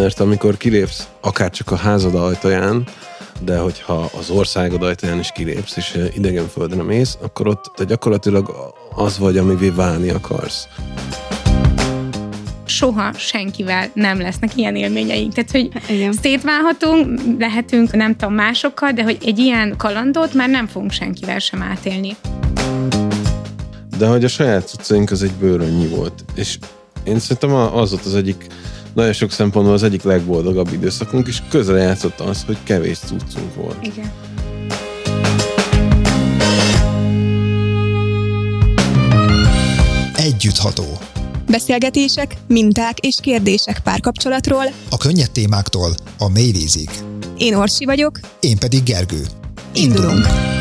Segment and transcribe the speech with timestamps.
[0.00, 2.84] mert amikor kilépsz akár csak a házad ajtaján,
[3.44, 8.74] de hogyha az országod ajtaján is kilépsz, és idegen földre mész, akkor ott te gyakorlatilag
[8.94, 10.68] az vagy, amivé válni akarsz
[12.64, 15.32] soha senkivel nem lesznek ilyen élményeink.
[15.32, 16.12] Tehát, hogy Igen.
[16.12, 21.62] szétválhatunk, lehetünk nem tudom másokkal, de hogy egy ilyen kalandot már nem fogunk senkivel sem
[21.62, 22.16] átélni.
[23.98, 26.24] De hogy a saját cuccaink az egy bőrönnyi volt.
[26.34, 26.58] És
[27.04, 28.46] én szerintem az volt az egyik
[28.94, 33.76] nagyon sok szempontból az egyik legboldogabb időszakunk, és közel játszott az, hogy kevés cuccunk volt.
[33.86, 34.10] Igen.
[40.16, 40.98] Együttható.
[41.46, 44.64] Beszélgetések, minták és kérdések párkapcsolatról.
[44.90, 46.90] A könnyed témáktól a mélyvízig.
[47.36, 48.20] Én Orsi vagyok.
[48.40, 49.22] Én pedig Gergő.
[49.72, 50.14] Indulunk.
[50.16, 50.59] Indulunk.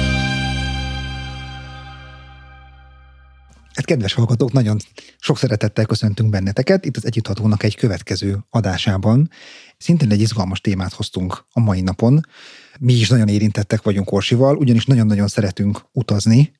[3.89, 4.77] Kedves hallgatók, nagyon
[5.19, 6.85] sok szeretettel köszöntünk benneteket.
[6.85, 9.29] Itt az Együtthatónak egy következő adásában.
[9.77, 12.21] Szintén egy izgalmas témát hoztunk a mai napon.
[12.79, 16.51] Mi is nagyon érintettek vagyunk Orsival, ugyanis nagyon-nagyon szeretünk utazni,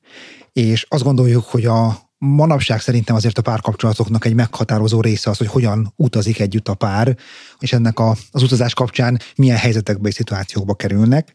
[0.52, 5.46] és azt gondoljuk, hogy a manapság szerintem azért a párkapcsolatoknak egy meghatározó része az, hogy
[5.46, 7.16] hogyan utazik együtt a pár,
[7.58, 11.32] és ennek a, az utazás kapcsán milyen helyzetekbe és szituációkba kerülnek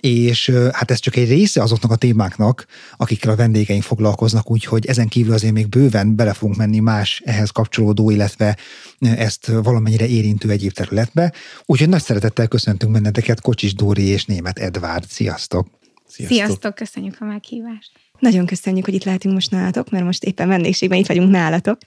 [0.00, 2.66] és hát ez csak egy része azoknak a témáknak,
[2.96, 7.50] akikkel a vendégeink foglalkoznak, úgyhogy ezen kívül azért még bőven bele fogunk menni más ehhez
[7.50, 8.56] kapcsolódó, illetve
[9.00, 11.32] ezt valamennyire érintő egyéb területbe.
[11.64, 15.04] Úgyhogy nagy szeretettel köszöntünk benneteket Kocsis Dóri és német Edvárd.
[15.08, 15.68] Sziasztok!
[16.08, 17.90] Sziasztok, Sziasztok köszönjük a meghívást!
[18.18, 21.78] Nagyon köszönjük, hogy itt lehetünk most nálatok, mert most éppen vendégségben itt vagyunk nálatok.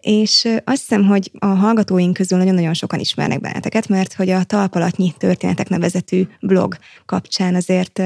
[0.00, 5.14] És azt hiszem, hogy a hallgatóink közül nagyon-nagyon sokan ismernek benneteket, mert hogy a Talpalatnyi
[5.18, 8.02] Történetek nevezetű blog kapcsán azért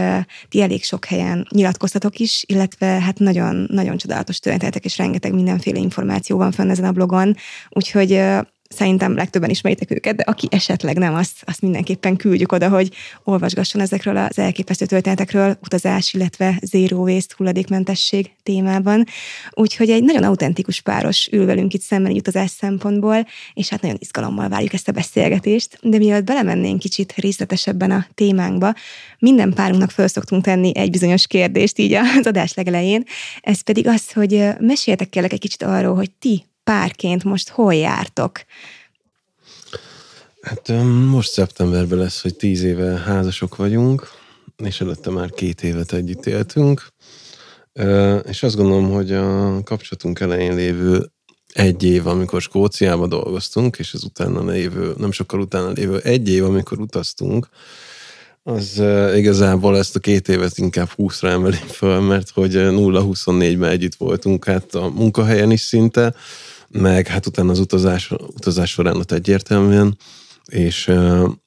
[0.48, 5.78] ti elég sok helyen nyilatkoztatok is, illetve hát nagyon, nagyon csodálatos történetek, és rengeteg mindenféle
[5.78, 7.36] információ van fönn ezen a blogon,
[7.68, 8.22] úgyhogy
[8.74, 12.94] szerintem legtöbben ismeritek őket, de aki esetleg nem, azt, azt mindenképpen küldjük oda, hogy
[13.24, 19.04] olvasgasson ezekről az elképesztő történetekről, utazás, illetve zero waste, hulladékmentesség témában.
[19.50, 24.48] Úgyhogy egy nagyon autentikus páros ül velünk itt szemben utazás szempontból, és hát nagyon izgalommal
[24.48, 25.78] várjuk ezt a beszélgetést.
[25.82, 28.74] De mielőtt belemennénk kicsit részletesebben a témánkba,
[29.18, 33.04] minden párunknak föl szoktunk tenni egy bizonyos kérdést így az adás legelején,
[33.40, 38.40] ez pedig az, hogy meséltek kérlek egy kicsit arról, hogy ti párként most hol jártok?
[40.40, 40.72] Hát
[41.08, 44.10] most szeptemberben lesz, hogy tíz éve házasok vagyunk,
[44.56, 46.86] és előtte már két évet együtt éltünk.
[48.28, 51.10] És azt gondolom, hogy a kapcsolatunk elején lévő
[51.52, 56.44] egy év, amikor Skóciába dolgoztunk, és az utána lévő, nem sokkal utána lévő egy év,
[56.44, 57.48] amikor utaztunk,
[58.42, 63.94] az uh, igazából ezt a két évet inkább 20-ra emeli föl, mert hogy 0-24-ben együtt
[63.94, 66.14] voltunk, hát a munkahelyen is szinte,
[66.68, 69.96] meg hát utána az utazás, utazás során ott egyértelműen,
[70.44, 70.92] és,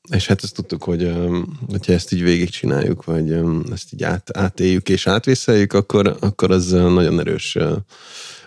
[0.10, 1.14] és hát ezt tudtuk, hogy
[1.68, 3.32] hogyha ezt így végigcsináljuk, vagy
[3.72, 7.58] ezt így át, átéljük és átvészeljük, akkor, akkor az nagyon erős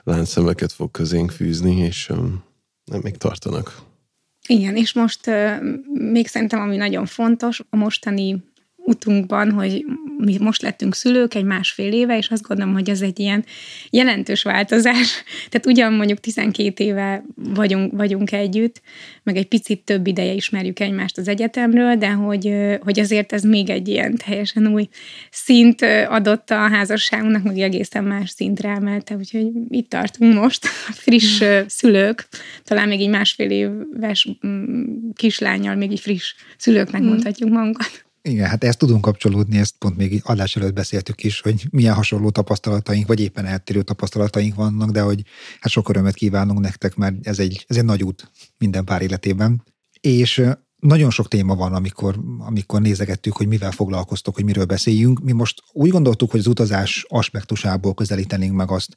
[0.05, 2.07] láncszemeket fog közénk fűzni, és
[2.85, 3.86] nem még tartanak.
[4.47, 5.31] Igen, és most
[5.93, 8.45] még szerintem, ami nagyon fontos, a mostani
[8.87, 9.85] utunkban, hogy
[10.19, 13.45] mi most lettünk szülők egy másfél éve, és azt gondolom, hogy ez egy ilyen
[13.91, 15.23] jelentős változás.
[15.51, 18.81] Tehát ugyan mondjuk 12 éve vagyunk, vagyunk együtt,
[19.23, 23.71] meg egy picit több ideje ismerjük egymást az egyetemről, de hogy, hogy azért ez még
[23.71, 24.89] egy ilyen teljesen új
[25.31, 30.67] szint adott a házasságunknak, meg egészen más szintre emelte, úgyhogy itt tartunk most,
[31.07, 32.29] friss szülők,
[32.65, 37.07] talán még egy másfél éves mm, kislányjal, még egy friss szülőknek mm.
[37.07, 38.06] mondhatjuk magunkat.
[38.27, 42.31] Igen, hát ezt tudunk kapcsolódni, ezt pont még adás előtt beszéltük is, hogy milyen hasonló
[42.31, 45.23] tapasztalataink, vagy éppen eltérő tapasztalataink vannak, de hogy
[45.61, 49.63] hát sok örömet kívánunk nektek, mert ez egy, ez egy nagy út minden pár életében.
[50.01, 50.43] És
[50.81, 55.21] nagyon sok téma van, amikor, amikor nézegettük, hogy mivel foglalkoztok, hogy miről beszéljünk.
[55.23, 58.97] Mi most úgy gondoltuk, hogy az utazás aspektusából közelítenénk meg azt,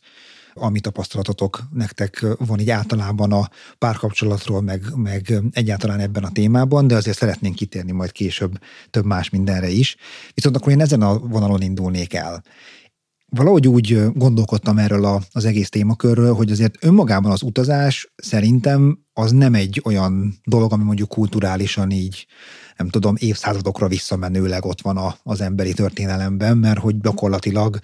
[0.61, 6.95] ami tapasztalatotok nektek van így általában a párkapcsolatról, meg, meg egyáltalán ebben a témában, de
[6.95, 8.59] azért szeretnénk kitérni majd később
[8.89, 9.95] több más mindenre is.
[10.33, 12.43] Viszont akkor én ezen a vonalon indulnék el.
[13.31, 19.31] Valahogy úgy gondolkodtam erről a, az egész témakörről, hogy azért önmagában az utazás szerintem az
[19.31, 22.27] nem egy olyan dolog, ami mondjuk kulturálisan így
[22.79, 27.79] nem tudom, évszázadokra visszamenőleg ott van a, az emberi történelemben, mert hogy gyakorlatilag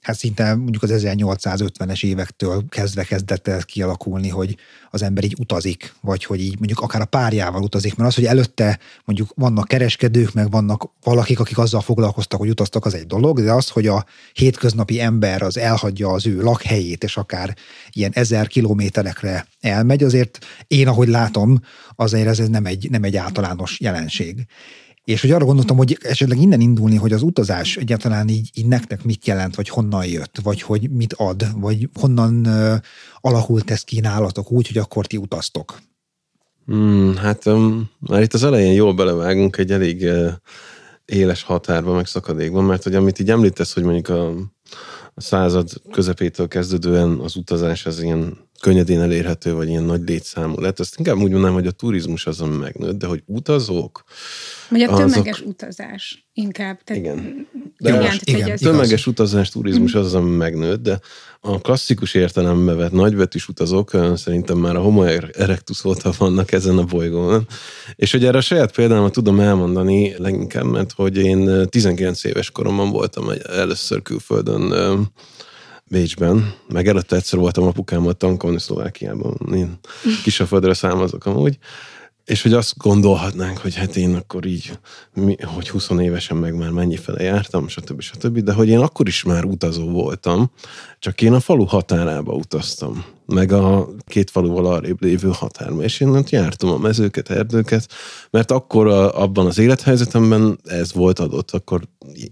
[0.00, 4.56] hát szinte mondjuk az 1850-es évektől kezdve kezdett el kialakulni, hogy
[4.90, 8.24] az ember így utazik, vagy hogy így mondjuk akár a párjával utazik, mert az, hogy
[8.24, 13.40] előtte mondjuk vannak kereskedők, meg vannak valakik, akik azzal foglalkoztak, hogy utaztak, az egy dolog,
[13.40, 17.56] de az, hogy a hétköznapi ember az elhagyja az ő lakhelyét, és akár
[17.90, 21.60] ilyen ezer kilométerekre elmegy, azért én, ahogy látom,
[21.96, 24.46] azért ez nem egy, nem egy általános jelenség.
[25.08, 29.04] És hogy arra gondoltam, hogy esetleg innen indulni, hogy az utazás egyáltalán így, így nektek
[29.04, 32.74] mit jelent, vagy honnan jött, vagy hogy mit ad, vagy honnan uh,
[33.20, 35.78] alakult ez kínálatok úgy, hogy akkor ti utaztok.
[36.66, 40.32] Hmm, hát um, már itt az elején jól belevágunk egy elég uh,
[41.04, 44.28] éles határba, meg szakadékban, mert hogy amit így említesz, hogy mondjuk a,
[45.14, 50.80] a század közepétől kezdődően az utazás az ilyen könnyedén elérhető, vagy ilyen nagy létszámú lett.
[50.80, 54.04] Azt inkább úgy mondanám, hogy a turizmus azon megnőtt, de hogy utazók...
[54.70, 55.48] Vagy a tömeges azok...
[55.48, 56.82] utazás inkább.
[56.84, 57.46] Tehát, igen.
[57.78, 58.60] De igen, most, igen, ez...
[58.60, 61.00] tömeges utazás, turizmus az, ami megnőtt, de
[61.40, 65.02] a klasszikus értelembe vett nagyvetűs utazók szerintem már a homo
[65.32, 67.46] erectus óta vannak ezen a bolygón.
[67.96, 72.90] És hogy erre a saját példámat tudom elmondani leginkább, mert hogy én 19 éves koromban
[72.90, 74.72] voltam először külföldön
[75.88, 79.78] Bécsben, meg előtte egyszer voltam apukámmal tankolni Szlovákiában, én
[80.22, 81.58] kisaföldre származok amúgy,
[82.28, 84.78] és hogy azt gondolhatnánk, hogy hát én akkor így,
[85.14, 88.00] mi, hogy 20 évesen meg már mennyi fele jártam, stb.
[88.00, 88.38] stb.
[88.38, 90.50] De hogy én akkor is már utazó voltam,
[90.98, 96.08] csak én a falu határába utaztam, meg a két faluval arrébb lévő határba, és én
[96.08, 97.92] ott jártam a mezőket, erdőket,
[98.30, 101.80] mert akkor a, abban az élethelyzetemben ez volt adott, akkor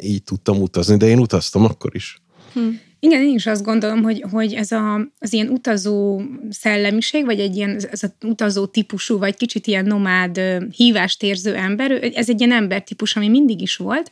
[0.03, 2.21] így tudtam utazni, de én utaztam akkor is.
[2.53, 2.61] Hm.
[3.01, 7.57] Igen, én is azt gondolom, hogy, hogy ez a, az ilyen utazó szellemiség, vagy egy
[7.57, 10.41] ilyen ez az utazó típusú, vagy kicsit ilyen nomád
[10.77, 14.11] hívást érző ember, ez egy ilyen embertípus, ami mindig is volt.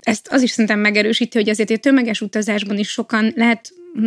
[0.00, 4.04] Ezt az is szerintem megerősíti, hogy azért a tömeges utazásban is sokan lehet hm,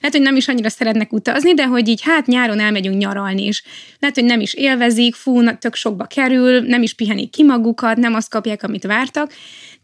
[0.00, 3.62] lehet, hogy nem is annyira szeretnek utazni, de hogy így hát nyáron elmegyünk nyaralni, és
[3.98, 8.14] lehet, hogy nem is élvezik, fú, tök sokba kerül, nem is pihenik ki magukat, nem
[8.14, 9.32] azt kapják, amit vártak,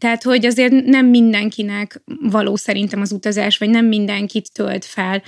[0.01, 5.21] tehát, hogy azért nem mindenkinek való szerintem az utazás, vagy nem mindenkit tölt fel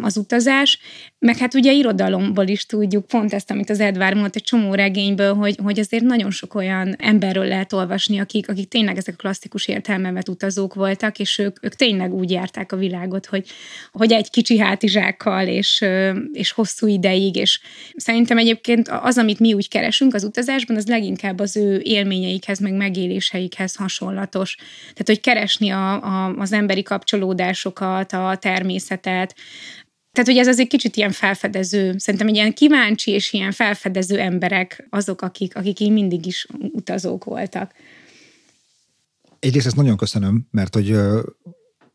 [0.00, 0.78] az utazás.
[1.18, 5.34] Meg hát ugye irodalomból is tudjuk, pont ezt, amit az Edvár mondta, egy csomó regényből,
[5.34, 9.68] hogy, hogy azért nagyon sok olyan emberről lehet olvasni, akik, akik tényleg ezek a klasszikus
[9.68, 13.48] értelmevet utazók voltak, és ők, ők tényleg úgy járták a világot, hogy,
[13.92, 15.84] hogy egy kicsi hátizsákkal, és,
[16.32, 17.60] és hosszú ideig, és
[17.96, 22.72] szerintem egyébként az, amit mi úgy keresünk az utazásban, az leginkább az ő élményeikhez, meg
[22.72, 24.56] megéléseikhez hasonlatos.
[24.80, 29.34] Tehát, hogy keresni a, a, az emberi kapcsolódásokat, a természetet,
[30.12, 34.18] tehát, hogy ez az egy kicsit ilyen felfedező, szerintem egy ilyen kíváncsi és ilyen felfedező
[34.18, 37.72] emberek azok, akik, akik így mindig is utazók voltak.
[39.38, 40.96] Egyrészt ezt nagyon köszönöm, mert hogy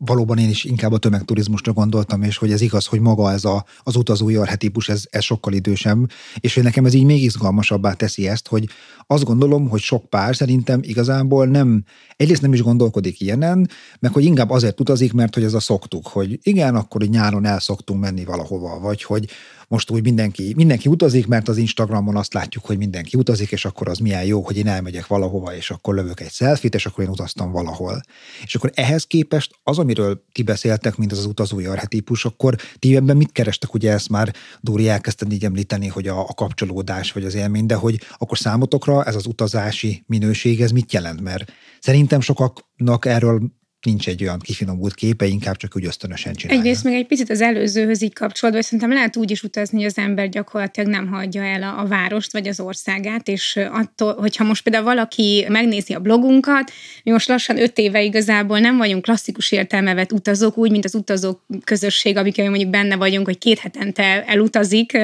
[0.05, 3.65] valóban én is inkább a tömegturizmusra gondoltam, és hogy ez igaz, hogy maga ez a,
[3.83, 6.09] az utazói arhetípus, ez, ez sokkal idősebb,
[6.39, 8.69] és hogy nekem ez így még izgalmasabbá teszi ezt, hogy
[9.07, 11.83] azt gondolom, hogy sok pár szerintem igazából nem,
[12.15, 13.69] egyrészt nem is gondolkodik ilyenen,
[13.99, 17.59] meg hogy inkább azért utazik, mert hogy ez a szoktuk, hogy igen, akkor nyáron el
[17.59, 19.29] szoktunk menni valahova, vagy hogy
[19.67, 23.87] most úgy mindenki, mindenki utazik, mert az Instagramon azt látjuk, hogy mindenki utazik, és akkor
[23.87, 27.09] az milyen jó, hogy én elmegyek valahova, és akkor lövök egy selfit, és akkor én
[27.09, 28.01] utaztam valahol.
[28.43, 32.95] És akkor ehhez képest az, amiről ti beszéltek, mint az az utazói arhetípus, akkor ti
[32.95, 33.73] ebben mit kerestek?
[33.73, 37.75] Ugye ezt már Dóri elkezdted így említeni, hogy a, a kapcsolódás vagy az élmény, de
[37.75, 41.21] hogy akkor számotokra ez az utazási minőség, ez mit jelent?
[41.21, 43.41] Mert szerintem sokaknak erről
[43.85, 46.61] nincs egy olyan kifinomult képe, inkább csak úgy ösztönösen csinálja.
[46.61, 49.85] Egyrészt még egy picit az előzőhöz így kapcsolódva, hogy szerintem lehet úgy is utazni, hogy
[49.85, 54.43] az ember gyakorlatilag nem hagyja el a, a várost vagy az országát, és attól, hogyha
[54.43, 56.71] most például valaki megnézi a blogunkat,
[57.03, 61.45] mi most lassan öt éve igazából nem vagyunk klasszikus értelmevet utazók, úgy, mint az utazók
[61.63, 64.97] közösség, amikkel mondjuk benne vagyunk, hogy két hetente elutazik,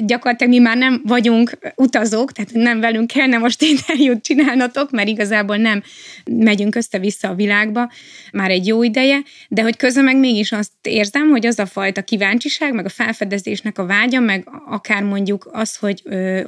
[0.00, 5.56] gyakorlatilag mi már nem vagyunk utazók, tehát nem velünk kellene most interjút csinálnatok, mert igazából
[5.56, 5.82] nem
[6.24, 7.90] megyünk össze-vissza a világba
[8.32, 12.02] már egy jó ideje, de hogy közben meg mégis azt érzem, hogy az a fajta
[12.02, 16.02] kíváncsiság, meg a felfedezésnek a vágya, meg akár mondjuk az, hogy,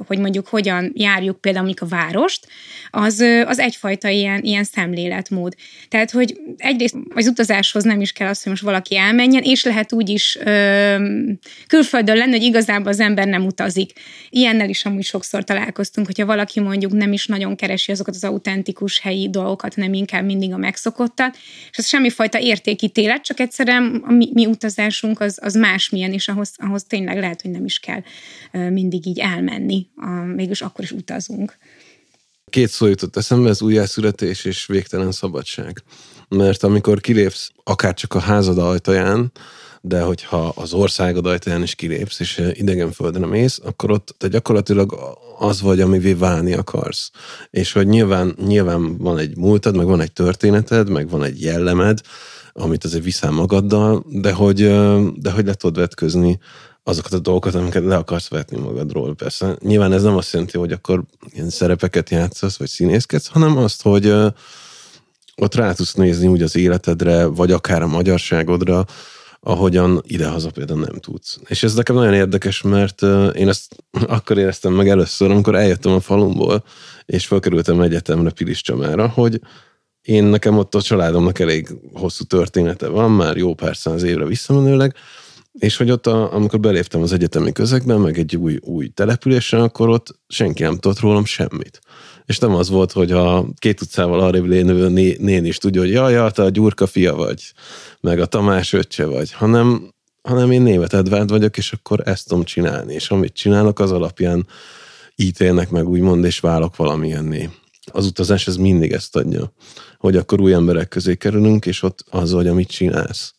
[0.07, 2.47] hogy mondjuk hogyan járjuk például a várost,
[2.89, 5.53] az, az egyfajta ilyen, ilyen szemléletmód.
[5.89, 9.93] Tehát, hogy egyrészt az utazáshoz nem is kell az, hogy most valaki elmenjen, és lehet
[9.93, 10.95] úgy is ö,
[11.67, 13.91] külföldön lenni, hogy igazából az ember nem utazik.
[14.29, 18.99] Ilyennel is amúgy sokszor találkoztunk, hogyha valaki mondjuk nem is nagyon keresi azokat az autentikus
[18.99, 21.37] helyi dolgokat, nem inkább mindig a megszokottat,
[21.71, 26.51] és ez semmifajta értékítélet, csak egyszerűen a mi, mi utazásunk az, az másmilyen, és ahhoz,
[26.57, 28.01] ahhoz tényleg lehet, hogy nem is kell
[28.69, 31.57] mindig így elmenni, a, mégis akkor is utazunk.
[32.49, 35.83] Két szó jutott eszembe, az újjászületés és végtelen szabadság.
[36.27, 39.31] Mert amikor kilépsz akár csak a házad ajtaján,
[39.87, 45.17] de hogyha az országod ajtaján is kilépsz, és idegen földre mész, akkor ott te gyakorlatilag
[45.39, 47.11] az vagy, amivé válni akarsz.
[47.49, 52.01] És hogy nyilván, nyilván van egy múltad, meg van egy történeted, meg van egy jellemed,
[52.53, 54.57] amit azért viszel magaddal, de hogy,
[55.15, 56.39] de hogy le tudod vetközni
[56.83, 59.15] azokat a dolgokat, amiket le akarsz vetni magadról.
[59.15, 63.81] Persze nyilván ez nem azt jelenti, hogy akkor ilyen szerepeket játszasz, vagy színészkedsz, hanem azt,
[63.81, 64.13] hogy
[65.35, 68.85] ott rá tudsz nézni úgy az életedre, vagy akár a magyarságodra,
[69.47, 71.39] ahogyan idehaza például nem tudsz.
[71.47, 73.01] És ez nekem nagyon érdekes, mert
[73.35, 73.75] én ezt
[74.07, 76.63] akkor éreztem meg először, amikor eljöttem a falumból,
[77.05, 79.39] és felkerültem egyetemre Pilis Csamára, hogy
[80.01, 84.95] én nekem ott a családomnak elég hosszú története van, már jó pár száz évre visszamenőleg,
[85.51, 89.89] és hogy ott, a, amikor beléptem az egyetemi közegben, meg egy új, új településen, akkor
[89.89, 91.79] ott senki nem tudott rólam semmit.
[92.25, 95.91] És nem az volt, hogy a két utcával arrébb lévő né, nén is tudja, hogy
[95.91, 97.53] jaj, jaj, te a Gyurka fia vagy,
[97.99, 102.43] meg a Tamás öccse vagy, hanem, hanem én német Edvárd vagyok, és akkor ezt tudom
[102.43, 102.93] csinálni.
[102.93, 104.47] És amit csinálok, az alapján
[105.15, 107.49] ítélnek meg, úgymond, és válok valamilyenné.
[107.91, 109.53] Az utazás ez mindig ezt adja,
[109.97, 113.34] hogy akkor új emberek közé kerülünk, és ott az, hogy amit csinálsz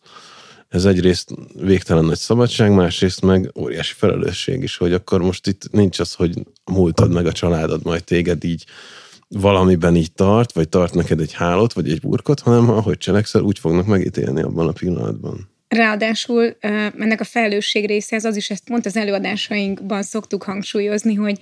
[0.68, 1.30] ez egyrészt
[1.60, 6.34] végtelen nagy szabadság, másrészt meg óriási felelősség is, hogy akkor most itt nincs az, hogy
[6.64, 8.64] múltad meg a családod majd téged így
[9.28, 13.58] valamiben így tart, vagy tart neked egy hálót, vagy egy burkot, hanem ahogy cselekszel, úgy
[13.58, 15.48] fognak megítélni abban a pillanatban.
[15.68, 21.40] Ráadásul ennek a felelősség része, ez az is, ezt pont az előadásainkban szoktuk hangsúlyozni, hogy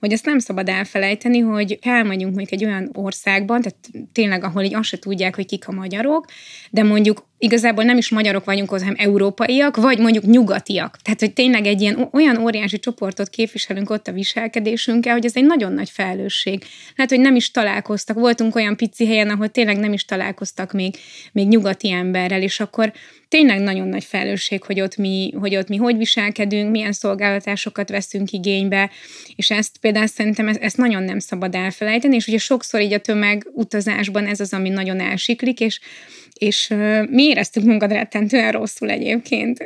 [0.00, 4.74] hogy ezt nem szabad elfelejteni, hogy elmegyünk mondjuk egy olyan országban, tehát tényleg, ahol így
[4.74, 6.26] azt se tudják, hogy kik a magyarok,
[6.70, 10.96] de mondjuk igazából nem is magyarok vagyunk, hanem európaiak, vagy mondjuk nyugatiak.
[11.02, 15.44] Tehát, hogy tényleg egy ilyen olyan óriási csoportot képviselünk ott a viselkedésünkkel, hogy ez egy
[15.44, 16.64] nagyon nagy felelősség.
[16.96, 18.16] Hát, hogy nem is találkoztak.
[18.16, 20.94] Voltunk olyan pici helyen, ahol tényleg nem is találkoztak még,
[21.32, 22.92] még nyugati emberrel, és akkor
[23.28, 28.30] tényleg nagyon nagy felelősség, hogy ott mi hogy, ott mi hogy viselkedünk, milyen szolgáltatásokat veszünk
[28.30, 28.90] igénybe,
[29.36, 32.98] és ezt például szerintem ezt, ezt nagyon nem szabad elfelejteni, és ugye sokszor így a
[32.98, 35.80] tömegutazásban ez az, ami nagyon elsiklik, és
[36.34, 36.74] és
[37.10, 39.64] mi éreztük magunkat rettentően rosszul egyébként,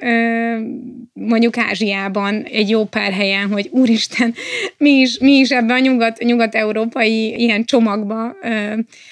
[1.12, 4.34] mondjuk Ázsiában egy jó pár helyen, hogy úristen,
[4.76, 8.36] mi is, mi is ebben a nyugat, nyugat-európai ilyen csomagba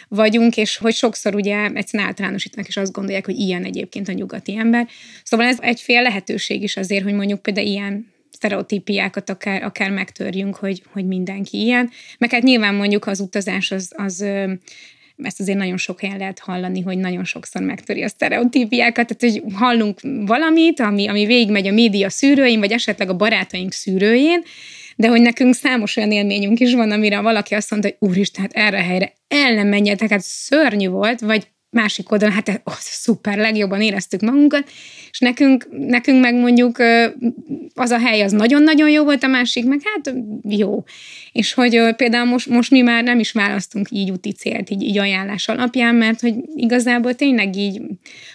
[0.08, 4.56] vagyunk, és hogy sokszor ugye egyszerűen általánosítanak, és azt gondolják, hogy ilyen egyébként a nyugati
[4.56, 4.88] ember.
[5.24, 10.82] Szóval ez egyféle lehetőség is azért, hogy mondjuk például ilyen sztereotípiákat akár, akár megtörjünk, hogy,
[10.92, 11.90] hogy mindenki ilyen.
[12.18, 14.24] Meg hát nyilván mondjuk az utazás az, az
[15.22, 19.52] ezt azért nagyon sok helyen lehet hallani, hogy nagyon sokszor megtöri a sztereotípiákat, tehát hogy
[19.54, 24.42] hallunk valamit, ami, ami végigmegy a média szűrőjén, vagy esetleg a barátaink szűrőjén,
[24.96, 28.52] de hogy nekünk számos olyan élményünk is van, amire valaki azt mondta, hogy úristen, hát
[28.52, 33.38] erre a helyre el nem menjetek, hát szörnyű volt, vagy másik oldalon, hát oh, szuper,
[33.38, 34.70] legjobban éreztük magunkat,
[35.10, 36.76] és nekünk, nekünk meg mondjuk
[37.74, 40.14] az a hely az nagyon-nagyon jó volt, a másik meg hát
[40.48, 40.84] jó.
[41.32, 44.98] És hogy például most, most mi már nem is választunk így úti célt, így, így
[44.98, 47.80] ajánlás alapján, mert hogy igazából tényleg így,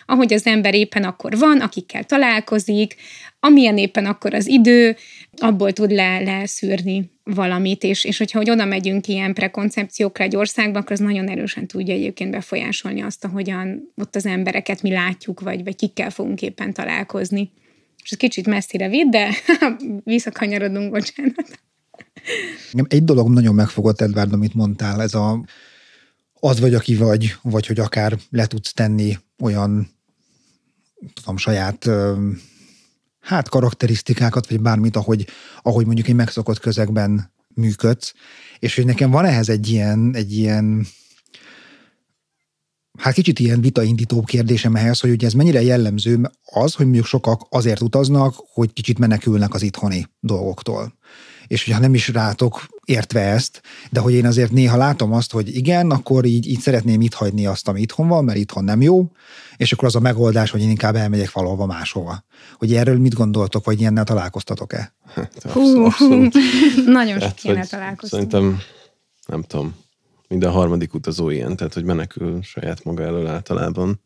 [0.06, 2.96] ahogy az ember éppen akkor van, akikkel találkozik,
[3.40, 4.96] amilyen éppen akkor az idő,
[5.38, 10.80] abból tud le, leszűrni valamit, és, és hogyha hogy oda megyünk ilyen prekoncepciókra egy országba,
[10.80, 15.64] akkor az nagyon erősen tudja egyébként befolyásolni azt, ahogyan ott az embereket mi látjuk, vagy,
[15.64, 17.52] vagy kikkel fogunk éppen találkozni.
[18.04, 19.30] És ez kicsit messzire vitt, de
[20.04, 21.60] visszakanyarodunk, bocsánat.
[22.88, 25.46] Egy dolog nagyon megfogott, Edvard, amit mondtál, ez a
[26.44, 29.90] az vagy, aki vagy, vagy hogy akár le tudsz tenni olyan
[31.14, 31.90] tudom, saját
[33.22, 35.28] hát karakterisztikákat, vagy bármit, ahogy,
[35.62, 38.14] ahogy mondjuk egy megszokott közegben működsz,
[38.60, 40.86] és hogy nekem van ehhez egy ilyen, egy ilyen
[42.98, 47.42] hát kicsit ilyen vitaindító kérdésem ehhez, hogy ugye ez mennyire jellemző az, hogy mondjuk sokak
[47.50, 50.94] azért utaznak, hogy kicsit menekülnek az itthoni dolgoktól
[51.52, 55.56] és hogyha nem is rátok értve ezt, de hogy én azért néha látom azt, hogy
[55.56, 59.12] igen, akkor így, így szeretném itt hagyni azt, ami itthon van, mert itthon nem jó,
[59.58, 62.24] és akkor az a megoldás, hogy én inkább elmegyek valahova máshova.
[62.58, 64.94] Hogy erről mit gondoltok, vagy ilyennel találkoztatok-e?
[65.14, 66.36] Hát, abszolút.
[66.86, 68.32] Nagyon sok hát, ilyen találkoztunk.
[68.32, 68.60] Szerintem,
[69.28, 69.76] nem tudom,
[70.28, 74.02] minden harmadik utazó ilyen, tehát hogy menekül saját maga elől általában.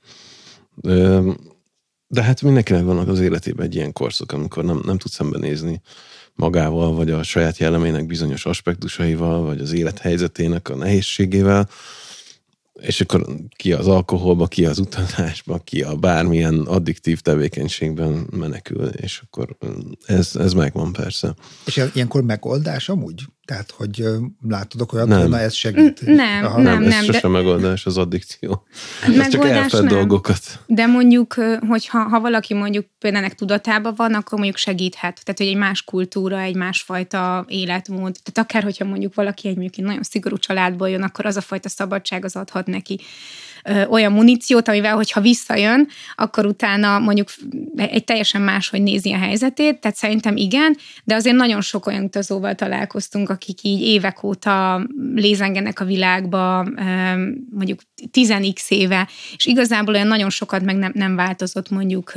[2.08, 5.82] De hát mindenkinek vannak az életében egy ilyen korszak, amikor nem, nem tud szembenézni
[6.36, 11.70] magával, vagy a saját jellemének bizonyos aspektusaival, vagy az élethelyzetének a nehézségével,
[12.82, 13.26] és akkor
[13.56, 19.58] ki az alkoholba, ki az utazásba, ki a bármilyen addiktív tevékenységben menekül, és akkor
[20.06, 21.36] ez, ez megvan persze.
[21.66, 23.24] És ilyenkor megoldás amúgy?
[23.46, 24.04] Tehát, hogy
[24.48, 25.20] látod olyat, Nem.
[25.20, 26.02] hogy na ez segít.
[26.06, 26.62] Nem, Aha.
[26.62, 28.66] nem, Nem, ez nem, de- sosem megoldás, az addikció.
[29.02, 29.94] Ez csak Megoldás elfed nem.
[29.94, 30.40] dolgokat.
[30.66, 31.34] De mondjuk,
[31.68, 35.22] hogyha ha valaki mondjuk például ennek tudatában van, akkor mondjuk segíthet.
[35.24, 38.18] Tehát, hogy egy más kultúra, egy másfajta életmód.
[38.24, 41.42] Tehát akár, hogyha mondjuk valaki egy mondjuk egy nagyon szigorú családból jön, akkor az a
[41.42, 43.00] fajta szabadság az adhat neki
[43.90, 47.28] olyan muníciót, amivel, hogyha visszajön, akkor utána mondjuk
[47.76, 52.56] egy teljesen máshogy nézi a helyzetét, tehát szerintem igen, de azért nagyon sok olyan utazóval
[52.56, 56.68] találkoztunk, akik így évek óta lézengenek a világba,
[57.52, 57.80] mondjuk
[58.12, 62.14] 10x éve, és igazából olyan nagyon sokat meg nem, nem változott mondjuk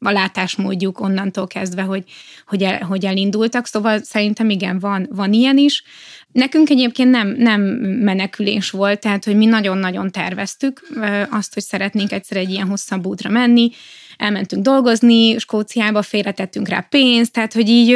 [0.00, 2.04] a látásmódjuk onnantól kezdve, hogy,
[2.46, 5.82] hogy, el, hogy elindultak, szóval szerintem igen, van, van ilyen is.
[6.32, 10.88] Nekünk egyébként nem, nem menekülés volt, tehát hogy mi nagyon-nagyon terveztük
[11.30, 13.70] azt, hogy szeretnénk egyszer egy ilyen hosszabb útra menni,
[14.16, 17.90] elmentünk dolgozni, Skóciába félretettünk rá pénzt, tehát hogy így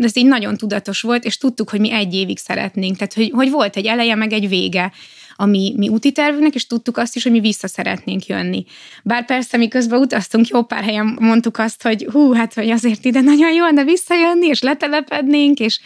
[0.00, 3.50] ez így nagyon tudatos volt, és tudtuk, hogy mi egy évig szeretnénk, tehát hogy, hogy
[3.50, 4.92] volt egy eleje, meg egy vége
[5.36, 8.64] a mi, mi úti tervünknek, és tudtuk azt is, hogy mi vissza szeretnénk jönni.
[9.02, 13.20] Bár persze, miközben utaztunk, jó pár helyen mondtuk azt, hogy hú, hát hogy azért ide
[13.20, 15.80] nagyon jó, de visszajönni, és letelepednénk, és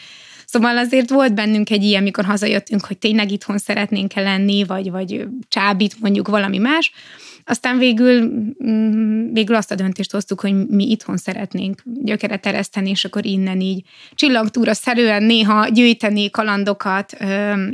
[0.47, 5.26] Szóval azért volt bennünk egy ilyen, mikor hazajöttünk, hogy tényleg itthon szeretnénk-e lenni, vagy, vagy
[5.49, 6.93] csábít mondjuk valami más.
[7.45, 8.23] Aztán végül,
[8.65, 13.61] mm, végül azt a döntést hoztuk, hogy mi itthon szeretnénk gyökeret ereszteni, és akkor innen
[13.61, 13.85] így
[14.15, 17.17] csillagtúra szerűen néha gyűjteni kalandokat,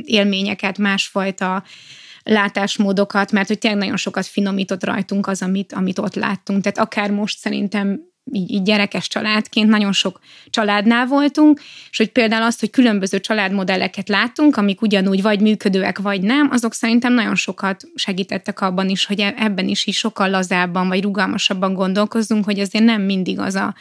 [0.03, 1.63] élményeket, másfajta
[2.23, 6.61] látásmódokat, mert hogy tényleg nagyon sokat finomított rajtunk az, amit, amit ott láttunk.
[6.61, 7.99] Tehát akár most szerintem
[8.31, 11.61] így, így gyerekes családként nagyon sok családnál voltunk,
[11.91, 16.73] és hogy például azt, hogy különböző családmodelleket látunk, amik ugyanúgy vagy működőek, vagy nem, azok
[16.73, 21.73] szerintem nagyon sokat segítettek abban is, hogy e- ebben is is sokkal lazábban, vagy rugalmasabban
[21.73, 23.75] gondolkozzunk, hogy azért nem mindig az a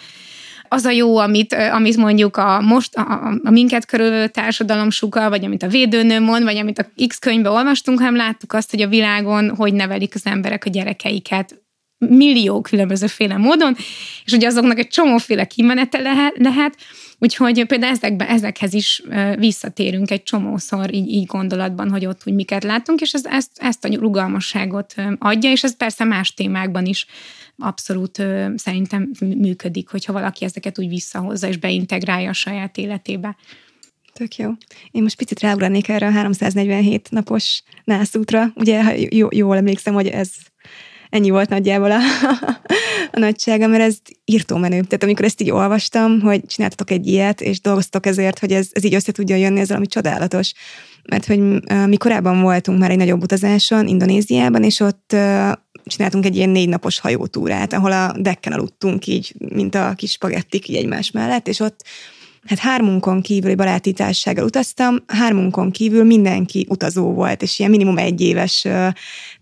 [0.68, 5.44] az a jó, amit, amit mondjuk a most a, a minket körülvevő társadalom sugal, vagy
[5.44, 8.88] amit a védőnő mond, vagy amit a X könyvben olvastunk, hanem láttuk azt, hogy a
[8.88, 11.61] világon hogy nevelik az emberek a gyerekeiket
[12.08, 13.76] millió különbözőféle módon,
[14.24, 16.76] és ugye azoknak egy csomóféle kimenete lehet, lehet
[17.18, 19.02] úgyhogy például ezekbe, ezekhez is
[19.38, 23.84] visszatérünk egy csomószor így, így gondolatban, hogy ott úgy miket látunk, és ez, ezt, ezt
[23.84, 27.06] a rugalmasságot adja, és ez persze más témákban is
[27.58, 28.22] abszolút
[28.56, 33.36] szerintem működik, hogyha valaki ezeket úgy visszahozza és beintegrálja a saját életébe.
[34.12, 34.50] Tök jó.
[34.90, 38.52] Én most picit ráugranék erre a 347 napos nászútra.
[38.54, 40.30] Ugye, ha jó, jól emlékszem, hogy ez
[41.12, 41.98] ennyi volt nagyjából a,
[43.12, 44.80] a nagysága, mert ez írtó menő.
[44.80, 48.84] Tehát amikor ezt így olvastam, hogy csináltatok egy ilyet, és dolgoztok ezért, hogy ez, ez
[48.84, 50.52] így össze tudja jönni, ez valami csodálatos.
[51.08, 55.16] Mert hogy uh, mi korábban voltunk már egy nagyobb utazáson, Indonéziában, és ott
[55.84, 60.68] csináltunk egy ilyen négy napos hajótúrát, ahol a dekken aludtunk így, mint a kis spagettik
[60.68, 61.84] így egymás mellett, és ott
[62.46, 68.20] hát hármunkon kívüli baráti társasággal utaztam, hármunkon kívül mindenki utazó volt, és ilyen minimum egy
[68.20, 68.66] éves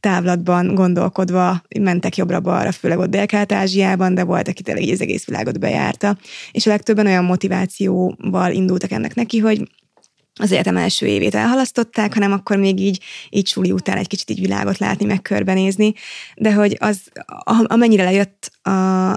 [0.01, 6.17] távlatban gondolkodva mentek jobbra-balra, főleg ott Dél-Kelet-Ázsiában, de volt, aki tényleg az egész világot bejárta.
[6.53, 9.69] És a legtöbben olyan motivációval indultak ennek neki, hogy
[10.41, 14.41] az életem első évét elhalasztották, hanem akkor még így, így suli után egy kicsit így
[14.41, 15.93] világot látni, meg körbenézni,
[16.37, 17.01] de hogy az,
[17.65, 18.71] amennyire lejött a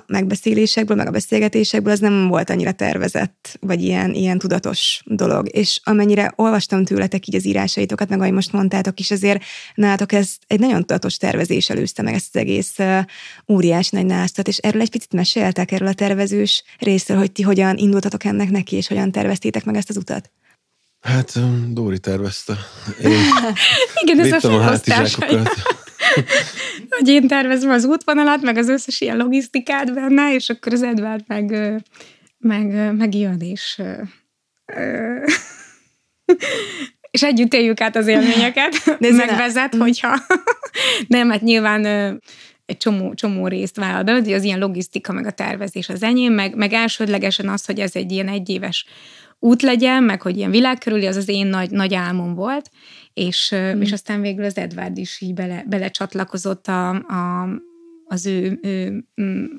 [0.07, 5.55] megbeszélésekből, meg a beszélgetésekből, az nem volt annyira tervezett, vagy ilyen, ilyen tudatos dolog.
[5.55, 9.43] És amennyire olvastam tőletek így az írásaitokat, meg ahogy most mondtátok is, azért
[9.75, 12.99] nálatok ez egy nagyon tudatos tervezés előzte meg ezt az egész uh,
[13.47, 17.77] óriási nagy násztat, és erről egy picit meséltek erről a tervezős részről, hogy ti hogyan
[17.77, 20.31] indultatok ennek neki, és hogyan terveztétek meg ezt az utat?
[21.03, 21.39] Hát
[21.73, 22.53] Dóri tervezte.
[23.03, 23.11] Én
[24.03, 24.97] Igen, ez a vittem a felosztás.
[24.97, 25.49] hátizsákokat.
[26.89, 31.23] hogy én tervezem az útvonalat, meg az összes ilyen logisztikát benne, és akkor az Edvard
[31.27, 31.51] meg,
[32.37, 33.81] meg, meg jön, és
[37.11, 40.17] és együtt éljük át az élményeket, De megvezet, hogyha
[41.07, 41.85] nem, hát nyilván
[42.65, 46.33] egy csomó, csomó részt vállal be, hogy az ilyen logisztika, meg a tervezés az enyém,
[46.33, 48.85] meg, meg elsődlegesen az, hogy ez egy ilyen egyéves
[49.43, 52.69] út legyen, meg hogy ilyen világkörüli, az az én nagy, nagy álmom volt,
[53.13, 53.81] és, mm.
[53.81, 57.49] és aztán végül az Edward is így bele, belecsatlakozott a, a,
[58.05, 59.03] az ő, ő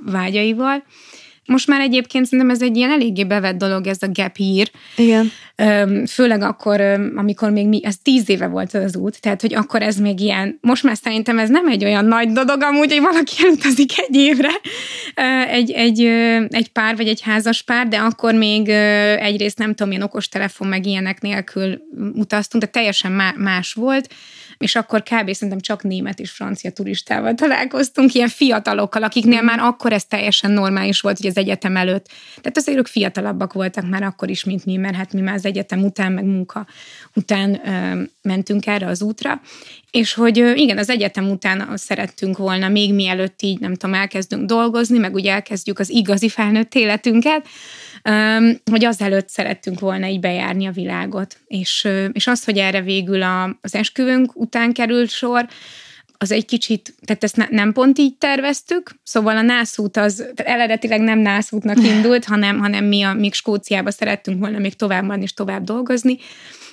[0.04, 0.84] vágyaival.
[1.46, 4.70] Most már egyébként szerintem ez egy ilyen eléggé bevett dolog, ez a gap year.
[4.96, 5.30] Igen.
[6.06, 6.80] Főleg akkor,
[7.16, 10.58] amikor még mi, ez tíz éve volt az út, tehát hogy akkor ez még ilyen,
[10.60, 14.50] most már szerintem ez nem egy olyan nagy dolog amúgy, hogy valaki elutazik egy évre,
[15.48, 16.00] egy, egy,
[16.48, 18.68] egy pár vagy egy házas pár, de akkor még
[19.18, 21.78] egyrészt nem tudom, ilyen okostelefon meg ilyenek nélkül
[22.14, 24.08] utaztunk, de teljesen más volt.
[24.58, 25.32] És akkor kb.
[25.32, 31.00] szerintem csak német és francia turistával találkoztunk, ilyen fiatalokkal, akiknél már akkor ez teljesen normális
[31.00, 32.08] volt, hogy az egyetem előtt.
[32.40, 35.44] Tehát azért ők fiatalabbak voltak már akkor is, mint mi, mert hát mi már az
[35.44, 36.66] egyetem után, meg munka
[37.14, 39.40] után ö, mentünk erre az útra,
[39.90, 44.98] és hogy igen, az egyetem után szerettünk volna, még mielőtt így, nem tudom, elkezdünk dolgozni,
[44.98, 47.46] meg úgy elkezdjük az igazi felnőtt életünket,
[48.70, 51.38] hogy azelőtt szerettünk volna így bejárni a világot.
[51.46, 55.46] És, és az, hogy erre végül a, az esküvőnk után került sor,
[56.18, 61.00] az egy kicsit, tehát ezt ne, nem pont így terveztük, szóval a nászút az eredetileg
[61.00, 65.64] nem nászútnak indult, hanem, hanem mi a, még Skóciába szerettünk volna még tovább és tovább
[65.64, 66.18] dolgozni,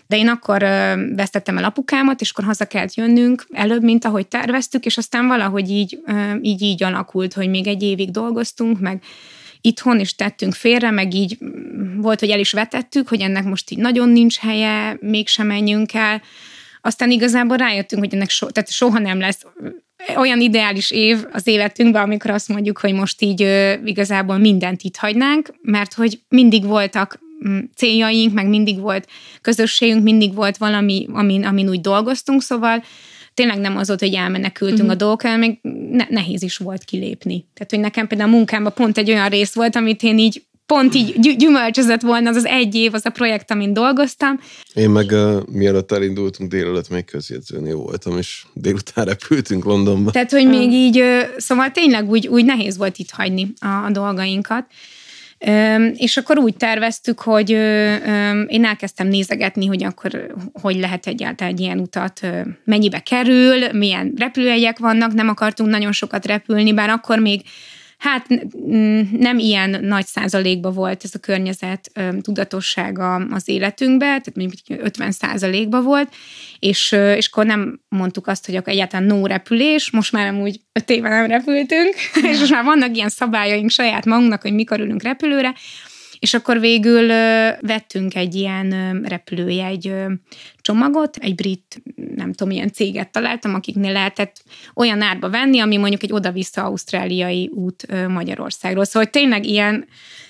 [0.07, 4.27] de én akkor ö, vesztettem el apukámat, és akkor haza kellett jönnünk előbb, mint ahogy
[4.27, 9.03] terveztük, és aztán valahogy így, ö, így, így alakult, hogy még egy évig dolgoztunk, meg
[9.61, 11.37] itthon is tettünk félre, meg így
[11.97, 16.21] volt, hogy el is vetettük, hogy ennek most így nagyon nincs helye, mégsem menjünk el.
[16.81, 19.45] Aztán igazából rájöttünk, hogy ennek so, tehát soha nem lesz
[20.15, 24.97] olyan ideális év az életünkben, amikor azt mondjuk, hogy most így ö, igazából mindent itt
[24.97, 27.19] hagynánk, mert hogy mindig voltak
[27.75, 29.07] céljaink, meg mindig volt
[29.41, 32.83] közösségünk, mindig volt valami, amin, amin úgy dolgoztunk, szóval
[33.33, 34.93] tényleg nem az volt, hogy elmenekültünk uh-huh.
[34.93, 35.59] a dolgokkal, még
[35.91, 37.45] ne, nehéz is volt kilépni.
[37.53, 40.95] Tehát, hogy nekem például a munkámban pont egy olyan rész volt, amit én így pont
[40.95, 44.39] így gy- gyümölcsözött volna az az egy év, az a projekt, amin dolgoztam.
[44.73, 50.11] Én meg uh, mielőtt elindultunk délelőtt még közjegyzőnél voltam, és délután repültünk Londonba.
[50.11, 53.89] Tehát, hogy még így, uh, szóval tényleg úgy, úgy nehéz volt itt hagyni a, a
[53.91, 54.65] dolgainkat.
[55.93, 57.49] És akkor úgy terveztük, hogy
[58.47, 62.21] én elkezdtem nézegetni, hogy akkor hogy lehet egyáltalán egy ilyen utat,
[62.63, 67.41] mennyibe kerül, milyen repülőjegyek vannak, nem akartunk nagyon sokat repülni, bár akkor még
[68.01, 68.27] Hát
[69.11, 75.83] nem ilyen nagy százalékban volt ez a környezet tudatossága az életünkben, tehát mondjuk 50 százalékban
[75.83, 76.13] volt,
[76.59, 80.89] és, és akkor nem mondtuk azt, hogy akkor egyáltalán no repülés, most már amúgy öt
[80.89, 81.93] éve nem repültünk,
[82.31, 85.53] és most már vannak ilyen szabályaink saját magunknak, hogy mikor ülünk repülőre,
[86.21, 87.07] és akkor végül
[87.61, 89.93] vettünk egy ilyen repülőjegy
[90.61, 91.81] csomagot, egy brit,
[92.15, 94.43] nem tudom, ilyen céget találtam, akiknél lehetett
[94.75, 98.85] olyan árba venni, ami mondjuk egy oda-vissza ausztráliai út Magyarországról.
[98.85, 99.87] Szóval hogy tényleg ilyen,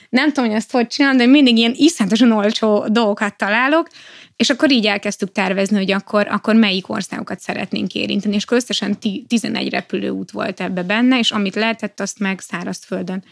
[0.10, 3.88] nem tudom, hogy ezt hogy csinálom, de mindig ilyen iszonyatosan olcsó dolgokat találok,
[4.36, 9.70] és akkor így elkezdtük tervezni, hogy akkor, akkor melyik országokat szeretnénk érinteni, és összesen 11
[9.70, 13.24] repülőút volt ebbe benne, és amit lehetett, azt meg szárazföldön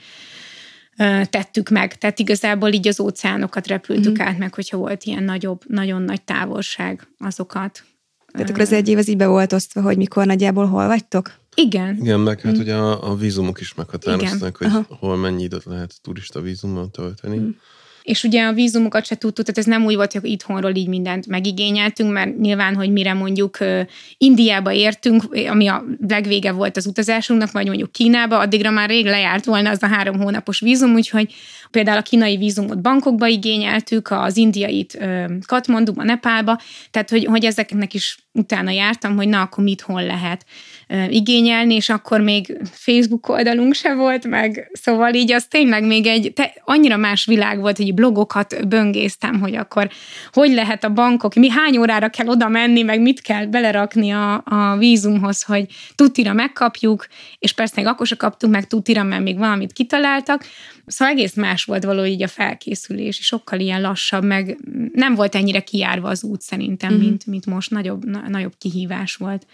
[1.29, 1.97] tettük meg.
[1.97, 4.25] Tehát igazából így az óceánokat repültük mm.
[4.25, 7.83] át, meg hogyha volt ilyen nagyobb, nagyon nagy távolság, azokat.
[8.31, 11.33] Tehát akkor az egy év az így be volt osztva, hogy mikor nagyjából hol vagytok?
[11.55, 11.97] Igen.
[12.01, 12.59] Igen, meg hát mm.
[12.59, 14.85] ugye a, a vízumok is meghatározták, hogy Aha.
[14.89, 17.37] hol mennyi időt lehet turista vízummal tölteni.
[17.37, 17.49] Mm
[18.01, 21.27] és ugye a vízumokat se tudtuk, tehát ez nem úgy volt, hogy itthonról így mindent
[21.27, 23.57] megigényeltünk, mert nyilván, hogy mire mondjuk
[24.17, 29.45] Indiába értünk, ami a legvége volt az utazásunknak, vagy mondjuk Kínába, addigra már rég lejárt
[29.45, 31.33] volna az a három hónapos vízum, úgyhogy
[31.71, 34.97] például a kínai vízumot bankokba igényeltük, az indiait
[35.45, 36.59] Katmanduba, Nepálba,
[36.91, 40.45] tehát hogy, hogy ezeknek is utána jártam, hogy na, akkor mit hol lehet
[41.09, 46.31] igényelni, és akkor még Facebook oldalunk se volt meg, szóval így az tényleg még egy
[46.35, 49.89] te, annyira más világ volt, hogy blogokat böngésztem, hogy akkor
[50.31, 54.43] hogy lehet a bankok, mi hány órára kell oda menni, meg mit kell belerakni a,
[54.45, 57.07] a vízumhoz, hogy tutira megkapjuk,
[57.39, 60.45] és persze még akkor se kaptunk meg tutira, mert még valamit kitaláltak,
[60.89, 64.57] Szóval egész más volt való így a felkészülés, és sokkal ilyen lassabb, meg
[64.93, 67.05] nem volt ennyire kiárva az út szerintem, uh-huh.
[67.05, 67.71] mint, mint most.
[67.71, 69.45] Nagyobb, na, nagyobb kihívás volt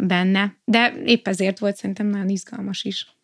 [0.00, 0.56] benne.
[0.64, 3.14] De épp ezért volt szerintem nagyon izgalmas is.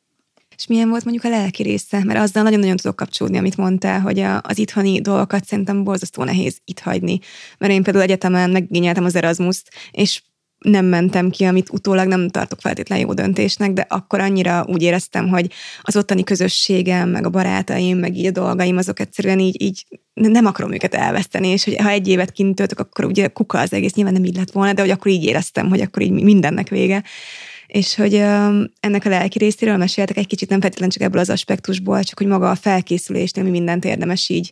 [0.56, 2.04] És milyen volt mondjuk a lelki része?
[2.04, 6.78] Mert azzal nagyon-nagyon tudok kapcsolódni, amit mondtál, hogy az itthoni dolgokat szerintem borzasztó nehéz itt
[6.78, 7.18] hagyni.
[7.58, 10.22] Mert én például egyetemen megigényeltem az Erasmus-t, és
[10.62, 15.28] nem mentem ki, amit utólag nem tartok feltétlenül jó döntésnek, de akkor annyira úgy éreztem,
[15.28, 19.86] hogy az ottani közösségem, meg a barátaim, meg így a dolgaim, azok egyszerűen így, így
[20.14, 23.72] nem akarom őket elveszteni, és hogy ha egy évet kint töltök, akkor ugye kuka az
[23.72, 26.68] egész, nyilván nem így lett volna, de hogy akkor így éreztem, hogy akkor így mindennek
[26.68, 27.02] vége.
[27.66, 28.14] És hogy
[28.80, 32.26] ennek a lelki részéről meséltek egy kicsit, nem feltétlenül csak ebből az aspektusból, csak hogy
[32.26, 34.50] maga a felkészülésnél mi mindent érdemes így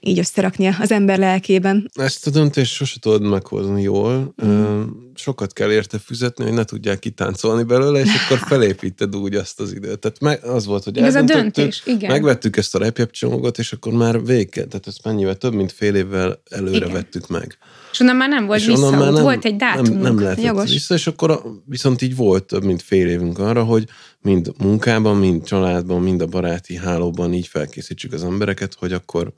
[0.00, 1.90] így összerakni az ember lelkében.
[1.94, 4.34] Ezt a döntést sose tudod meghozni jól.
[4.44, 4.82] Mm.
[5.14, 9.72] Sokat kell érte fizetni, hogy ne tudják kitáncolni belőle, és akkor felépíted úgy azt az
[9.72, 9.98] időt.
[9.98, 12.10] Tehát meg, az volt, hogy Ez a döntés, igen.
[12.10, 14.64] megvettük ezt a repjebb csomagot, és akkor már vége.
[14.64, 16.92] Tehát ezt mennyivel több, mint fél évvel előre igen.
[16.92, 17.58] vettük meg.
[17.92, 19.84] És onnan már nem volt és vissza, már nem, volt egy dátum.
[19.84, 20.70] Nem, nem lehetett Jogos.
[20.70, 23.84] vissza, és akkor viszont így volt több, mint fél évünk arra, hogy
[24.20, 29.32] mind munkában, mind családban, mind a baráti hálóban így felkészítsük az embereket, hogy akkor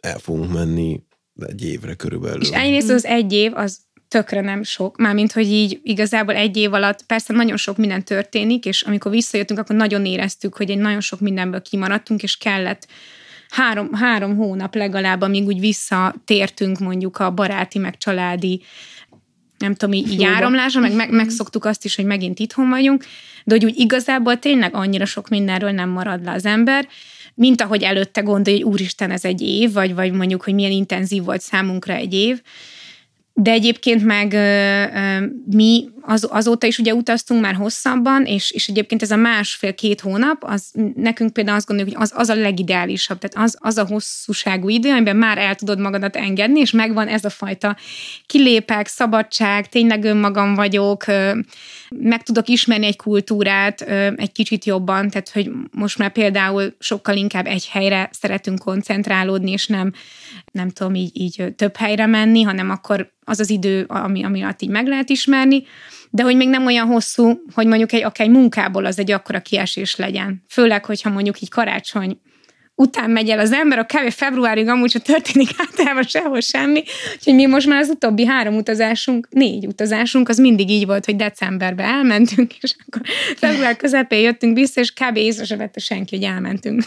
[0.00, 1.02] el fogunk menni
[1.46, 2.40] egy évre körülbelül.
[2.40, 4.96] És egyrészt az egy év, az tökre nem sok.
[4.96, 9.60] Mármint, hogy így igazából egy év alatt persze nagyon sok minden történik, és amikor visszajöttünk,
[9.60, 12.86] akkor nagyon éreztük, hogy egy nagyon sok mindenből kimaradtunk, és kellett
[13.48, 18.62] három, három hónap legalább, amíg úgy visszatértünk mondjuk a baráti, meg családi
[19.58, 23.04] nem tudom, így, így áramlásra, meg, meg megszoktuk azt is, hogy megint itthon vagyunk,
[23.44, 26.88] de hogy úgy igazából tényleg annyira sok mindenről nem marad le az ember,
[27.38, 31.24] mint ahogy előtte gondolja, hogy úristen, ez egy év, vagy, vagy mondjuk, hogy milyen intenzív
[31.24, 32.42] volt számunkra egy év.
[33.40, 34.36] De egyébként meg
[35.50, 40.44] mi az, azóta is ugye utaztunk már hosszabban, és, és egyébként ez a másfél-két hónap,
[40.44, 44.68] az nekünk például azt gondoljuk, hogy az, az a legideálisabb, tehát az, az a hosszúságú
[44.68, 47.76] idő, amiben már el tudod magadat engedni, és megvan ez a fajta
[48.26, 51.04] kilépek, szabadság, tényleg önmagam vagyok,
[51.88, 53.80] meg tudok ismerni egy kultúrát
[54.16, 59.66] egy kicsit jobban, tehát hogy most már például sokkal inkább egy helyre szeretünk koncentrálódni, és
[59.66, 59.92] nem,
[60.52, 64.62] nem tudom, így, így több helyre menni, hanem akkor az az idő, ami, ami alatt
[64.62, 65.62] így meg lehet ismerni,
[66.10, 69.40] de hogy még nem olyan hosszú, hogy mondjuk egy, akár egy munkából az egy akkora
[69.40, 70.44] kiesés legyen.
[70.48, 72.20] Főleg, hogyha mondjuk így karácsony
[72.80, 74.10] után megy el az ember, a kb.
[74.10, 76.82] februárig amúgy sem történik általában sehol semmi,
[77.14, 81.16] úgyhogy mi most már az utóbbi három utazásunk, négy utazásunk, az mindig így volt, hogy
[81.16, 83.02] decemberben elmentünk, és akkor
[83.36, 85.16] február közepén jöttünk vissza, és kb.
[85.16, 86.82] észre se vette senki, hogy elmentünk.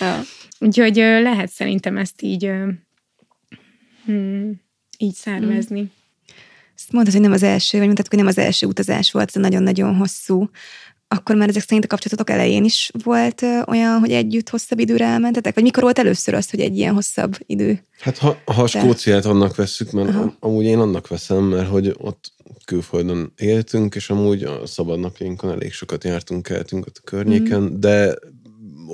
[0.00, 0.20] Ja.
[0.58, 2.50] Úgyhogy lehet szerintem ezt így
[4.10, 4.60] hmm,
[4.98, 5.80] így szervezni.
[5.80, 5.84] Mm.
[6.76, 9.42] Ezt mondtad, hogy nem az első, vagy mondtad, hogy nem az első utazás volt, ez
[9.42, 10.50] nagyon-nagyon hosszú.
[11.08, 15.54] Akkor már ezek szerint a kapcsolatotok elején is volt olyan, hogy együtt hosszabb időre elmentetek?
[15.54, 17.84] Vagy mikor volt először az, hogy egy ilyen hosszabb idő?
[18.00, 20.36] Hát ha, ha a Skóciát annak veszük, mert Aha.
[20.40, 22.32] amúgy én annak veszem, mert hogy ott
[22.64, 27.80] külföldön éltünk, és amúgy a szabadnapjainkon elég sokat jártunk, keltünk ott a környéken, mm.
[27.80, 28.14] de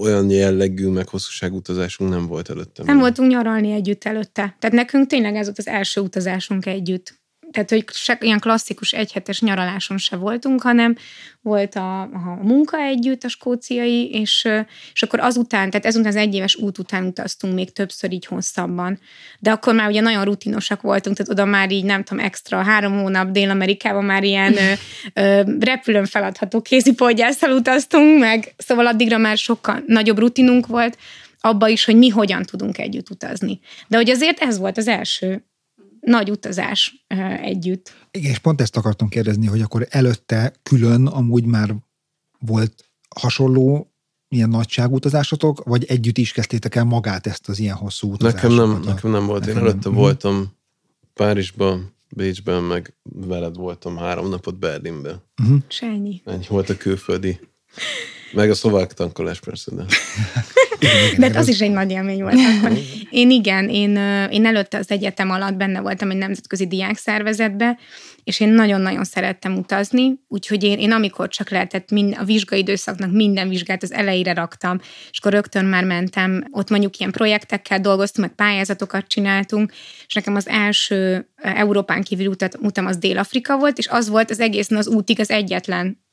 [0.01, 2.83] olyan jellegű, meg hosszúságú utazásunk nem volt előtte.
[2.85, 4.57] Nem voltunk nyaralni együtt előtte.
[4.59, 9.41] Tehát nekünk tényleg ez volt az első utazásunk együtt tehát, hogy se, ilyen klasszikus egyhetes
[9.41, 10.97] nyaraláson se voltunk, hanem
[11.43, 14.49] volt a, a munka együtt, a skóciai, és,
[14.93, 18.99] és akkor azután, tehát ezután az egyéves út után utaztunk még többször így hosszabban.
[19.39, 22.99] De akkor már ugye nagyon rutinosak voltunk, tehát oda már így nem tudom, extra három
[22.99, 24.73] hónap Dél-Amerikában már ilyen ö,
[25.15, 30.99] ö, repülőn feladható kézipolgyásszal utaztunk, meg szóval addigra már sokkal nagyobb rutinunk volt,
[31.41, 33.61] abba is, hogy mi hogyan tudunk együtt utazni.
[33.89, 35.45] De hogy azért ez volt az első
[36.07, 37.07] nagy utazás
[37.42, 37.92] együtt.
[38.11, 41.75] Igen, és pont ezt akartam kérdezni, hogy akkor előtte külön amúgy már
[42.38, 42.85] volt
[43.16, 43.92] hasonló
[44.29, 48.35] ilyen nagyságú utazásotok, vagy együtt is kezdtétek el magát ezt az ilyen hosszú utazást?
[48.35, 49.40] Nekem nem, nekem nem volt.
[49.40, 49.99] Nekem Én előtte nem.
[49.99, 50.57] voltam
[51.14, 55.23] Párizsban, Bécsben, meg veled voltam három napot Berlinben.
[55.42, 55.59] Uh-huh.
[55.69, 56.23] Sányi.
[56.25, 57.40] Ennyi volt a külföldi.
[58.37, 59.85] Meg a szlovák tankolás persze, de...
[61.18, 62.35] De hát az is egy nagy élmény volt.
[62.35, 62.79] Akkor.
[63.11, 63.96] Én igen, én,
[64.31, 67.79] én előtte az egyetem alatt benne voltam egy nemzetközi diákszervezetbe,
[68.25, 73.12] és én nagyon-nagyon szerettem utazni, úgyhogy én, én amikor csak lehetett, mind, a vizsgai időszaknak
[73.12, 78.27] minden vizsgát az elejére raktam, és akkor rögtön már mentem, ott mondjuk ilyen projektekkel dolgoztunk,
[78.27, 79.72] meg pályázatokat csináltunk,
[80.07, 84.40] és nekem az első Európán kívül utat, utam az Dél-Afrika volt, és az volt az
[84.40, 86.05] egészen az útig az egyetlen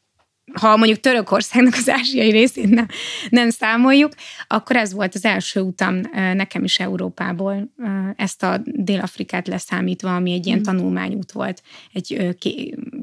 [0.53, 2.88] ha mondjuk Törökországnak az ázsiai részét nem,
[3.29, 4.13] nem számoljuk,
[4.47, 7.73] akkor ez volt az első utam nekem is Európából,
[8.15, 10.63] ezt a Dél-Afrikát leszámítva, ami egy ilyen mm.
[10.63, 11.62] tanulmányút volt,
[11.93, 12.36] egy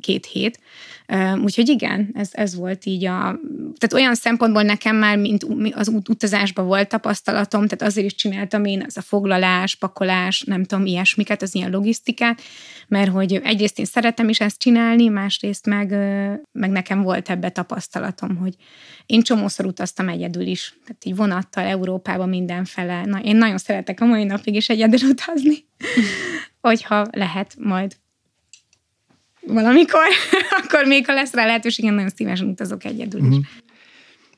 [0.00, 0.61] két hét.
[1.42, 3.38] Úgyhogy igen, ez, ez volt így a...
[3.79, 8.85] Tehát olyan szempontból nekem már, mint az utazásban volt tapasztalatom, tehát azért is csináltam én
[8.87, 12.40] az a foglalás, pakolás, nem tudom, ilyesmiket, az ilyen logisztikát,
[12.88, 15.88] mert hogy egyrészt én szeretem is ezt csinálni, másrészt meg,
[16.53, 18.55] meg nekem volt ebbe tapasztalatom, hogy
[19.07, 23.05] én csomószor utaztam egyedül is, tehát így vonattal Európába mindenfele.
[23.05, 25.57] Na, én nagyon szeretek a mai napig is egyedül utazni,
[26.61, 27.96] hogyha lehet majd
[29.46, 30.07] valamikor,
[30.62, 33.37] akkor még ha lesz rá lehetőség, én nagyon szívesen utazok egyedül is.
[33.37, 33.40] Mm.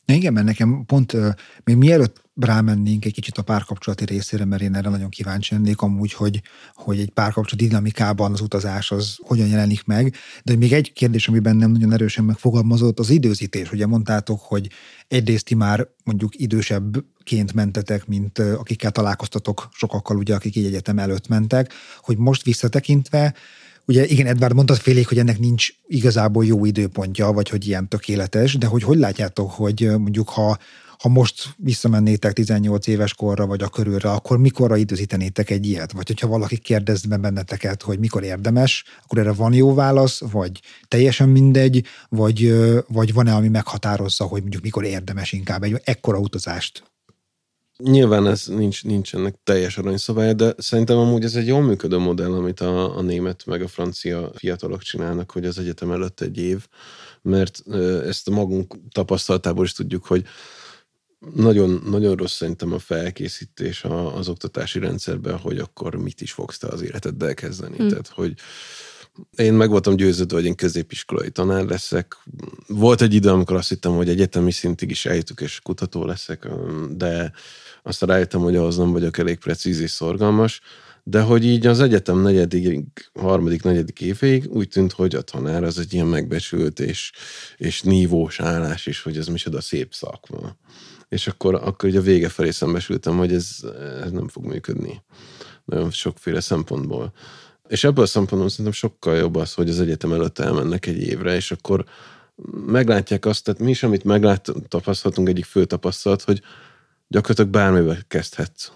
[0.07, 1.17] Igen, mert nekem pont
[1.65, 6.13] még mielőtt rámennénk egy kicsit a párkapcsolati részére, mert én erre nagyon kíváncsi lennék amúgy,
[6.13, 6.43] hogy,
[6.75, 10.15] hogy egy párkapcsolat dinamikában az utazás az hogyan jelenik meg.
[10.45, 13.73] De még egy kérdés, ami bennem nagyon erősen megfogalmazott, az időzítés.
[13.73, 14.69] Ugye mondtátok, hogy
[15.09, 21.29] egyrészt ti már mondjuk idősebbként mentetek, mint akikkel találkoztatok sokakkal, ugye, akik így egyetem előtt
[21.29, 23.35] mentek, hogy most visszatekintve
[23.87, 28.55] Ugye igen, Edvard mondtad félék, hogy ennek nincs igazából jó időpontja, vagy hogy ilyen tökéletes,
[28.55, 30.59] de hogy hogy látjátok, hogy mondjuk ha,
[30.99, 35.93] ha most visszamennétek 18 éves korra, vagy a körülre, akkor mikorra időzítenétek egy ilyet?
[35.93, 40.61] Vagy hogyha valaki kérdez be benneteket, hogy mikor érdemes, akkor erre van jó válasz, vagy
[40.89, 42.55] teljesen mindegy, vagy,
[42.89, 46.92] vagy van-e, ami meghatározza, hogy mondjuk mikor érdemes inkább egy ekkora utazást
[47.83, 52.61] Nyilván ez nincs, nincsenek teljes aranyszabálya, de szerintem amúgy ez egy jól működő modell, amit
[52.61, 56.67] a, a német meg a francia fiatalok csinálnak, hogy az egyetem előtt egy év,
[57.23, 57.63] mert
[58.07, 60.25] ezt a magunk tapasztalatából is tudjuk, hogy
[61.35, 66.67] nagyon, nagyon rossz szerintem a felkészítés az oktatási rendszerben, hogy akkor mit is fogsz te
[66.67, 67.77] az életeddel kezdeni.
[67.77, 67.89] Hmm.
[67.89, 68.35] Tehát, hogy
[69.37, 72.17] én meg voltam győződve, hogy én középiskolai tanár leszek.
[72.67, 76.49] Volt egy idő, amikor azt hittem, hogy egyetemi szintig is eljutok, és kutató leszek,
[76.91, 77.33] de
[77.83, 80.61] aztán rájöttem, hogy ahhoz nem vagyok elég precíz és szorgalmas,
[81.05, 85.79] de hogy így az egyetem negyedik, harmadik, negyedik évéig úgy tűnt, hogy a tanár az
[85.79, 87.13] egy ilyen megbecsült és,
[87.57, 90.57] és nívós állás, és hogy ez micsoda szép szakma.
[91.09, 93.57] És akkor, akkor ugye a vége felé szembesültem, hogy ez,
[94.03, 95.03] ez nem fog működni.
[95.65, 97.13] Nagyon sokféle szempontból.
[97.69, 101.35] És ebből a szempontból szerintem sokkal jobb az, hogy az egyetem előtt elmennek egy évre,
[101.35, 101.85] és akkor
[102.67, 106.43] meglátják azt, tehát mi is, amit meglát, tapasztalhatunk, egyik fő tapasztalat, hogy
[107.13, 108.71] gyakorlatilag bármivel kezdhetsz.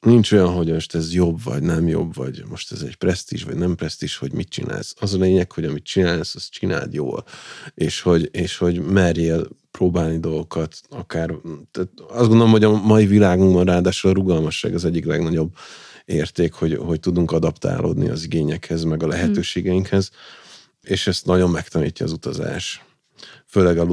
[0.00, 3.56] Nincs olyan, hogy most ez jobb, vagy nem jobb, vagy most ez egy presztízs, vagy
[3.56, 4.94] nem presztízs, hogy mit csinálsz.
[5.00, 7.24] Az a lényeg, hogy amit csinálsz, azt csináld jól.
[7.74, 11.34] És hogy, és hogy merjél próbálni dolgokat, akár,
[11.70, 15.54] tehát azt gondolom, hogy a mai világunkban ráadásul a rugalmasság az egyik legnagyobb
[16.04, 20.10] érték, hogy, hogy tudunk adaptálódni az igényekhez, meg a lehetőségeinkhez,
[20.82, 22.84] és ezt nagyon megtanítja az utazás.
[23.54, 23.86] Főleg a,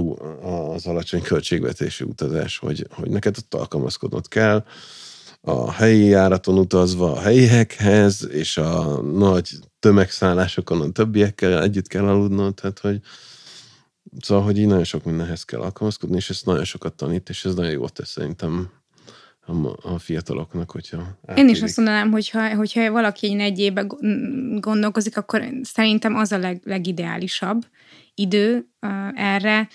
[0.73, 4.65] az alacsony költségvetési utazás, hogy, hogy neked ott alkalmazkodnod kell,
[5.41, 12.53] a helyi járaton utazva a helyiekhez, és a nagy tömegszállásokon a többiekkel együtt kell aludnod,
[12.53, 12.99] tehát hogy
[14.19, 17.55] szóval, hogy így nagyon sok mindenhez kell alkalmazkodni, és ezt nagyon sokat tanít, és ez
[17.55, 18.69] nagyon jó tesz szerintem
[19.81, 21.49] a, fiataloknak, hogyha átérik.
[21.49, 23.91] Én is azt mondanám, hogyha, hogyha valaki egy évben
[24.59, 27.65] gondolkozik, akkor szerintem az a leg, legideálisabb
[28.21, 28.65] idő
[29.15, 29.67] erre.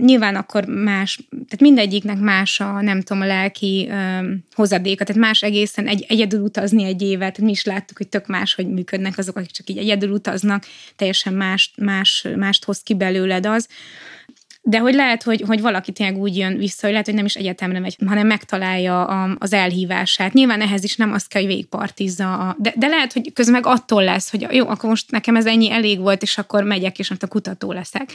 [0.00, 3.90] Nyilván akkor más, tehát mindegyiknek más a, nem tudom, a lelki
[4.54, 8.54] hozadéka, tehát más egészen egy, egyedül utazni egy évet, mi is láttuk, hogy tök más,
[8.54, 10.64] hogy működnek azok, akik csak így egyedül utaznak,
[10.96, 13.68] teljesen más, más, mást hoz ki belőled az.
[14.62, 17.34] De hogy lehet, hogy, hogy valaki tényleg úgy jön vissza, hogy lehet, hogy nem is
[17.34, 20.32] egyetemre megy, hanem megtalálja a, az elhívását.
[20.32, 22.32] Nyilván ehhez is nem azt kell, hogy végigpartizza.
[22.32, 25.46] A, de, de lehet, hogy közben meg attól lesz, hogy jó, akkor most nekem ez
[25.46, 28.12] ennyi elég volt, és akkor megyek, és most a kutató leszek.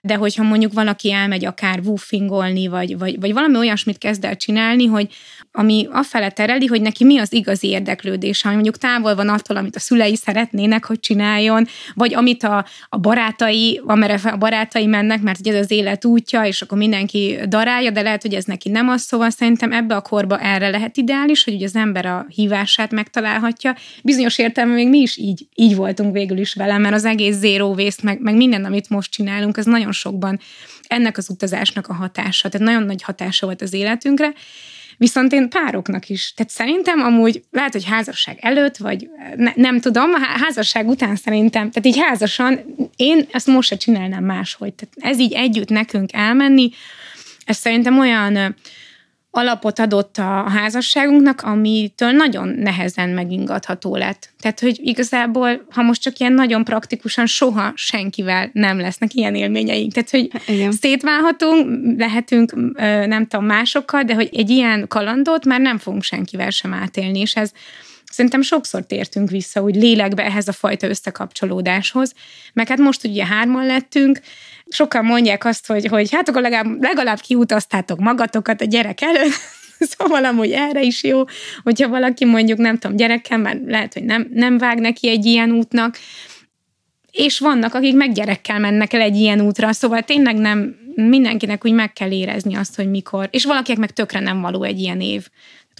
[0.00, 4.86] De hogyha mondjuk valaki elmegy akár woofingolni, vagy, vagy, vagy valami olyasmit kezd el csinálni,
[4.86, 5.08] hogy
[5.52, 9.76] ami afele tereli, hogy neki mi az igazi érdeklődése, ami mondjuk távol van attól, amit
[9.76, 15.38] a szülei szeretnének, hogy csináljon, vagy amit a, a barátai, amerre a barátai mennek, mert
[15.38, 18.88] ugye ez az élet útja, és akkor mindenki darálja, de lehet, hogy ez neki nem
[18.88, 22.90] az, szóval szerintem ebbe a korba erre lehet ideális, hogy ugye az ember a hívását
[22.90, 23.76] megtalálhatja.
[24.02, 27.66] Bizonyos értelemben még mi is így, így voltunk végül is vele, mert az egész zero
[27.66, 30.40] waste, meg, meg minden, amit most csinálunk, ez nagyon sokban
[30.86, 34.32] ennek az utazásnak a hatása, tehát nagyon nagy hatása volt az életünkre,
[35.02, 36.32] Viszont én pároknak is.
[36.34, 41.96] Tehát szerintem amúgy lehet, hogy házasság előtt, vagy ne, nem tudom, házasság után szerintem, tehát
[41.96, 42.60] így házasan,
[42.96, 44.74] én ezt most se csinálnám máshogy.
[44.74, 46.70] Tehát ez így együtt nekünk elmenni,
[47.44, 48.56] ez szerintem olyan
[49.34, 54.30] alapot adott a házasságunknak, amitől nagyon nehezen megingatható lett.
[54.40, 59.92] Tehát, hogy igazából, ha most csak ilyen nagyon praktikusan, soha senkivel nem lesznek ilyen élményeink.
[59.92, 60.72] Tehát, hogy Igen.
[60.72, 61.66] szétválhatunk,
[61.98, 62.54] lehetünk,
[63.06, 67.36] nem tudom, másokkal, de hogy egy ilyen kalandot már nem fogunk senkivel sem átélni, és
[67.36, 67.52] ez
[68.10, 72.14] szerintem sokszor tértünk vissza úgy lélekbe ehhez a fajta összekapcsolódáshoz,
[72.52, 74.20] meg hát most ugye hárman lettünk,
[74.72, 79.32] sokan mondják azt, hogy, hogy hát akkor legalább, legalább kiutaztátok magatokat a gyerek előtt,
[79.90, 81.24] szóval amúgy erre is jó,
[81.62, 85.50] hogyha valaki mondjuk, nem tudom, gyerekkel, mert lehet, hogy nem, nem vág neki egy ilyen
[85.50, 85.98] útnak,
[87.10, 91.72] és vannak, akik meg gyerekkel mennek el egy ilyen útra, szóval tényleg nem mindenkinek úgy
[91.72, 95.28] meg kell érezni azt, hogy mikor, és valakinek meg tökre nem való egy ilyen év.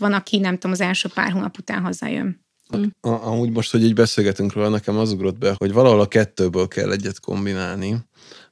[0.00, 2.40] Van, aki nem tudom, az első pár hónap után hazajön.
[2.76, 2.85] Mm.
[3.00, 6.92] Amúgy most, hogy így beszélgetünk róla, nekem az ugrott be, hogy valahol a kettőből kell
[6.92, 7.96] egyet kombinálni,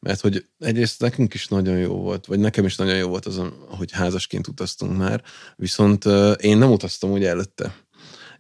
[0.01, 3.41] mert hogy egyrészt nekünk is nagyon jó volt, vagy nekem is nagyon jó volt az,
[3.69, 5.23] hogy házasként utaztunk már,
[5.57, 6.05] viszont
[6.41, 7.75] én nem utaztam úgy előtte.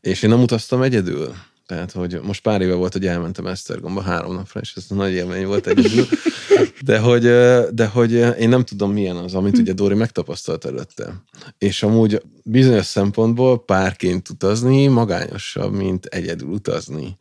[0.00, 1.34] És én nem utaztam egyedül.
[1.70, 5.46] Tehát, hogy most pár éve volt, hogy elmentem Esztergomba három napra, és ez nagy élmény
[5.46, 6.06] volt egyedül.
[6.84, 7.22] De hogy,
[7.74, 11.22] de hogy én nem tudom, milyen az, amit ugye Dóri megtapasztalt előtte.
[11.58, 17.16] És amúgy bizonyos szempontból párként utazni magányosabb, mint egyedül utazni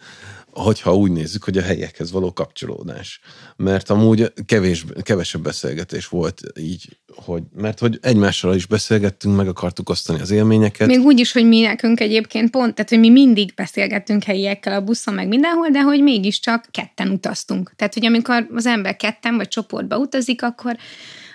[0.52, 3.20] hogyha úgy nézzük, hogy a helyekhez való kapcsolódás.
[3.56, 9.90] Mert amúgy kevés, kevesebb beszélgetés volt így, hogy, mert hogy egymással is beszélgettünk, meg akartuk
[9.90, 10.88] osztani az élményeket.
[10.88, 14.82] Még úgy is, hogy mi nekünk egyébként pont, tehát hogy mi mindig beszélgettünk helyiekkel a
[14.82, 17.74] buszon, meg mindenhol, de hogy mégiscsak ketten utaztunk.
[17.76, 20.78] Tehát, hogy amikor az ember ketten vagy csoportba utazik, akkor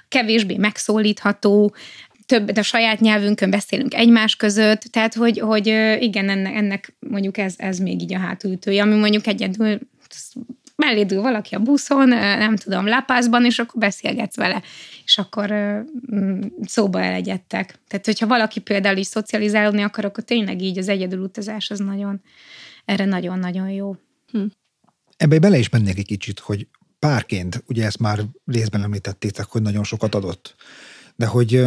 [0.08, 1.74] kevésbé megszólítható,
[2.26, 5.66] több, de a saját nyelvünkön beszélünk egymás között, tehát hogy, hogy
[6.00, 9.78] igen, ennek, ennek mondjuk ez, ez még így a hátulütője, ami mondjuk egyedül
[10.76, 14.62] mellédül valaki a buszon, nem tudom, lápászban, és akkor beszélgetsz vele,
[15.04, 15.50] és akkor
[16.14, 17.78] mm, szóba elegyedtek.
[17.88, 22.20] Tehát, hogyha valaki például is szocializálódni akar, akkor tényleg így az egyedül utazás az nagyon,
[22.84, 23.96] erre nagyon-nagyon jó.
[24.30, 24.44] Hm.
[25.16, 26.66] Ebbe bele is mennék egy kicsit, hogy
[26.98, 30.54] párként, ugye ezt már részben említettétek, hogy nagyon sokat adott,
[31.16, 31.64] de hogy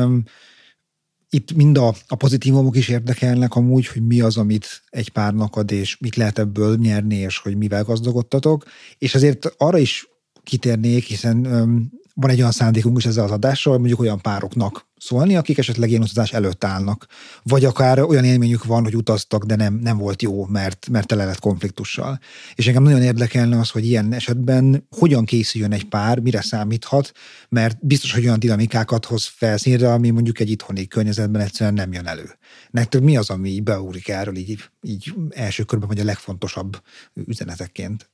[1.30, 5.72] itt mind a, a pozitívumok is érdekelnek amúgy, hogy mi az, amit egy párnak ad,
[5.72, 8.66] és mit lehet ebből nyerni, és hogy mivel gazdagodtatok.
[8.98, 10.08] És azért arra is
[10.44, 15.36] kitérnék, hiszen um, van egy olyan szándékunk is ezzel az adással, mondjuk olyan pároknak szólni,
[15.36, 17.06] akik esetleg ilyen utazás előtt állnak.
[17.44, 21.26] Vagy akár olyan élményük van, hogy utaztak, de nem, nem volt jó, mert, mert tele
[21.26, 22.20] lett konfliktussal.
[22.56, 27.12] És engem nagyon érdekelne az, hogy ilyen esetben hogyan készüljön egy pár, mire számíthat,
[27.50, 32.08] mert biztos, hogy olyan dinamikákat hoz felszínre, ami mondjuk egy itthoni környezetben egyszerűen nem jön
[32.08, 32.38] elő.
[32.70, 36.82] Nektek mi az, ami beúrik erről így, így első körben, vagy a legfontosabb
[37.14, 38.10] üzenetekként?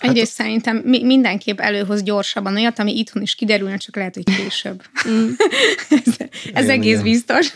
[0.00, 4.24] Hát Egyrészt szerintem mi, mindenképp előhoz gyorsabban olyat, ami itthon is kiderülne, csak lehet, hogy
[4.36, 4.82] később.
[5.08, 5.28] Mm.
[6.04, 6.14] ez
[6.52, 7.02] ez igen, egész igen.
[7.02, 7.52] biztos.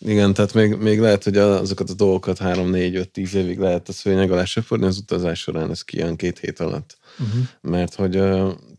[0.00, 4.44] Igen, tehát még, még lehet, hogy azokat a dolgokat 3-4-5-10 évig lehet a szőnyeg alá
[4.44, 6.98] söpörni, az utazás során ez kijön két hét alatt.
[7.18, 7.42] Uh-huh.
[7.60, 8.16] Mert hogy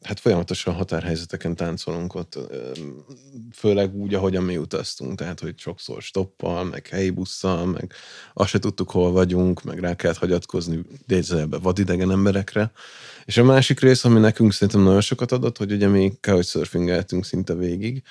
[0.01, 2.37] hát folyamatosan határhelyzeteken táncolunk ott,
[3.55, 7.93] főleg úgy, ahogyan mi utaztunk, tehát hogy sokszor stoppal, meg helyi busszal, meg
[8.33, 12.71] azt se tudtuk, hol vagyunk, meg rá kellett hagyatkozni idézőjelbe vadidegen emberekre.
[13.25, 17.55] És a másik rész, ami nekünk szerintem nagyon sokat adott, hogy ugye mi couchsurfingeltünk szinte
[17.55, 18.03] végig,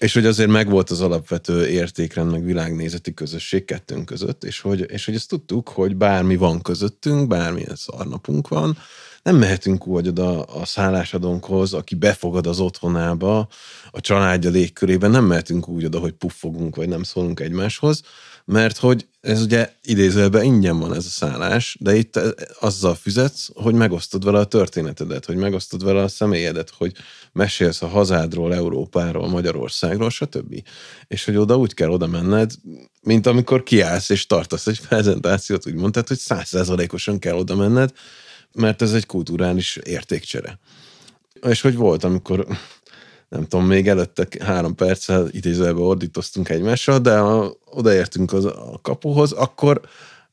[0.00, 5.04] és hogy azért megvolt az alapvető értékrend, meg világnézeti közösség kettőnk között, és hogy, és
[5.04, 8.76] hogy ezt tudtuk, hogy bármi van közöttünk, bármilyen szarnapunk van,
[9.22, 13.48] nem mehetünk úgy oda a szállásadónkhoz, aki befogad az otthonába,
[13.90, 18.02] a családja légkörében, nem mehetünk úgy oda, hogy puffogunk, vagy nem szólunk egymáshoz,
[18.44, 22.20] mert hogy ez ugye idézőben ingyen van ez a szállás, de itt
[22.60, 26.92] azzal fizetsz, hogy megosztod vele a történetedet, hogy megosztod vele a személyedet, hogy
[27.32, 30.62] mesélsz a hazádról, Európáról, Magyarországról, stb.
[31.06, 32.52] És hogy oda úgy kell oda menned,
[33.02, 37.92] mint amikor kiállsz és tartasz egy prezentációt, úgy mondtad, hogy százszázalékosan kell oda menned,
[38.52, 40.58] mert ez egy kulturális értékcsere.
[41.48, 42.46] És hogy volt, amikor
[43.30, 49.32] nem tudom, még előtte három perccel idézőjelben ordítoztunk egymással, de ha odaértünk az, a kapuhoz,
[49.32, 49.80] akkor,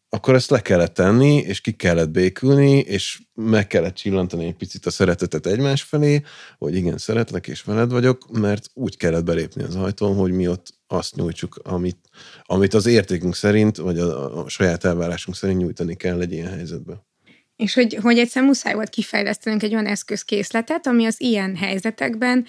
[0.09, 4.85] akkor ezt le kellett tenni, és ki kellett békülni, és meg kellett csillantani egy picit
[4.85, 6.21] a szeretetet egymás felé,
[6.57, 10.73] hogy igen, szeretlek, és veled vagyok, mert úgy kellett belépni az ajtón, hogy mi ott
[10.87, 11.99] azt nyújtsuk, amit,
[12.43, 17.05] amit az értékünk szerint, vagy a, a saját elvárásunk szerint nyújtani kell egy ilyen helyzetben.
[17.55, 22.45] És hogy, hogy egyszer muszáj volt kifejlesztenünk egy olyan eszközkészletet, ami az ilyen helyzetekben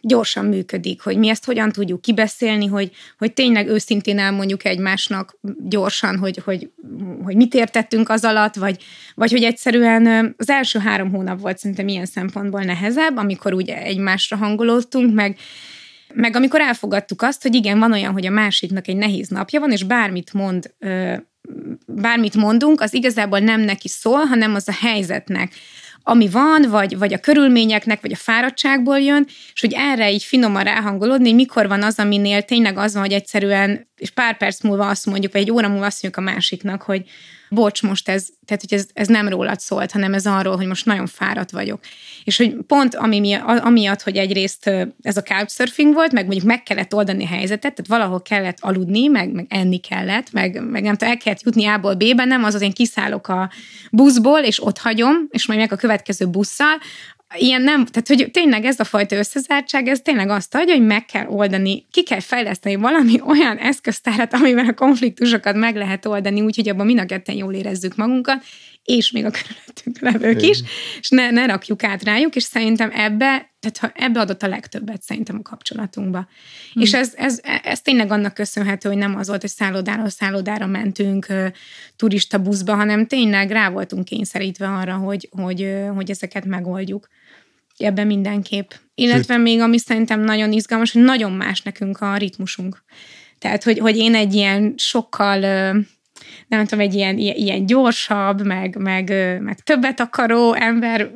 [0.00, 6.18] gyorsan működik, hogy mi ezt hogyan tudjuk kibeszélni, hogy, hogy tényleg őszintén elmondjuk egymásnak gyorsan,
[6.18, 6.70] hogy, hogy,
[7.22, 8.82] hogy mit értettünk az alatt, vagy,
[9.14, 14.36] vagy hogy egyszerűen az első három hónap volt szerintem ilyen szempontból nehezebb, amikor úgy egymásra
[14.36, 15.36] hangolódtunk, meg,
[16.14, 19.72] meg amikor elfogadtuk azt, hogy igen, van olyan, hogy a másiknak egy nehéz napja van,
[19.72, 20.74] és bármit mond
[21.86, 25.52] bármit mondunk, az igazából nem neki szól, hanem az a helyzetnek,
[26.02, 30.64] ami van, vagy, vagy a körülményeknek, vagy a fáradtságból jön, és hogy erre így finoman
[30.64, 34.88] ráhangolódni, hogy mikor van az, aminél tényleg az van, hogy egyszerűen, és pár perc múlva
[34.88, 37.04] azt mondjuk, vagy egy óra múlva azt mondjuk a másiknak, hogy,
[37.50, 40.86] bocs, most ez, tehát hogy ez, ez nem rólad szólt, hanem ez arról, hogy most
[40.86, 41.80] nagyon fáradt vagyok.
[42.24, 44.66] És hogy pont ami miatt, amiatt, hogy egyrészt
[45.02, 49.06] ez a couchsurfing volt, meg mondjuk meg kellett oldani a helyzetet, tehát valahol kellett aludni,
[49.06, 52.52] meg, meg enni kellett, meg, meg nem tudom, el kellett jutni A-ból B-be, nem az,
[52.52, 53.50] hogy én kiszállok a
[53.90, 56.78] buszból, és ott hagyom, és majd meg a következő busszal,
[57.36, 61.04] ilyen nem, tehát hogy tényleg ez a fajta összezártság, ez tényleg azt adja, hogy meg
[61.04, 66.68] kell oldani, ki kell fejleszteni valami olyan eszköztárat, amivel a konfliktusokat meg lehet oldani, úgyhogy
[66.68, 68.44] abban mind a ketten jól érezzük magunkat,
[68.84, 70.62] és még a körülöttünk levők is,
[71.00, 75.02] és ne, ne rakjuk át rájuk, és szerintem ebbe, tehát ha ebbe adott a legtöbbet
[75.02, 76.28] szerintem a kapcsolatunkba.
[76.72, 76.82] Hmm.
[76.82, 81.26] És ez, ez, ez tényleg annak köszönhető, hogy nem az volt, hogy szállodáról szállodára mentünk
[81.96, 87.08] turista buszba, hanem tényleg rá voltunk kényszerítve arra, hogy, hogy, hogy ezeket megoldjuk
[87.82, 88.70] ebben mindenképp.
[88.94, 89.42] Illetve Sőt.
[89.42, 92.82] még ami szerintem nagyon izgalmas, hogy nagyon más nekünk a ritmusunk.
[93.38, 95.38] Tehát, hogy, hogy én egy ilyen sokkal,
[96.48, 99.08] nem tudom, egy ilyen, ilyen gyorsabb, meg, meg,
[99.40, 101.10] meg többet akaró ember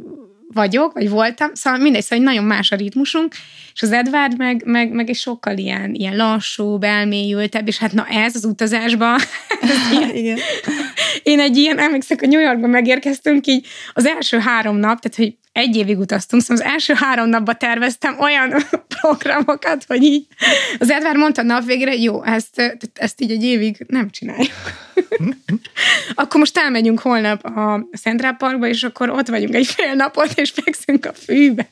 [0.54, 3.34] vagyok, vagy voltam, szóval mindegy, szóval nagyon más a ritmusunk,
[3.74, 8.06] és az Edward meg, meg, meg egy sokkal ilyen, ilyen lassú, elmélyültebb, és hát na
[8.06, 9.18] ez az utazásban,
[10.12, 10.38] Igen.
[11.22, 15.36] én egy ilyen, emlékszek, a New Yorkban megérkeztünk így az első három nap, tehát hogy
[15.54, 18.54] egy évig utaztunk, szóval az első három napban terveztem olyan
[19.00, 20.26] programokat, hogy így
[20.78, 24.52] az Edvár mondta nap végre, jó, ezt, ezt így egy évig nem csináljuk.
[26.14, 30.50] akkor most elmegyünk holnap a Central Parkba, és akkor ott vagyunk egy fél napot, és
[30.50, 31.68] fekszünk a fűbe.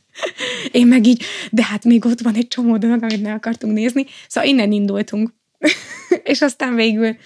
[0.71, 4.07] Én meg így, de hát még ott van egy csomó dolog, amit ne akartunk nézni.
[4.29, 5.31] Szóval innen indultunk.
[6.33, 7.17] és aztán végül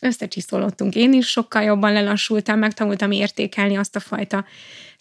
[0.00, 0.94] összecsiszolottunk.
[0.94, 4.44] Én is sokkal jobban lelassultam, megtanultam értékelni azt a fajta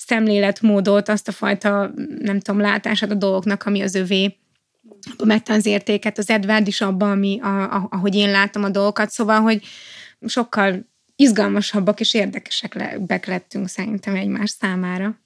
[0.08, 4.38] szemléletmódot, azt a fajta, nem tudom, látását a dolgoknak, ami az övé,
[5.24, 9.10] megtan az értéket, az Edward is abban, ami, a, a, ahogy én látom a dolgokat,
[9.10, 9.64] szóval, hogy
[10.26, 15.23] sokkal izgalmasabbak és érdekesek lettünk szerintem egymás számára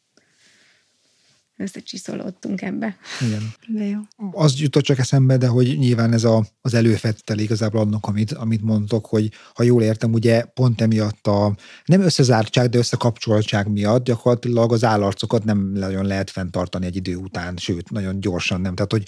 [1.58, 2.98] összecsiszolódtunk ebbe.
[3.28, 3.54] Igen.
[3.68, 4.00] De jó.
[4.32, 8.62] Az jutott csak eszembe, de hogy nyilván ez a, az előfettel igazából annak, amit, amit
[8.62, 11.56] mondtok, hogy ha jól értem, ugye pont emiatt a
[11.86, 17.58] nem összezártság, de összekapcsoltság miatt gyakorlatilag az állarcokat nem nagyon lehet fenntartani egy idő után,
[17.58, 18.76] sőt, nagyon gyorsan nem.
[18.76, 19.08] Tehát, hogy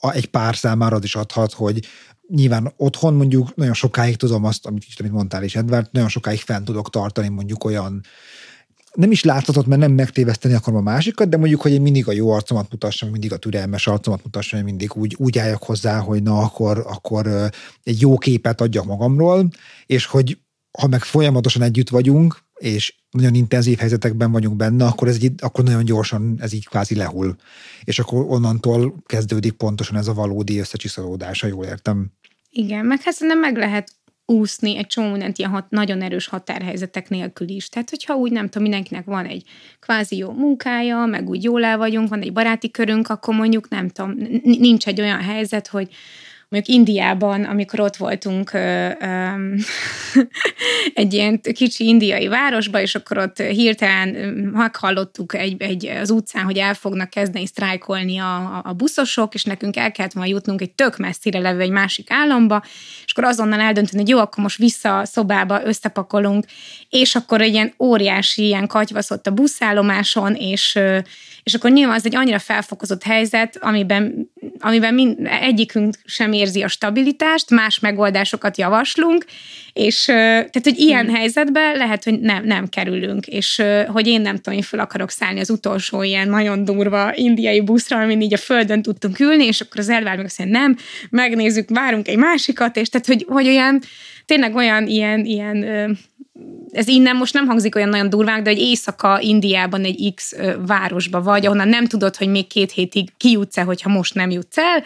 [0.00, 1.86] a, egy pár számára az is adhat, hogy
[2.28, 6.64] nyilván otthon mondjuk nagyon sokáig tudom azt, amit, amit mondtál is, Edward, nagyon sokáig fent
[6.64, 8.02] tudok tartani mondjuk olyan
[8.94, 12.12] nem is láthatott, mert nem megtéveszteni akarom a másikat, de mondjuk, hogy én mindig a
[12.12, 16.22] jó arcomat mutassam, mindig a türelmes arcomat mutassam, hogy mindig úgy, úgy álljak hozzá, hogy
[16.22, 17.50] na, akkor, akkor
[17.82, 19.48] egy jó képet adjak magamról,
[19.86, 20.38] és hogy
[20.78, 25.64] ha meg folyamatosan együtt vagyunk, és nagyon intenzív helyzetekben vagyunk benne, akkor ez így, akkor
[25.64, 27.36] nagyon gyorsan ez így kvázi lehull.
[27.84, 32.12] És akkor onnantól kezdődik pontosan ez a valódi összecsiszolódás, ha jól értem.
[32.50, 33.92] Igen, meg hát nem meg lehet
[34.26, 37.68] úszni egy csomó mindent ilyen hat, nagyon erős határhelyzetek nélkül is.
[37.68, 39.42] Tehát, hogyha úgy nem tudom, mindenkinek van egy
[39.80, 43.88] kvázi jó munkája, meg úgy jól el vagyunk, van egy baráti körünk, akkor mondjuk nem
[43.88, 45.88] tudom, nincs egy olyan helyzet, hogy
[46.54, 49.54] mondjuk Indiában, amikor ott voltunk ö, ö,
[50.94, 54.08] egy ilyen kicsi indiai városba, és akkor ott hirtelen
[54.52, 59.76] meghallottuk egy, egy, az utcán, hogy el fognak kezdeni sztrájkolni a, a buszosok, és nekünk
[59.76, 62.62] el kellett volna jutnunk egy tök messzire levő egy másik államba,
[63.04, 66.44] és akkor azonnal eldönteni, hogy jó, akkor most vissza a szobába összepakolunk,
[66.88, 70.78] és akkor egy ilyen óriási ilyen katyvaszott a buszállomáson, és,
[71.42, 76.68] és akkor nyilván az egy annyira felfokozott helyzet, amiben, amiben mind, egyikünk sem érzi a
[76.68, 79.24] stabilitást, más megoldásokat javaslunk,
[79.72, 81.14] és tehát, hogy ilyen hmm.
[81.14, 85.40] helyzetben lehet, hogy nem, nem kerülünk, és hogy én nem tudom, én fel akarok szállni
[85.40, 89.78] az utolsó ilyen nagyon durva indiai buszra, amin így a földön tudtunk ülni, és akkor
[89.78, 90.76] az elvár meg azt mondja, nem,
[91.10, 93.80] megnézzük, várunk egy másikat, és tehát, hogy, hogy olyan,
[94.26, 95.64] tényleg olyan ilyen, ilyen
[96.72, 100.34] ez innen most nem hangzik olyan nagyon durván, de hogy éjszaka Indiában egy X
[100.66, 104.82] városba vagy, ahonnan nem tudod, hogy még két hétig kijutsz-e, hogyha most nem jutsz el.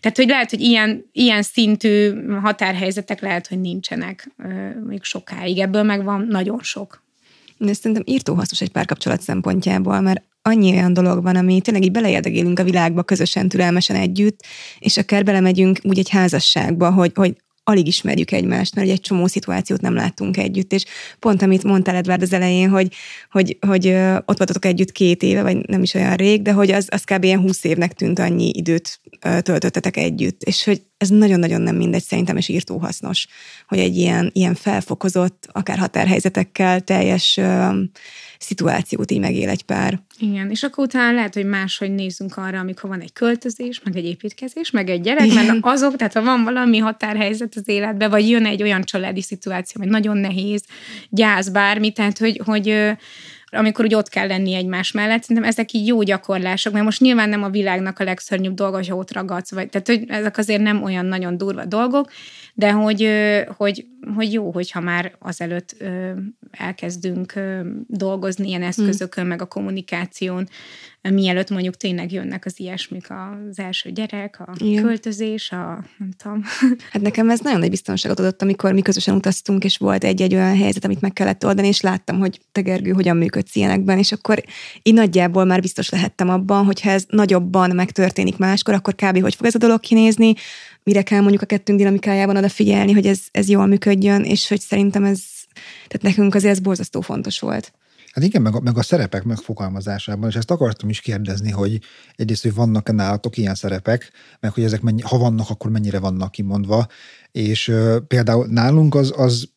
[0.00, 4.30] Tehát, hogy lehet, hogy ilyen, ilyen szintű határhelyzetek lehet, hogy nincsenek
[4.86, 5.58] még sokáig.
[5.58, 7.02] Ebből meg van nagyon sok.
[7.58, 11.92] De szerintem írtó hasznos egy párkapcsolat szempontjából, mert annyi olyan dolog van, ami tényleg így
[11.92, 14.40] beleérdegélünk a világba közösen, türelmesen együtt,
[14.78, 17.36] és akár belemegyünk úgy egy házasságba, hogy, hogy
[17.68, 20.84] alig ismerjük egymást, mert egy csomó szituációt nem láttunk együtt, és
[21.18, 22.94] pont amit mondtál Edvard az elején, hogy,
[23.30, 23.86] hogy, hogy
[24.26, 27.24] ott voltatok együtt két éve, vagy nem is olyan rég, de hogy az, az kb.
[27.24, 32.36] ilyen húsz évnek tűnt annyi időt töltöttetek együtt, és hogy ez nagyon-nagyon nem mindegy szerintem,
[32.36, 33.26] és írtó hasznos,
[33.68, 37.40] hogy egy ilyen, ilyen felfokozott, akár határhelyzetekkel teljes
[38.38, 40.00] szituációt így megél egy pár.
[40.18, 44.04] Igen, és akkor utána lehet, hogy máshogy nézzünk arra, amikor van egy költözés, meg egy
[44.04, 45.44] építkezés, meg egy gyerek, Igen.
[45.46, 49.82] mert azok, tehát ha van valami határhelyzet az életben, vagy jön egy olyan családi szituáció,
[49.82, 50.64] hogy nagyon nehéz,
[51.08, 52.96] gyász, bármi, tehát hogy, hogy
[53.50, 55.22] amikor úgy ott kell lenni egymás mellett.
[55.22, 58.92] Szerintem ezek így jó gyakorlások, mert most nyilván nem a világnak a legszörnyűbb dolga, hogy
[58.92, 62.10] ott ragadsz, vagy, tehát hogy ezek azért nem olyan nagyon durva dolgok,
[62.58, 63.08] de hogy,
[63.56, 65.76] hogy, hogy jó, hogyha már azelőtt
[66.50, 67.40] elkezdünk
[67.86, 69.28] dolgozni ilyen eszközökön, mm.
[69.28, 70.48] meg a kommunikáción,
[71.02, 74.82] mielőtt mondjuk tényleg jönnek az ilyesmik, az első gyerek, a Igen.
[74.82, 76.42] költözés, a nem tudom.
[76.92, 80.56] Hát nekem ez nagyon nagy biztonságot adott, amikor mi közösen utaztunk, és volt egy-egy olyan
[80.56, 84.42] helyzet, amit meg kellett oldani, és láttam, hogy te Gergő hogyan működsz ilyenekben, és akkor
[84.82, 89.20] én nagyjából már biztos lehettem abban, hogy ha ez nagyobban megtörténik máskor, akkor kb.
[89.20, 90.34] hogy fog ez a dolog kinézni,
[90.86, 95.04] mire kell mondjuk a kettőnk dinamikájában odafigyelni, hogy ez, ez jól működjön, és hogy szerintem
[95.04, 95.20] ez,
[95.86, 97.72] tehát nekünk azért ez borzasztó fontos volt.
[98.12, 101.78] Hát igen, meg a, meg a szerepek megfogalmazásában, és ezt akartam is kérdezni, hogy
[102.14, 104.10] egyrészt, hogy vannak-e nálatok ilyen szerepek,
[104.40, 106.86] meg hogy ezek mennyi, ha vannak, akkor mennyire vannak kimondva,
[107.32, 109.48] és uh, például nálunk az, az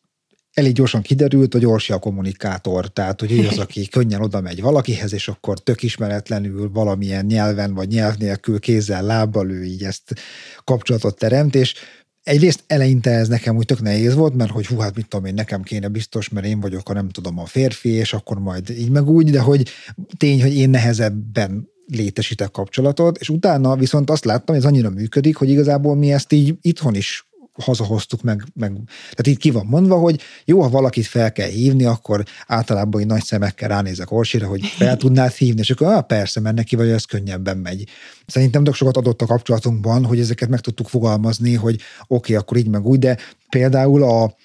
[0.60, 4.60] elég gyorsan kiderült, hogy Orsi a kommunikátor, tehát hogy ő az, aki könnyen oda megy
[4.60, 10.14] valakihez, és akkor tök ismeretlenül valamilyen nyelven vagy nyelv nélkül kézzel, lábbal ő így ezt
[10.64, 11.74] kapcsolatot teremt, és
[12.22, 15.34] egyrészt eleinte ez nekem úgy tök nehéz volt, mert hogy hú, hát mit tudom én,
[15.34, 18.90] nekem kéne biztos, mert én vagyok a nem tudom a férfi, és akkor majd így
[18.90, 19.68] meg úgy, de hogy
[20.16, 25.36] tény, hogy én nehezebben létesítek kapcsolatot, és utána viszont azt láttam, hogy ez annyira működik,
[25.36, 27.29] hogy igazából mi ezt így itthon is
[27.62, 31.84] hazahoztuk meg, meg, tehát itt ki van mondva, hogy jó, ha valakit fel kell hívni,
[31.84, 36.40] akkor általában így nagy szemekkel ránézek Orsira, hogy fel tudnád hívni, és akkor ah, persze,
[36.40, 37.88] mert neki vagy ez könnyebben megy.
[38.26, 42.56] Szerintem tök sokat adott a kapcsolatunkban, hogy ezeket meg tudtuk fogalmazni, hogy oké, okay, akkor
[42.56, 43.18] így meg úgy, de
[43.50, 44.36] például a,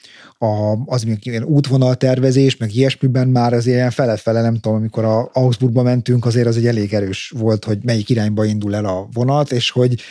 [0.46, 5.30] a, az még ilyen útvonaltervezés, meg ilyesmiben már az ilyen fele-fele, nem tudom, amikor a
[5.34, 9.52] Augsburgba mentünk, azért az egy elég erős volt, hogy melyik irányba indul el a vonat,
[9.52, 10.02] és hogy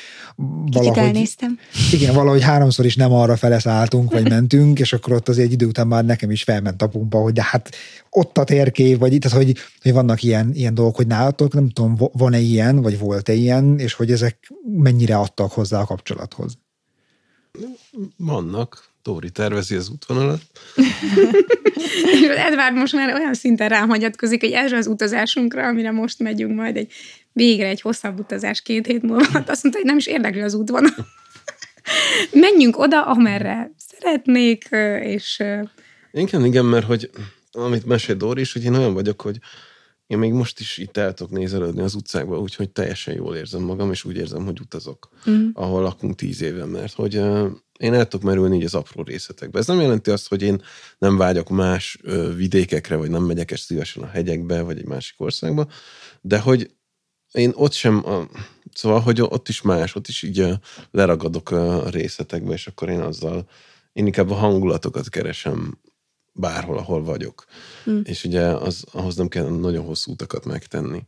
[0.70, 0.99] valahogy...
[0.99, 1.59] elnéztem.
[1.92, 5.53] Igen, valahogy háromszor is nem arra fele szálltunk, vagy mentünk, és akkor ott azért egy
[5.53, 7.70] idő után már nekem is felment a pumpa, hogy de hát
[8.11, 11.97] ott a térkép, vagy itt, hogy, hogy vannak ilyen, ilyen dolgok, hogy nálatok, nem tudom,
[12.12, 16.59] van-e ilyen, vagy volt-e ilyen, és hogy ezek mennyire adtak hozzá a kapcsolathoz?
[18.16, 18.92] Vannak.
[19.03, 20.40] Dóri tervezi az útvonalat.
[22.12, 26.57] és Edvard most már olyan szinten rám hagyatkozik, hogy ez az utazásunkra, amire most megyünk
[26.57, 26.92] majd egy
[27.32, 30.55] végre egy hosszabb utazás két hét múlva, hát azt mondta, hogy nem is érdekli az
[30.55, 30.95] útvonal.
[32.32, 34.68] Menjünk oda, amerre szeretnék,
[35.03, 35.42] és...
[36.12, 37.11] Igen, igen, mert hogy
[37.53, 39.38] amit mesél Dóri is, hogy én olyan vagyok, hogy
[40.07, 43.90] én még most is itt el tudok nézelődni az utcákba, úgyhogy teljesen jól érzem magam,
[43.90, 45.49] és úgy érzem, hogy utazok, mm.
[45.53, 47.20] ahol lakunk tíz éve, mert hogy
[47.78, 49.58] én el tudok merülni így az apró részletekbe.
[49.58, 50.62] Ez nem jelenti azt, hogy én
[50.98, 51.98] nem vágyok más
[52.36, 55.68] vidékekre, vagy nem megyek ezt szívesen a hegyekbe, vagy egy másik országba,
[56.20, 56.70] de hogy
[57.32, 58.28] én ott sem, a,
[58.72, 60.48] szóval, hogy ott is más, ott is így
[60.90, 63.48] leragadok a részletekbe, és akkor én azzal,
[63.92, 65.78] én inkább a hangulatokat keresem
[66.32, 67.44] bárhol, ahol vagyok.
[67.90, 68.00] Mm.
[68.04, 71.02] És ugye az, ahhoz nem kell nagyon hosszú utakat megtenni.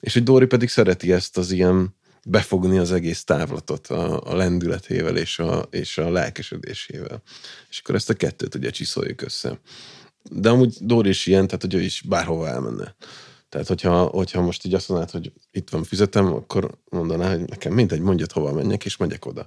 [0.00, 1.94] És hogy Dóri pedig szereti ezt az ilyen
[2.26, 7.22] befogni az egész távlatot a, a lendületével és a, és a lelkesedésével.
[7.70, 9.60] És akkor ezt a kettőt ugye csiszoljuk össze.
[10.30, 12.94] De amúgy Dóri is ilyen, tehát hogy ő is bárhova elmenne.
[13.48, 17.72] Tehát, hogyha, hogyha most így azt mondanád, hogy itt van füzetem, akkor mondaná, hogy nekem
[17.72, 19.46] mindegy, mondjad, hova menjek, és megyek oda.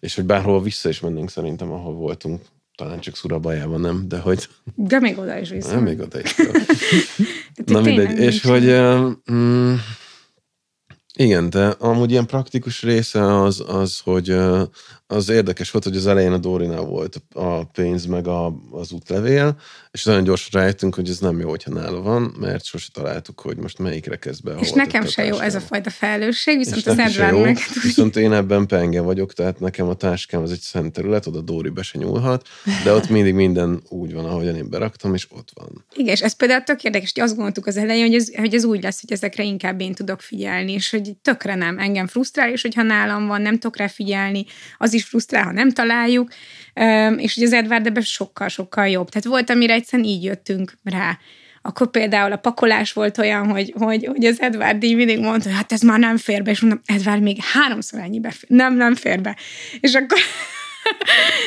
[0.00, 2.42] És hogy bárhol vissza is mennénk szerintem, ahol voltunk.
[2.76, 4.48] Talán csak Szurabajában nem, de hogy...
[4.74, 5.74] De még oda is vissza.
[5.74, 6.34] Nem, még oda is.
[7.66, 8.18] Na mindegy.
[8.18, 8.64] És hogy...
[9.32, 9.74] Mm,
[11.16, 14.36] igen, de amúgy ilyen praktikus része az, az hogy
[15.06, 19.56] az érdekes volt, hogy az elején a Dórinál volt a pénz meg a, az útlevél,
[19.90, 23.56] és nagyon gyorsan rájöttünk, hogy ez nem jó, hogyha nála van, mert sose találtuk, hogy
[23.56, 24.54] most melyikre kezd be.
[24.60, 27.58] És nekem se jó ez a fajta felelősség, viszont az Edward meg...
[27.82, 31.68] Viszont én ebben penge vagyok, tehát nekem a táskám az egy szent terület, oda Dóri
[31.68, 32.48] be se nyúlhat,
[32.84, 35.84] de ott mindig minden úgy van, ahogyan én beraktam, és ott van.
[35.94, 38.64] Igen, és ez például tök érdekes, hogy azt gondoltuk az elején, hogy ez, hogy ez
[38.64, 42.62] úgy lesz, hogy ezekre inkább én tudok figyelni, és hogy tökre nem engem frusztrál, és
[42.62, 44.44] hogyha nálam van, nem tudok rá figyelni,
[44.78, 46.32] az is frusztrál, ha nem találjuk,
[47.16, 49.08] és hogy az Edward ebben sokkal-sokkal jobb.
[49.08, 51.18] Tehát volt, amire egyszerűen így jöttünk rá.
[51.62, 55.56] Akkor például a pakolás volt olyan, hogy, hogy, hogy az Edward így mindig mondta, hogy
[55.56, 58.50] hát ez már nem fér be, és mondom, Edward még háromszor ennyibe fér.
[58.50, 59.36] Nem, nem fér be.
[59.80, 60.18] És akkor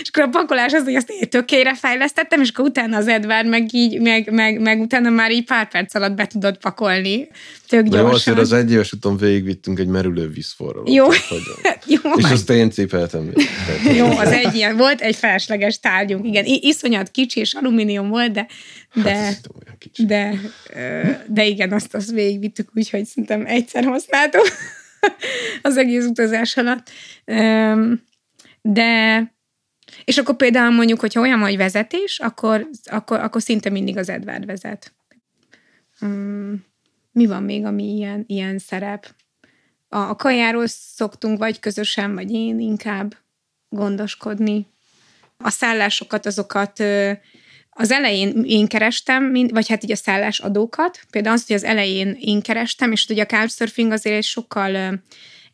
[0.02, 3.48] és akkor a pakolás az, hogy azt én tökére fejlesztettem, és akkor utána az Edward
[3.48, 7.28] meg így, meg, meg, meg utána már így pár perc alatt be tudod pakolni.
[7.68, 8.36] Tök De gyorsan.
[8.36, 10.94] jó, az egy éves után végigvittünk egy merülő vízforralót.
[10.94, 11.06] Jó.
[12.04, 12.12] jó.
[12.18, 13.32] És azt én cipeltem.
[13.96, 16.44] jó, az egy ilyen, volt egy felesleges tárgyunk, igen.
[16.46, 18.48] Iszonyat kicsi és alumínium volt, de
[19.04, 19.42] de, hát,
[19.98, 20.40] de,
[21.28, 24.48] de igen, azt, azt végigvittük úgy, hogy szerintem egyszer használtuk
[25.62, 26.90] az egész utazás alatt.
[28.74, 29.22] De,
[30.04, 34.46] és akkor például mondjuk, hogyha olyan vagy vezetés, akkor, akkor, akkor szinte mindig az Edward
[34.46, 34.94] vezet.
[36.02, 36.66] Um,
[37.12, 39.16] mi van még, ami ilyen, ilyen szerep?
[39.88, 43.16] A, a kajáról szoktunk vagy közösen, vagy én inkább
[43.70, 44.68] gondoskodni.
[45.38, 46.84] A szállásokat, azokat
[47.70, 51.00] az elején én kerestem, vagy hát így a szállásadókat.
[51.10, 55.02] Például az, hogy az elején én kerestem, és ugye a couchsurfing azért egy sokkal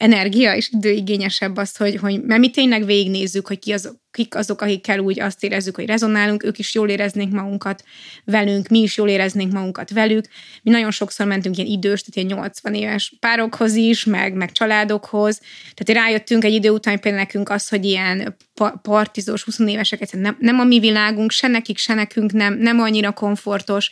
[0.04, 4.62] energia és időigényesebb az, hogy, hogy mert mi tényleg végignézzük, hogy ki az, kik azok,
[4.62, 7.84] akikkel úgy azt érezzük, hogy rezonálunk, ők is jól éreznék magunkat
[8.26, 10.26] velünk, mi is jól éreznénk magunkat velük.
[10.64, 15.42] Mi nagyon sokszor mentünk ilyen idős, tehát ilyen 80 éves párokhoz is, meg, meg családokhoz.
[15.74, 18.36] Tehát rájöttünk egy idő után például nekünk az, hogy ilyen
[18.82, 23.12] partizós 20 évesek nem, nem a mi világunk, se nekik, se nekünk nem, nem annyira
[23.12, 23.92] komfortos,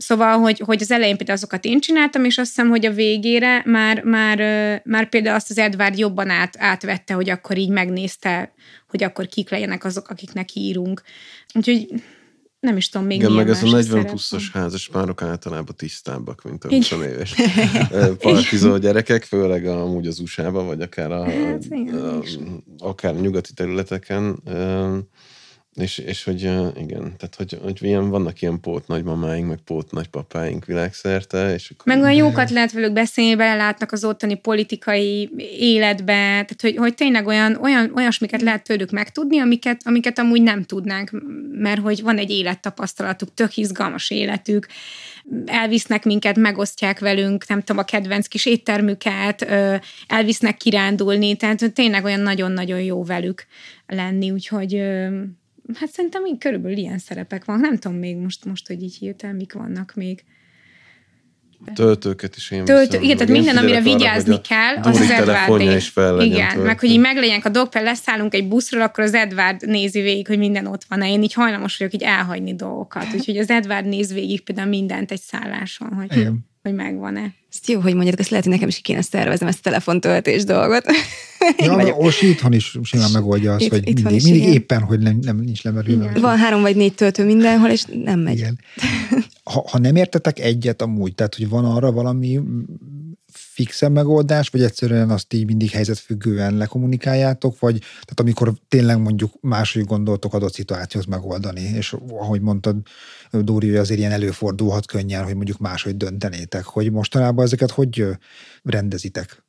[0.00, 3.62] Szóval, hogy, hogy az elején például azokat én csináltam, és azt hiszem, hogy a végére
[3.64, 4.38] már, már,
[4.84, 8.52] már például azt az Edward jobban át, átvette, hogy akkor így megnézte,
[8.88, 11.02] hogy akkor kik legyenek azok, akiknek írunk.
[11.54, 11.86] Úgyhogy
[12.60, 15.74] nem is tudom, még Igen, meg ez a más 40 szerep pluszos házas párok általában
[15.76, 16.98] tisztábbak, mint a Igen.
[16.98, 17.34] 20 éves
[18.18, 22.38] partizó gyerekek, főleg amúgy az USA-ban, vagy akár a, Hát, a, is.
[22.78, 24.42] akár a nyugati területeken.
[25.80, 26.40] És, és hogy
[26.76, 31.94] igen, tehát hogy, hogy ilyen, vannak ilyen pót nagymamáink, meg pót nagypapáink világszerte, és akkor
[31.94, 37.26] Meg olyan jókat lehet velük beszélni, belelátnak az ottani politikai életbe, tehát hogy, hogy tényleg
[37.26, 41.10] olyan, olyan, olyasmiket lehet tőlük megtudni, amiket, amiket amúgy nem tudnánk,
[41.52, 44.66] mert hogy van egy élettapasztalatuk, tök izgalmas életük,
[45.46, 49.42] elvisznek minket, megosztják velünk, nem tudom, a kedvenc kis éttermüket,
[50.06, 53.46] elvisznek kirándulni, tehát tényleg olyan nagyon-nagyon jó velük
[53.86, 54.82] lenni, úgyhogy
[55.74, 57.60] hát szerintem így körülbelül ilyen szerepek van.
[57.60, 60.24] Nem tudom még most, most hogy így hirtelen mik vannak még.
[61.74, 65.00] töltőket is én Töltő, viszem, igen, tehát minden, amire arra, vigyázni hogy a kell, az
[65.00, 66.62] az Edward is Igen, töltve.
[66.62, 70.38] meg hogy így meglegyenek a például leszállunk egy buszról, akkor az Edward nézi végig, hogy
[70.38, 71.10] minden ott van-e.
[71.10, 73.06] Én így hajlamos vagyok így elhagyni dolgokat.
[73.14, 76.38] Úgyhogy az Edward néz végig például mindent egy szálláson, hogy, Igen.
[76.62, 77.34] hogy megvan-e.
[77.52, 80.44] Ezt jó, hogy mondjátok, ezt lehet, hogy nekem is ki kéne szerveznem ezt a telefontöltés
[80.44, 80.84] dolgot.
[81.56, 82.02] Ja, vagyok.
[82.02, 84.52] most itthon is simán megoldja azt, Itt- hogy mindig, is, mindig igen.
[84.52, 86.20] éppen, hogy nem, nem nincs lemerülve.
[86.20, 88.36] Van három vagy négy töltő mindenhol, és nem megy.
[88.38, 88.58] Igen.
[89.44, 92.40] Ha, ha nem értetek egyet amúgy, tehát hogy van arra valami
[93.60, 99.84] fixen megoldás, vagy egyszerűen azt így mindig helyzetfüggően lekommunikáljátok, vagy tehát amikor tényleg mondjuk máshogy
[99.84, 102.76] gondoltok adott szituációhoz megoldani, és ahogy mondtad,
[103.30, 108.06] Dóri, hogy azért ilyen előfordulhat könnyen, hogy mondjuk máshogy döntenétek, hogy mostanában ezeket hogy
[108.62, 109.44] rendezitek?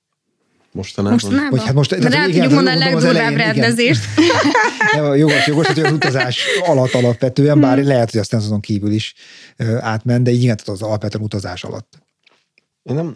[0.72, 1.20] Mostanában?
[1.22, 1.58] Mostanában?
[1.58, 3.54] Vagy hát most- el igen, tudjuk mondani a legdurvább igen.
[3.54, 4.02] rendezést.
[4.96, 9.14] Nem, jogos, jogos, hogy az utazás alatt alapvetően, bár lehet, hogy aztán azon kívül is
[9.80, 12.10] átment, de így igen, az alapvetően utazás alatt.
[12.84, 13.16] Én nem,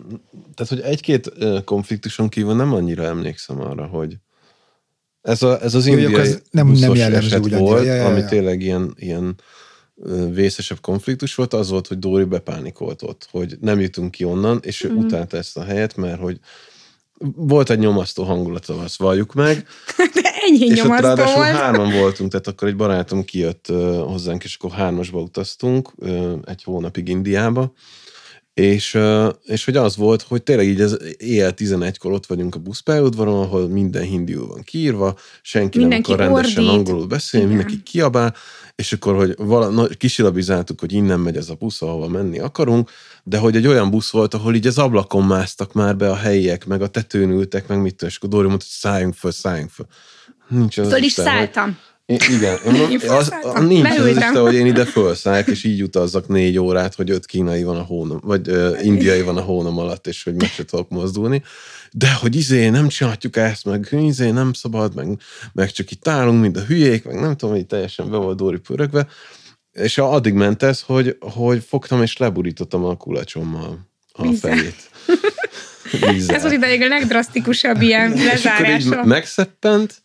[0.53, 1.32] tehát hogy egy-két
[1.63, 4.18] konfliktuson kívül nem annyira emlékszem arra, hogy
[5.22, 8.61] ez, a, ez az indiai ez nem- nem eset volt, Ja, ja, ja, ami tényleg
[8.61, 9.36] ilyen, ilyen
[10.30, 14.84] vészesebb konfliktus volt, az volt, hogy Dóri bepánikolt ott, hogy nem jutunk ki onnan, és
[14.84, 16.39] ő utálta ezt a helyet, mert hogy
[17.36, 19.68] volt egy nyomasztó hangulata, azt valljuk meg,
[20.13, 21.49] De ennyi és ott nyomasztó ráadásul volt.
[21.49, 23.68] hárman voltunk, tehát akkor egy barátom kijött
[24.05, 25.91] hozzánk, és akkor hármasba utaztunk
[26.45, 27.74] egy hónapig Indiába,
[28.56, 28.97] és,
[29.43, 33.68] és hogy az volt, hogy tényleg így az éjjel 11-kor ott vagyunk a buszpályaudvaron, ahol
[33.68, 36.78] minden hindiul van kiírva, senki Mindenki nem akar rendesen ordít.
[36.78, 37.58] angolul beszélni, Igen.
[37.58, 38.36] mindenki kiabál,
[38.76, 42.89] és akkor, hogy vala, na, kisilabizáltuk, hogy innen megy ez a busz, ahova menni akarunk,
[43.24, 46.66] de hogy egy olyan busz volt, ahol így az ablakon másztak már be a helyiek,
[46.66, 49.70] meg a tetőn ültek, meg mit tudom, és akkor Dóri mondta, hogy szálljunk föl, szálljunk
[49.70, 49.86] föl.
[50.49, 51.76] Nincs az Föl is Isten, hogy-
[52.06, 53.51] igen, én az, felszálltam.
[53.56, 54.08] a, nincs az, az.
[54.08, 57.82] Isten, hogy én ide felszálljak, és így utazzak négy órát, hogy öt kínai van a
[57.84, 61.43] hónom, vagy ö, indiai van a hónom alatt, és hogy meg se tudok mozdulni.
[61.91, 65.20] De hogy izé, nem csinálhatjuk ezt, meg izé, nem szabad, meg,
[65.53, 68.58] meg csak itt állunk, mint a hülyék, meg nem tudom, hogy teljesen be volt Dóri
[68.58, 69.08] pörögve.
[69.72, 74.56] És addig ment ez, hogy, hogy fogtam és leburítottam a kulacsommal a Vízzel.
[74.56, 74.89] fejét.
[76.12, 76.36] Vízzel.
[76.36, 78.99] Ez volt ideig a legdrasztikusabb ilyen És akkor lezárása.
[78.99, 80.01] így megszeppent,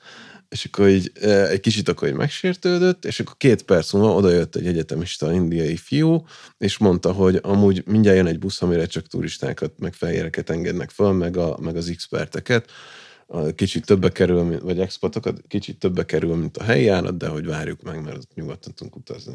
[0.50, 4.66] és akkor így egy kicsit akkor így megsértődött, és akkor két perc múlva odajött egy
[4.66, 6.24] egyetemista indiai fiú,
[6.58, 11.12] és mondta, hogy amúgy mindjárt jön egy busz, amire csak turistákat, meg fehéreket engednek föl,
[11.12, 12.70] meg, a, meg az experteket,
[13.54, 17.82] kicsit többe kerül, vagy exportokat, kicsit többe kerül, mint a helyi árat, de hogy várjuk
[17.82, 19.34] meg, mert nyugodtan tudunk utazni.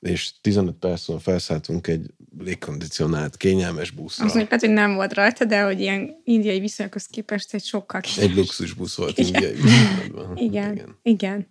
[0.00, 4.24] És 15 perc múlva felszálltunk egy légkondicionált, kényelmes buszra.
[4.24, 8.34] Mondjuk, lehet, hogy nem volt rajta, de hogy ilyen indiai viszonyokhoz képest egy sokkal Egy
[8.34, 9.42] luxus busz volt Igen.
[9.42, 9.54] indiai.
[10.46, 11.46] Igen, igen, igen.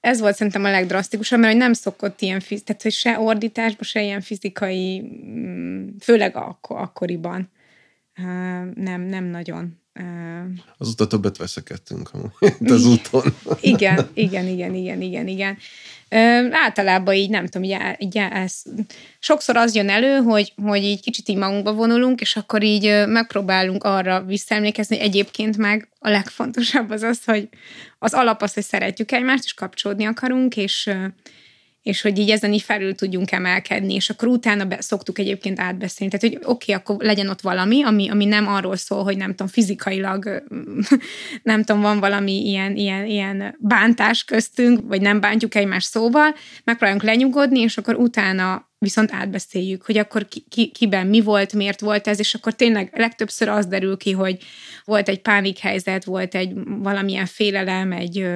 [0.00, 3.82] Ez volt szerintem a legdrasztikusabb, mert hogy nem szokott ilyen, fiz- tehát hogy se ordításban,
[3.82, 7.50] se ilyen fizikai, mm, főleg akkor, akkoriban.
[8.74, 9.82] Nem, nem nagyon.
[10.78, 13.22] Azóta többet veszekedtünk amúgy, az úton.
[13.60, 15.58] igen, igen, igen, igen, igen, igen.
[16.08, 16.16] Ö,
[16.50, 18.62] általában így, nem tudom, így, így ez,
[19.18, 23.84] sokszor az jön elő, hogy, hogy így kicsit így magunkba vonulunk, és akkor így megpróbálunk
[23.84, 27.48] arra visszaemlékezni, hogy egyébként meg a legfontosabb az az, hogy
[27.98, 30.90] az alap az, hogy szeretjük egymást, és kapcsolódni akarunk, és
[31.84, 36.12] és hogy így ezen így felül tudjunk emelkedni, és akkor utána be, szoktuk egyébként átbeszélni.
[36.12, 39.30] Tehát, hogy oké, okay, akkor legyen ott valami, ami, ami nem arról szól, hogy nem
[39.30, 40.44] tudom, fizikailag
[41.42, 47.04] nem tudom, van valami ilyen, ilyen, ilyen bántás köztünk, vagy nem bántjuk egymás szóval, megpróbáljunk
[47.04, 52.08] lenyugodni, és akkor utána viszont átbeszéljük, hogy akkor ki, ki, kiben mi volt, miért volt
[52.08, 54.38] ez, és akkor tényleg legtöbbször az derül ki, hogy
[54.84, 58.28] volt egy pánikhelyzet, volt egy valamilyen félelem, egy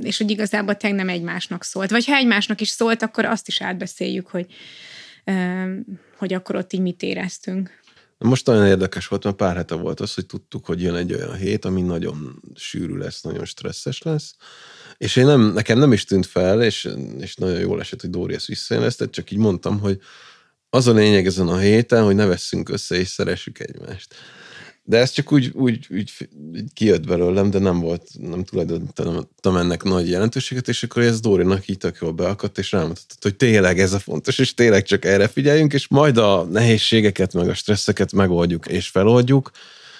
[0.00, 1.90] és hogy igazából tényleg nem egymásnak szólt.
[1.90, 4.46] Vagy ha egymásnak is szólt, akkor azt is átbeszéljük, hogy,
[6.16, 7.78] hogy akkor ott így mit éreztünk.
[8.18, 11.34] Most nagyon érdekes volt, mert pár hete volt az, hogy tudtuk, hogy jön egy olyan
[11.34, 14.34] hét, ami nagyon sűrű lesz, nagyon stresszes lesz,
[14.96, 18.34] És én nem, nekem nem is tűnt fel, és, és nagyon jól esett, hogy Dóri
[18.34, 20.00] ezt visszajeleztet, csak így mondtam, hogy
[20.70, 24.14] az a lényeg ezen a héten, hogy ne veszünk össze és szeressük egymást.
[24.90, 26.12] De ez csak úgy, úgy, úgy,
[26.54, 31.68] úgy kijött belőlem, de nem volt, nem tulajdonítottam ennek nagy jelentőséget, és akkor ez Dórinak
[31.68, 35.28] így tök jól beakadt, és rámutatott, hogy tényleg ez a fontos, és tényleg csak erre
[35.28, 39.50] figyeljünk, és majd a nehézségeket, meg a stresszeket megoldjuk és feloldjuk,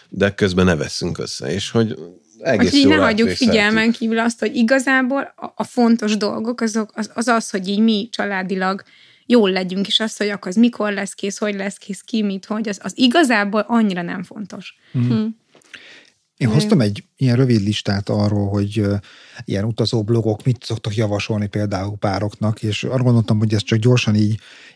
[0.08, 1.98] de közben ne veszünk össze, és hogy
[2.40, 6.90] egész hogy így ne hagyjuk figyelmen kívül azt, hogy igazából a, a fontos dolgok azok,
[6.94, 8.82] az, az az, hogy így mi családilag
[9.30, 12.46] jól legyünk, és az, hogy akkor az mikor lesz kész, hogy lesz kész, ki, mit,
[12.46, 14.74] hogy, az, az igazából annyira nem fontos.
[14.98, 15.08] Mm.
[15.08, 15.26] Hm.
[16.36, 18.84] Én hoztam egy ilyen rövid listát arról, hogy
[19.44, 24.14] ilyen utazó blogok mit szoktak javasolni például pároknak, és arra gondoltam, hogy ezt csak gyorsan
[24.14, 24.30] így,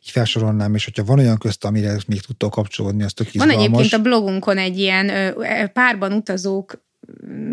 [0.04, 3.92] így felsorolnám, és hogyha van olyan közt, amire még tudtok kapcsolódni, az tök Van egyébként
[3.92, 5.34] a blogunkon egy ilyen
[5.72, 6.82] párban utazók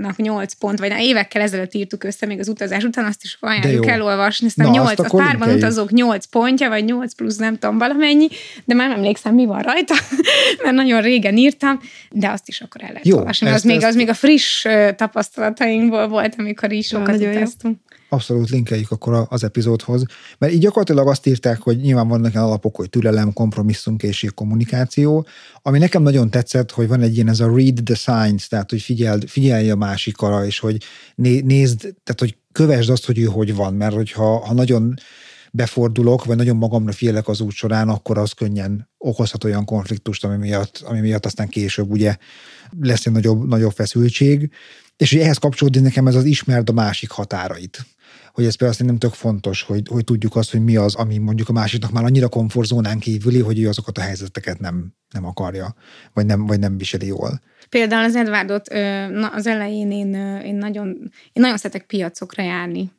[0.01, 3.37] nak 8 pont, vagy na, évekkel ezelőtt írtuk össze még az utazás után, azt is
[3.39, 7.57] ajánljuk elolvasni, aztán Na, 8, azt a párban utazók 8 pontja, vagy 8 plusz nem
[7.57, 8.27] tudom valamennyi,
[8.65, 9.93] de már nem emlékszem, mi van rajta,
[10.63, 11.79] mert nagyon régen írtam,
[12.11, 14.13] de azt is akkor el lehet jó, olvasni, ezt, az, ezt, még, az még a
[14.13, 17.77] friss tapasztalatainkból volt, amikor is sokat utaztunk.
[17.85, 20.03] Jó abszolút linkeljük akkor az epizódhoz,
[20.37, 25.27] mert így gyakorlatilag azt írták, hogy nyilván vannak ilyen alapok, hogy türelem, kompromisszumkészség, kommunikáció,
[25.61, 28.81] ami nekem nagyon tetszett, hogy van egy ilyen ez a read the signs, tehát hogy
[28.81, 30.83] figyeld, figyelj a másikra, és hogy
[31.15, 34.93] né, nézd, tehát hogy kövesd azt, hogy ő hogy van, mert hogyha ha nagyon
[35.51, 40.37] befordulok, vagy nagyon magamra félek az út során, akkor az könnyen okozhat olyan konfliktust, ami
[40.37, 42.15] miatt, ami miatt aztán később ugye
[42.81, 44.51] lesz egy nagyobb, nagyobb feszültség.
[44.97, 47.85] És hogy ehhez kapcsolódik nekem ez az ismerd a másik határait
[48.31, 51.49] hogy ez például nem tök fontos, hogy, hogy tudjuk azt, hogy mi az, ami mondjuk
[51.49, 55.75] a másiknak már annyira komfortzónán kívüli, hogy ő azokat a helyzeteket nem, nem akarja,
[56.13, 57.41] vagy nem, vagy nem viseli jól.
[57.69, 58.67] Például az Edwardot
[59.31, 60.13] az elején én,
[60.43, 60.87] én, nagyon,
[61.33, 62.91] én nagyon szeretek piacokra járni.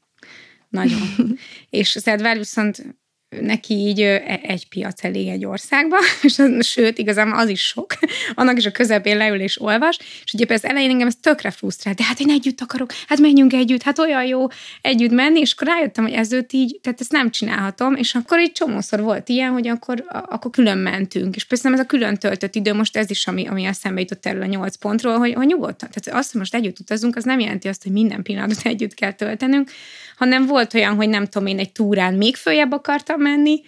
[0.69, 1.01] Nagyon.
[1.71, 2.97] és az Edward viszont
[3.41, 7.95] neki így e, egy piac elég egy országba, és az, sőt, igazából az is sok.
[8.35, 11.97] Annak is a közepén leül és olvas, és ugye az elején engem ez tökre frusztrált,
[11.97, 14.47] de hát én együtt akarok, hát menjünk együtt, hát olyan jó
[14.81, 18.39] együtt menni, és akkor rájöttem, hogy ez őt így, tehát ezt nem csinálhatom, és akkor
[18.39, 22.17] egy csomószor volt ilyen, hogy akkor, akkor külön mentünk, és persze nem ez a külön
[22.17, 25.47] töltött idő, most ez is, ami, ami eszembe jutott erről a nyolc pontról, hogy, hogy
[25.47, 25.89] nyugodtan.
[25.93, 29.13] Tehát azt, hogy most együtt utazunk, az nem jelenti azt, hogy minden pillanatot együtt kell
[29.13, 29.71] töltenünk,
[30.17, 33.63] hanem volt olyan, hogy nem tudom én, egy túrán még följebb akartam menni,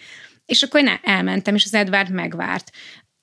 [0.45, 2.71] és akkor én elmentem, és az Edward megvárt.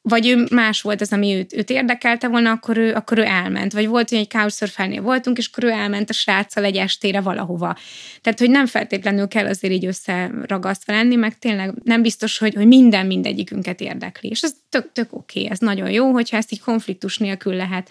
[0.09, 3.73] Vagy ő más volt az, ami őt, őt érdekelte volna, akkor ő, akkor ő elment.
[3.73, 7.77] Vagy volt, hogy egy couchsurfernél voltunk, és akkor ő elment a sráccal egy estére valahova.
[8.21, 12.67] Tehát, hogy nem feltétlenül kell azért így összeragasztva lenni, meg tényleg nem biztos, hogy, hogy
[12.67, 14.29] minden mindegyikünket érdekli.
[14.29, 15.51] És ez tök, tök oké, okay.
[15.51, 17.91] ez nagyon jó, hogyha ezt így konfliktus nélkül lehet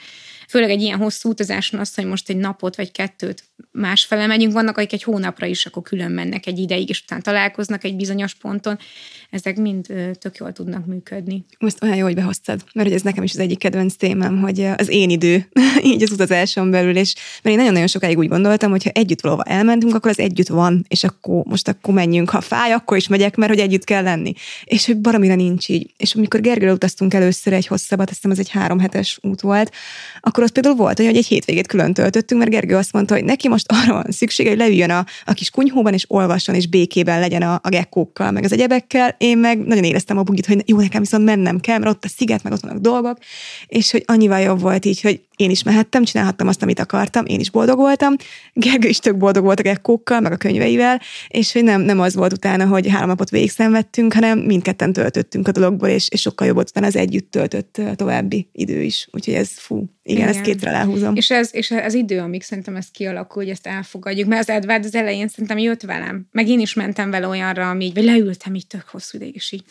[0.52, 4.78] főleg egy ilyen hosszú utazáson azt, hogy most egy napot vagy kettőt másfele megyünk, vannak,
[4.78, 8.80] akik egy hónapra is akkor külön mennek egy ideig, és utána találkoznak egy bizonyos ponton,
[9.32, 9.86] ezek mind
[10.20, 11.46] tök jól tudnak működni.
[11.60, 14.90] Most olyan jó, hogy behoztad, mert ez nekem is az egyik kedvenc témám, hogy az
[14.90, 15.50] én idő,
[15.84, 19.44] így az utazáson belül, és mert én nagyon-nagyon sokáig úgy gondoltam, hogy ha együtt valahova
[19.44, 23.36] elmentünk, akkor az együtt van, és akkor most akkor menjünk, ha fáj, akkor is megyek,
[23.36, 24.34] mert hogy együtt kell lenni.
[24.64, 25.94] És hogy baromira nincs így.
[25.98, 29.72] És amikor Gergőre utaztunk először egy hosszabbat, azt hiszem az egy három hetes út volt,
[30.20, 33.24] akkor akkor az például volt, hogy egy hétvégét külön töltöttünk, mert Gergő azt mondta, hogy
[33.24, 37.20] neki most arra van szüksége, hogy leüljön a, a kis kunyhóban, és olvasson, és békében
[37.20, 39.16] legyen a, a gekkókkal, meg az egyebekkel.
[39.22, 42.08] Én meg nagyon éreztem a bugit, hogy jó, nekem viszont mennem kell, mert ott a
[42.08, 43.18] sziget, meg ott vannak dolgok,
[43.68, 47.40] és hogy annyival jobb volt így, hogy én is mehettem, csinálhattam azt, amit akartam, én
[47.40, 48.16] is boldog voltam.
[48.54, 52.16] Gergő is tök boldog volt a gekkókkal, meg a könyveivel, és hogy nem, nem az
[52.16, 56.48] volt utána, hogy három napot végig szenvedtünk, hanem mindketten töltöttünk a dologból, és, és sokkal
[56.48, 59.08] jobb volt utána az együtt töltött további idő is.
[59.12, 60.30] Úgyhogy ez fú, igen, igen.
[60.30, 61.16] ezt kétre lehúzom.
[61.16, 64.28] És ez, és ez idő, amíg szerintem ez kialakul, hogy ezt elfogadjuk.
[64.28, 66.28] Mert az Edward az elején szerintem jött velem.
[66.32, 69.64] Meg én is mentem vele olyanra, ami vagy leültem így tök hosszú ideig, és így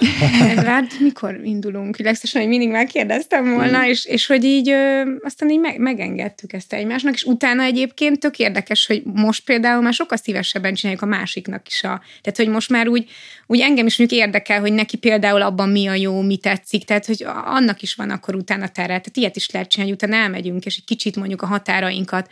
[0.56, 1.98] Edward, mikor indulunk?
[1.98, 3.82] Legszesen, hogy mindig megkérdeztem volna, mm.
[3.82, 8.38] és, és hogy így ö, aztán így meg, megengedtük ezt egymásnak, és utána egyébként tök
[8.38, 12.02] érdekes, hogy most például már sokkal szívesebben csináljuk a másiknak is a...
[12.20, 13.10] Tehát, hogy most már úgy,
[13.52, 17.06] úgy engem is mondjuk érdekel, hogy neki például abban mi a jó, mi tetszik, tehát,
[17.06, 18.86] hogy annak is van akkor utána tere.
[18.86, 22.30] Tehát ilyet is lehet csinálni, utána elmegyünk, és egy kicsit mondjuk a határainkat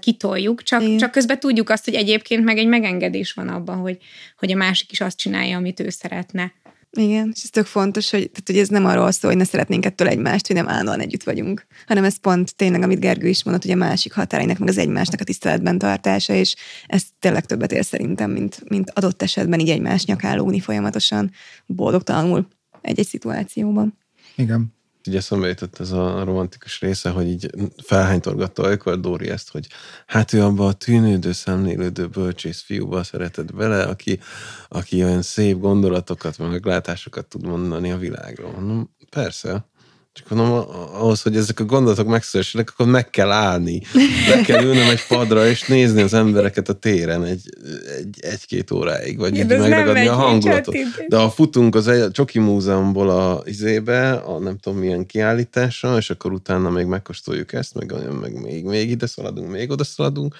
[0.00, 3.98] kitoljuk, csak, csak közben tudjuk azt, hogy egyébként meg egy megengedés van abban, hogy,
[4.38, 6.52] hogy a másik is azt csinálja, amit ő szeretne.
[6.96, 9.84] Igen, és ez tök fontos, hogy, tehát, hogy ez nem arról szól, hogy ne szeretnénk
[9.84, 13.62] ettől egymást, hogy nem állandóan együtt vagyunk, hanem ez pont tényleg, amit Gergő is mondott,
[13.62, 16.54] hogy a másik határainak, meg az egymásnak a tiszteletben tartása, és
[16.86, 21.30] ez tényleg többet ér szerintem, mint, mint adott esetben így egymás nyakálóni folyamatosan
[21.66, 22.48] boldogtalanul
[22.80, 23.98] egy-egy szituációban.
[24.36, 24.74] Igen.
[25.06, 27.50] Ugye eszembe jutott ez a romantikus része, hogy így
[27.82, 29.66] felhánytorgatta olykor Dóri ezt, hogy
[30.06, 34.20] hát ő abba a tűnődő, szemlélődő bölcsész fiúba szeretett bele, aki,
[34.68, 38.50] aki olyan szép gondolatokat, meglátásokat tud mondani a világról.
[38.50, 39.70] Mondom, persze,
[40.12, 40.50] csak mondom,
[40.92, 43.82] ahhoz, hogy ezek a gondolatok megszülessenek, akkor meg kell állni.
[44.28, 47.56] Le kell ülnöm egy padra, és nézni az embereket a téren egy,
[47.98, 50.76] egy, egy-két óráig, vagy így megragadni a hangulatot.
[51.08, 55.96] De ha futunk az egy, a Csoki Múzeumból a izébe, a nem tudom milyen kiállításra,
[55.96, 60.34] és akkor utána még megkóstoljuk ezt, meg, meg még, még ide szaladunk, még oda szaladunk,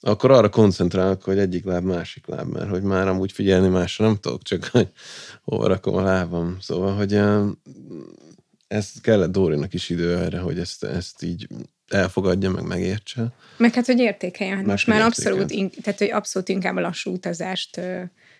[0.00, 4.16] akkor arra koncentrálok, hogy egyik láb, másik láb, mert hogy már amúgy figyelni másra nem
[4.20, 4.88] tudok, csak hogy
[5.44, 6.56] hova rakom a lábam.
[6.60, 7.20] Szóval, hogy
[8.74, 11.46] ez kellett Dórinak is idő erre, hogy ezt, ezt így
[11.88, 13.26] elfogadja, meg megértse.
[13.56, 14.56] Meg hát, hogy értékeljen.
[14.56, 17.80] Hát most már abszolút, tehát, hogy abszolút inkább a lassú utazást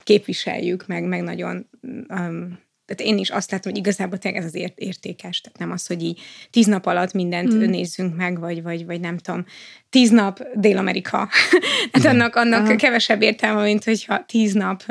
[0.02, 1.68] képviseljük, meg, meg nagyon
[2.08, 5.70] um, tehát én is azt látom, hogy igazából tényleg ez az ért- értékes, tehát nem
[5.70, 6.20] az, hogy így
[6.50, 7.70] tíz nap alatt mindent mm.
[7.70, 9.44] nézzünk meg, vagy, vagy, vagy nem tudom,
[9.90, 11.28] tíz nap Dél-Amerika.
[11.92, 14.82] hát annak, annak kevesebb értelme, mint hogyha tíz nap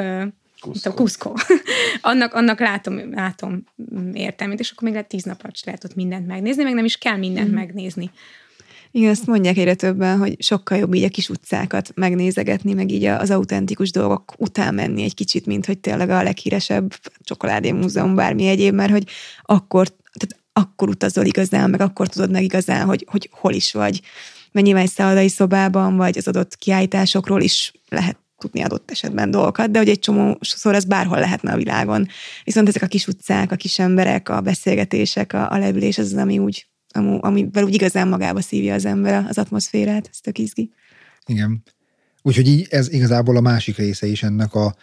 [0.64, 0.92] Kuszkó.
[0.92, 1.38] Kuszkó.
[2.02, 3.64] annak, annak látom, látom
[4.14, 6.98] értelmét, és akkor még lehet tíz nap alatt lehet ott mindent megnézni, meg nem is
[6.98, 7.54] kell mindent mm.
[7.54, 8.12] megnézni.
[8.92, 13.06] Igen, azt mondják egyre többen, hogy sokkal jobb így a kis utcákat megnézegetni, meg így
[13.06, 18.48] az autentikus dolgok után menni egy kicsit, mint hogy tényleg a leghíresebb csokoládé múzeum, bármi
[18.48, 19.04] egyéb, mert hogy
[19.42, 24.02] akkor, tehát akkor utazol igazán, meg akkor tudod meg igazán, hogy, hogy hol is vagy.
[24.52, 29.72] Mert nyilván egy szállodai szobában, vagy az adott kiállításokról is lehet tudni adott esetben dolgokat,
[29.72, 32.08] de hogy egy csomó szor ez bárhol lehetne a világon.
[32.44, 36.18] Viszont ezek a kis utcák, a kis emberek, a beszélgetések, a, a leülés, az az,
[36.18, 36.68] ami úgy,
[37.20, 40.72] amivel úgy igazán magába szívja az ember az atmoszférát, ez tök izgi.
[41.26, 41.64] Igen.
[42.22, 44.76] Úgyhogy így ez igazából a másik része is ennek a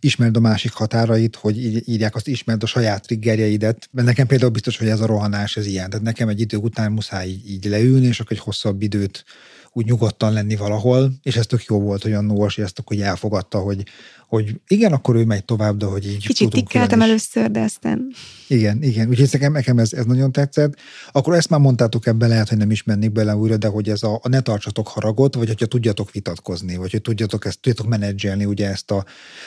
[0.00, 3.88] ismerd a másik határait, hogy így írják azt, ismerd a saját triggerjeidet.
[3.92, 5.90] Mert nekem például biztos, hogy ez a rohanás, ez ilyen.
[5.90, 9.24] Tehát nekem egy idő után muszáj így, így leülni, és akkor egy hosszabb időt
[9.72, 13.58] úgy nyugodtan lenni valahol, és ez tök jó volt, hogy a Nóos ezt akkor elfogadta,
[13.58, 13.82] hogy,
[14.28, 18.12] hogy igen, akkor ő megy tovább, de hogy így Kicsit tikkeltem először, de aztán...
[18.48, 20.74] Igen, igen, úgyhogy nekem, nekem ez, ez nagyon tetszett.
[21.12, 24.02] Akkor ezt már mondtátok ebbe, lehet, hogy nem is mennék bele újra, de hogy ez
[24.02, 28.44] a, a ne tartsatok haragot, vagy hogyha tudjatok vitatkozni, vagy hogy tudjatok ezt, tudjatok menedzselni
[28.44, 29.04] ugye ezt a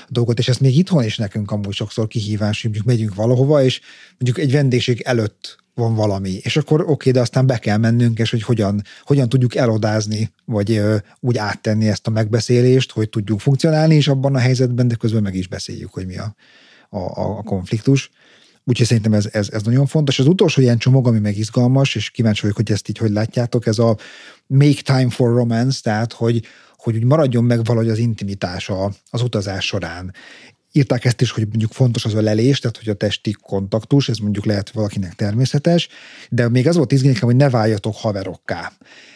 [0.07, 3.81] dolgot, és ezt még itthon is nekünk amúgy sokszor kihívás, hogy mondjuk megyünk valahova, és
[4.17, 6.29] mondjuk egy vendégség előtt van valami.
[6.41, 10.33] És akkor oké, okay, de aztán be kell mennünk, és hogy hogyan, hogyan tudjuk elodázni,
[10.45, 14.95] vagy ö, úgy áttenni ezt a megbeszélést, hogy tudjuk funkcionálni is abban a helyzetben, de
[14.95, 16.35] közben meg is beszéljük, hogy mi a,
[16.89, 16.99] a,
[17.37, 18.11] a konfliktus.
[18.63, 20.19] Úgyhogy szerintem ez, ez, ez nagyon fontos.
[20.19, 23.65] Az utolsó ilyen csomag, ami meg izgalmas, és kíváncsi vagyok, hogy ezt így hogy látjátok,
[23.65, 23.97] ez a
[24.47, 29.65] make time for romance, tehát hogy, hogy úgy maradjon meg valahogy az intimitása az utazás
[29.65, 30.13] során
[30.71, 34.45] írták ezt is, hogy mondjuk fontos az ölelés, tehát hogy a testi kontaktus, ez mondjuk
[34.45, 35.87] lehet valakinek természetes,
[36.29, 38.71] de még az volt izgalmas, hogy ne váljatok haverokká.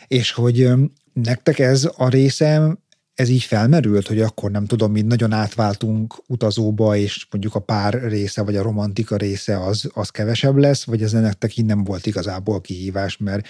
[0.08, 0.70] És hogy
[1.14, 2.78] nektek ez a része,
[3.14, 8.04] ez így felmerült, hogy akkor nem tudom, mi nagyon átváltunk utazóba, és mondjuk a pár
[8.08, 12.06] része, vagy a romantika része az, az kevesebb lesz, vagy ez nektek így nem volt
[12.06, 13.48] igazából kihívás, mert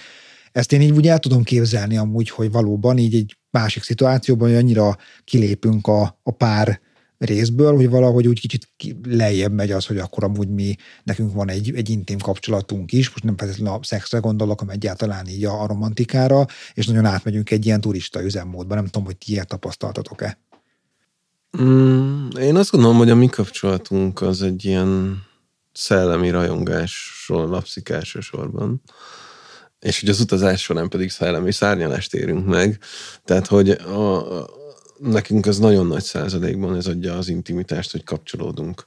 [0.52, 4.56] ezt én így úgy el tudom képzelni amúgy, hogy valóban így egy másik szituációban, hogy
[4.56, 6.80] annyira kilépünk a, a pár
[7.18, 8.68] részből, hogy valahogy úgy kicsit
[9.08, 13.24] lejjebb megy az, hogy akkor amúgy mi, nekünk van egy, egy intim kapcsolatunk is, most
[13.24, 17.66] nem feltétlenül a szexre gondolok, hanem egyáltalán így a, a romantikára, és nagyon átmegyünk egy
[17.66, 18.74] ilyen turista üzemmódba.
[18.74, 20.38] Nem tudom, hogy ti ilyet tapasztaltatok-e.
[21.62, 25.22] Mm, én azt gondolom, hogy a mi kapcsolatunk az egy ilyen
[25.72, 28.82] szellemi rajongásról lapszik elsősorban
[29.80, 32.78] és hogy az utazás során pedig szellemi szárnyalást érünk meg.
[33.24, 34.44] Tehát, hogy a,
[34.98, 38.86] nekünk az nagyon nagy százalékban ez adja az intimitást, hogy kapcsolódunk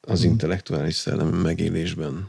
[0.00, 0.28] az mm.
[0.28, 2.28] intellektuális szellemi megélésben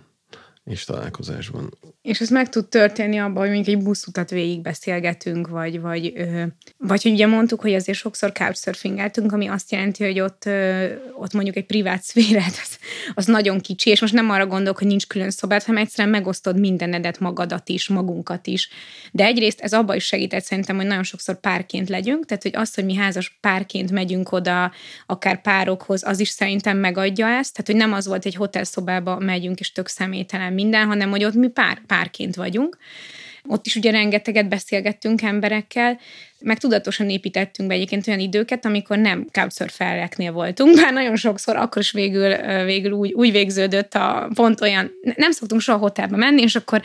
[0.64, 1.78] és találkozásban.
[2.02, 6.44] És ez meg tud történni abban, hogy mondjuk egy buszutat végig beszélgetünk, vagy, vagy, ö,
[6.78, 11.34] vagy hogy ugye mondtuk, hogy azért sokszor couchsurfingeltünk, ami azt jelenti, hogy ott, ö, ott
[11.34, 12.78] mondjuk egy privát szférát, az,
[13.14, 16.60] az nagyon kicsi, és most nem arra gondolok, hogy nincs külön szobát, hanem egyszerűen megosztod
[16.60, 18.70] mindenedet, magadat is, magunkat is.
[19.12, 22.76] De egyrészt ez abban is segített szerintem, hogy nagyon sokszor párként legyünk, tehát hogy azt,
[22.76, 24.72] hogy mi házas párként megyünk oda,
[25.06, 29.60] akár párokhoz, az is szerintem megadja ezt, tehát hogy nem az volt, egy hotelszobába megyünk,
[29.60, 32.78] és tök személytelen minden, hanem hogy ott mi pár, párként vagyunk.
[33.48, 36.00] Ott is ugye rengeteget beszélgettünk emberekkel,
[36.44, 41.82] meg tudatosan építettünk be egyébként olyan időket, amikor nem couchsurfereknél voltunk, bár nagyon sokszor akkor
[41.82, 42.36] is végül,
[42.66, 46.82] végül úgy, úgy végződött a pont olyan, nem szoktunk soha hotelbe menni, és akkor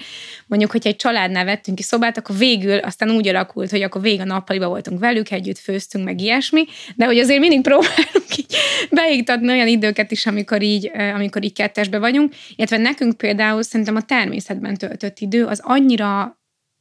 [0.46, 4.20] mondjuk, hogyha egy családnál vettünk ki szobát, akkor végül aztán úgy alakult, hogy akkor végig
[4.20, 6.64] a nappaliba voltunk velük, együtt főztünk, meg ilyesmi,
[6.96, 8.56] de hogy azért mindig próbálunk így
[8.90, 14.02] beiktatni olyan időket is, amikor így, amikor így kettesbe vagyunk, illetve nekünk például szerintem a
[14.02, 16.38] természetben töltött idő az annyira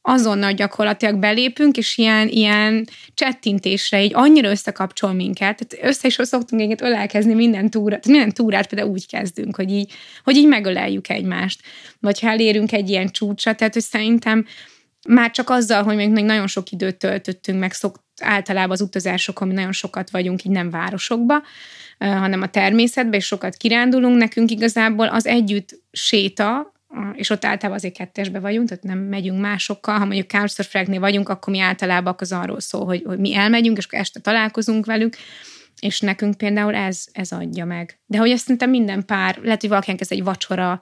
[0.08, 6.62] azonnal gyakorlatilag belépünk, és ilyen, ilyen csettintésre így annyira összekapcsol minket, tehát össze is szoktunk
[6.62, 9.94] egyet ölelkezni minden túrát, minden túrát például úgy kezdünk, hogy így,
[10.24, 11.62] hogy így megöleljük egymást.
[12.00, 14.46] Vagy ha elérünk egy ilyen csúcsra, tehát hogy szerintem
[15.08, 19.72] már csak azzal, hogy még nagyon sok időt töltöttünk, meg szok, általában az utazásokon nagyon
[19.72, 21.42] sokat vagyunk, így nem városokba,
[21.98, 26.74] hanem a természetbe, és sokat kirándulunk, nekünk igazából az együtt séta,
[27.14, 31.54] és ott általában azért kettesbe vagyunk, tehát nem megyünk másokkal, ha mondjuk Couchsurfingnél vagyunk, akkor
[31.54, 35.16] mi általában az arról szól, hogy, hogy mi elmegyünk, és akkor este találkozunk velük,
[35.80, 38.00] és nekünk például ez, ez adja meg.
[38.06, 40.82] De hogy azt szerintem minden pár, lehet, hogy valakinek ez egy vacsora,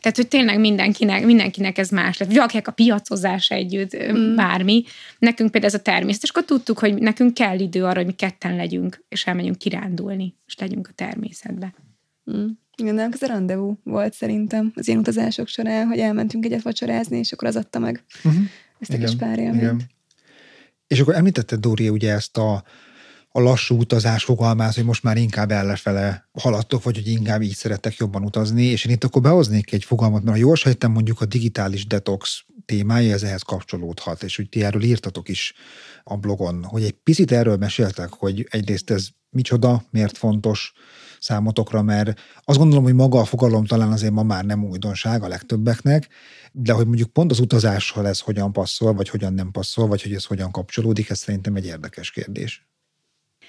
[0.00, 2.32] tehát, hogy tényleg mindenkinek, mindenkinek ez más lett.
[2.32, 4.34] Valakinek a piacozás együtt, mm.
[4.34, 4.84] bármi.
[5.18, 8.12] Nekünk például ez a természet, és akkor tudtuk, hogy nekünk kell idő arra, hogy mi
[8.12, 11.74] ketten legyünk, és elmegyünk kirándulni, és legyünk a természetbe.
[12.30, 12.46] Mm.
[12.76, 17.18] Igen, de ez a rendezvú volt szerintem az én utazások során, hogy elmentünk egyet vacsorázni,
[17.18, 18.42] és akkor az adta meg uh-huh.
[18.78, 19.86] ezt a kis pár élményt.
[20.86, 22.64] És akkor említetted, Dóri, ugye ezt a,
[23.28, 27.96] a lassú utazás fogalmát, hogy most már inkább ellefele haladtok, vagy hogy inkább így szerettek
[27.96, 31.26] jobban utazni, és én itt akkor behoznék egy fogalmat, mert ha jól sejtem, mondjuk a
[31.26, 35.54] digitális detox témája ez ehhez kapcsolódhat, és hogy ti erről írtatok is
[36.04, 40.72] a blogon, hogy egy picit erről meséltek, hogy egyrészt ez micsoda, miért fontos,
[41.26, 45.28] számotokra, mert azt gondolom, hogy maga a fogalom talán azért ma már nem újdonság a
[45.28, 46.08] legtöbbeknek,
[46.52, 50.12] de hogy mondjuk pont az utazással ez hogyan passzol, vagy hogyan nem passzol, vagy hogy
[50.12, 52.66] ez hogyan kapcsolódik, ez szerintem egy érdekes kérdés.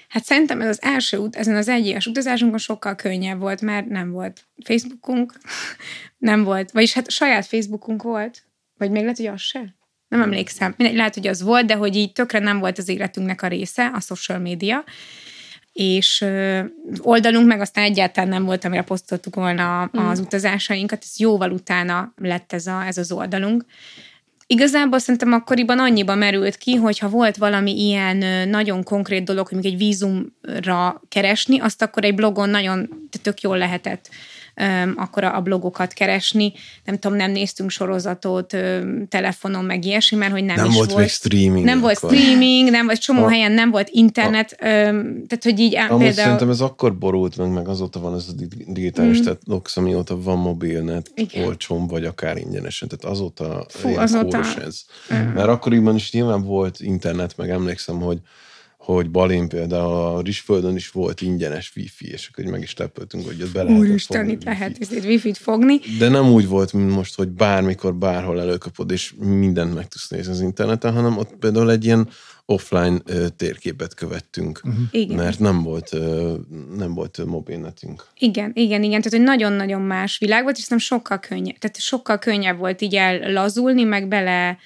[0.08, 4.10] Hát szerintem ez az első út, ezen az egyéves utazásunkon sokkal könnyebb volt, mert nem
[4.10, 5.32] volt Facebookunk,
[6.30, 8.46] nem volt, vagyis hát saját Facebookunk volt,
[8.78, 9.76] vagy még lehet, hogy az se?
[10.08, 10.74] Nem emlékszem.
[10.76, 14.00] Lehet, hogy az volt, de hogy így tökre nem volt az életünknek a része, a
[14.00, 14.84] social media
[15.78, 16.24] és
[16.98, 20.06] oldalunk meg aztán egyáltalán nem volt, amire posztoltuk volna mm.
[20.06, 23.64] az utazásainkat, ez jóval utána lett ez, a, ez az oldalunk.
[24.46, 29.56] Igazából szerintem akkoriban annyiba merült ki, hogy ha volt valami ilyen nagyon konkrét dolog, hogy
[29.56, 34.08] még egy vízumra keresni, azt akkor egy blogon nagyon tök jól lehetett
[34.96, 36.52] akkor a blogokat keresni.
[36.84, 38.56] Nem tudom, nem néztünk sorozatot
[39.08, 40.92] telefonon, meg ilyesmi, mert hogy nem, nem is volt.
[40.92, 41.64] volt streaming.
[41.64, 41.98] Nem akkor.
[42.00, 45.88] volt streaming, nem volt, csomó a, helyen nem volt internet, a, tehát hogy így Amúgy
[45.88, 46.12] például...
[46.12, 49.22] szerintem ez akkor borult meg, meg azóta van ez a digitális, mm.
[49.22, 51.44] tehát Nox, amióta van mobilnet, Igen.
[51.44, 54.40] olcsón, vagy akár ingyenesen, tehát azóta Fú, azóta...
[54.66, 54.84] ez.
[55.14, 55.16] Mm.
[55.16, 58.18] Mert akkoriban is nyilván volt internet, meg emlékszem, hogy
[58.94, 63.42] hogy Balén például a Rizsföldön is volt ingyenes wifi, és akkor meg is lepöltünk, hogy
[63.42, 65.80] ott be lehet Úristen, itt lehet ezért wifi-t fogni.
[65.98, 70.32] De nem úgy volt, mint most, hogy bármikor, bárhol előkapod, és mindent meg tudsz nézni
[70.32, 72.08] az interneten, hanem ott például egy ilyen
[72.44, 74.82] offline ö, térképet követtünk, uh-huh.
[74.90, 75.16] igen.
[75.16, 76.34] mert nem volt, ö,
[76.76, 78.06] nem volt mobilnetünk.
[78.18, 82.18] Igen, igen, igen, tehát hogy nagyon-nagyon más világ volt, és nem sokkal könnyebb, tehát sokkal
[82.18, 84.58] könnyebb volt így ellazulni, meg bele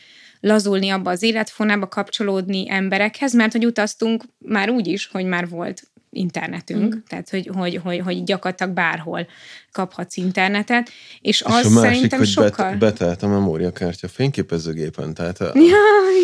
[0.43, 5.82] lazulni abba az életfonába, kapcsolódni emberekhez, mert hogy utaztunk már úgy is, hogy már volt
[6.12, 6.98] internetünk, mm.
[7.08, 9.26] tehát hogy, hogy, hogy, hogy gyakorlatilag bárhol
[9.72, 12.70] kaphatsz internetet, és, és az a másik, szerintem hogy sokkal...
[12.70, 15.76] Bet, betelt a memóriakártya fényképezőgépen, tehát, a, ja,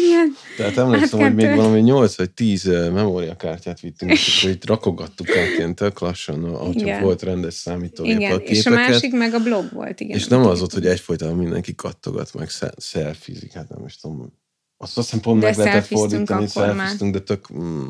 [0.07, 0.35] igen.
[0.57, 5.27] tehát emlékszem, hogy még valami 8 vagy 10 memóriakártyát vittünk, és akkor itt rakogattuk
[5.57, 8.57] ilyen tök lassan, ahogy volt rendes számítógép igen, a képeket.
[8.57, 10.17] és a másik meg a blog volt, igen.
[10.17, 14.33] És nem az volt, hogy egyfolytában mindenki kattogat, meg szelfizik, hát nem is tudom,
[14.81, 17.49] azt azt hiszem pont de meg lehetett fordítani, szelfiztünk, de tök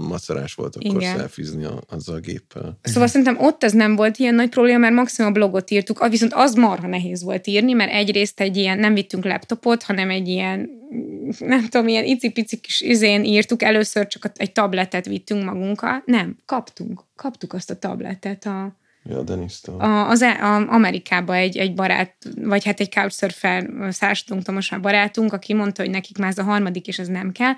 [0.08, 1.16] macerás volt akkor Igen.
[1.16, 2.78] szelfizni a, azzal a géppel.
[2.82, 6.32] Szóval szerintem ott ez nem volt ilyen nagy probléma, mert maximum a blogot írtuk, viszont
[6.34, 10.70] az marha nehéz volt írni, mert egyrészt egy ilyen, nem vittünk laptopot, hanem egy ilyen,
[11.38, 16.02] nem tudom, ilyen icipici kis izén írtuk, először csak egy tabletet vittünk magunkkal.
[16.04, 19.80] Nem, kaptunk, kaptuk azt a tabletet a, Ja, Dennis-től.
[19.80, 25.54] A, az a, Amerikába egy, egy barát, vagy hát egy couchsurfer Szársadunk Tomos barátunk, aki
[25.54, 27.52] mondta, hogy nekik már ez a harmadik, és ez nem kell.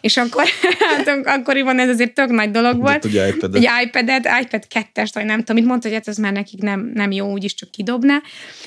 [0.00, 0.44] És akkor,
[0.96, 3.04] hát akkoriban ez azért tök nagy dolog volt.
[3.04, 3.62] egy iPad-et.
[3.62, 6.90] Egy iPad-et, iPad 2-est, vagy nem tudom, mit mondta, hogy hát ez már nekik nem,
[6.94, 8.22] nem jó, úgyis csak kidobná.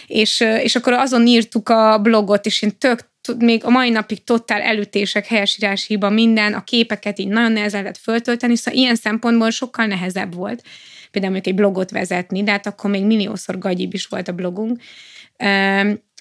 [0.07, 3.07] És, és akkor azon írtuk a blogot, és én tök
[3.37, 7.97] még a mai napig totál elütések, helyesírás hiba, minden, a képeket így nagyon nehezen lehet
[7.97, 10.63] föltölteni, szóval ilyen szempontból sokkal nehezebb volt
[11.11, 14.79] például mondjuk egy blogot vezetni, de hát akkor még milliószor gagyibb is volt a blogunk.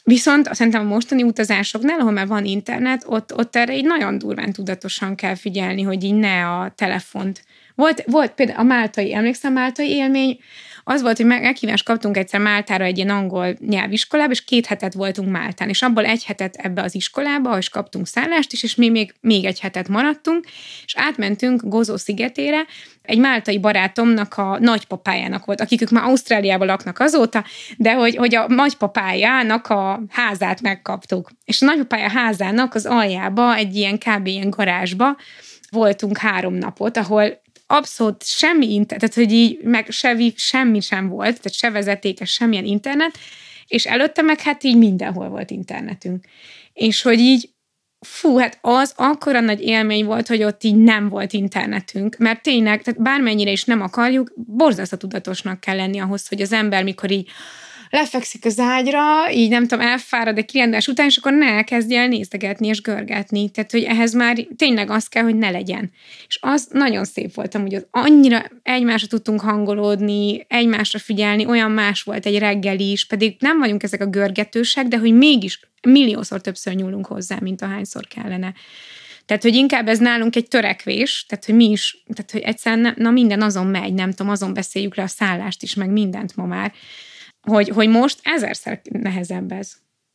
[0.04, 4.52] Viszont szerintem a mostani utazásoknál, ahol már van internet, ott, ott erre így nagyon durván
[4.52, 7.44] tudatosan kell figyelni, hogy így ne a telefont.
[7.74, 10.38] Volt, volt például a máltai, emlékszem, a máltai élmény,
[10.90, 15.30] az volt, hogy meghívást kaptunk egyszer Máltára egy ilyen angol nyelviskolába, és két hetet voltunk
[15.30, 19.14] Máltán, és abból egy hetet ebbe az iskolába, és kaptunk szállást is, és mi még,
[19.20, 20.44] még egy hetet maradtunk,
[20.84, 22.66] és átmentünk Gozó szigetére,
[23.02, 27.44] egy máltai barátomnak a nagypapájának volt, akik ők már Ausztráliában laknak azóta,
[27.76, 31.30] de hogy, hogy a nagypapájának a házát megkaptuk.
[31.44, 34.26] És a nagypapája házának az aljába, egy ilyen kb.
[34.26, 35.16] ilyen garázsba
[35.70, 37.40] voltunk három napot, ahol
[37.70, 42.64] abszolút semmi internet, tehát hogy így meg se, semmi sem volt, tehát se vezetékes, semmilyen
[42.64, 43.18] internet,
[43.66, 46.24] és előtte meg hát így mindenhol volt internetünk.
[46.72, 47.50] És hogy így
[48.00, 52.82] fú, hát az akkora nagy élmény volt, hogy ott így nem volt internetünk, mert tényleg,
[52.82, 57.28] tehát bármennyire is nem akarjuk, borzasztó tudatosnak kell lenni ahhoz, hogy az ember, mikor így
[57.90, 62.08] lefekszik az ágyra, így nem tudom, elfárad egy kirendás után, és akkor ne elkezdje el
[62.08, 63.50] néztegetni és görgetni.
[63.50, 65.90] Tehát, hogy ehhez már tényleg az kell, hogy ne legyen.
[66.28, 72.02] És az nagyon szép volt, hogy az annyira egymásra tudtunk hangolódni, egymásra figyelni, olyan más
[72.02, 76.74] volt egy reggel is, pedig nem vagyunk ezek a görgetősek, de hogy mégis milliószor többször
[76.74, 78.54] nyúlunk hozzá, mint ahányszor kellene.
[79.26, 83.10] Tehát, hogy inkább ez nálunk egy törekvés, tehát, hogy mi is, tehát, hogy egyszerűen, na
[83.10, 86.72] minden azon megy, nem tudom, azon beszéljük le a szállást is, meg mindent ma már,
[87.48, 89.72] hogy, hogy most ezerszer nehezebb ez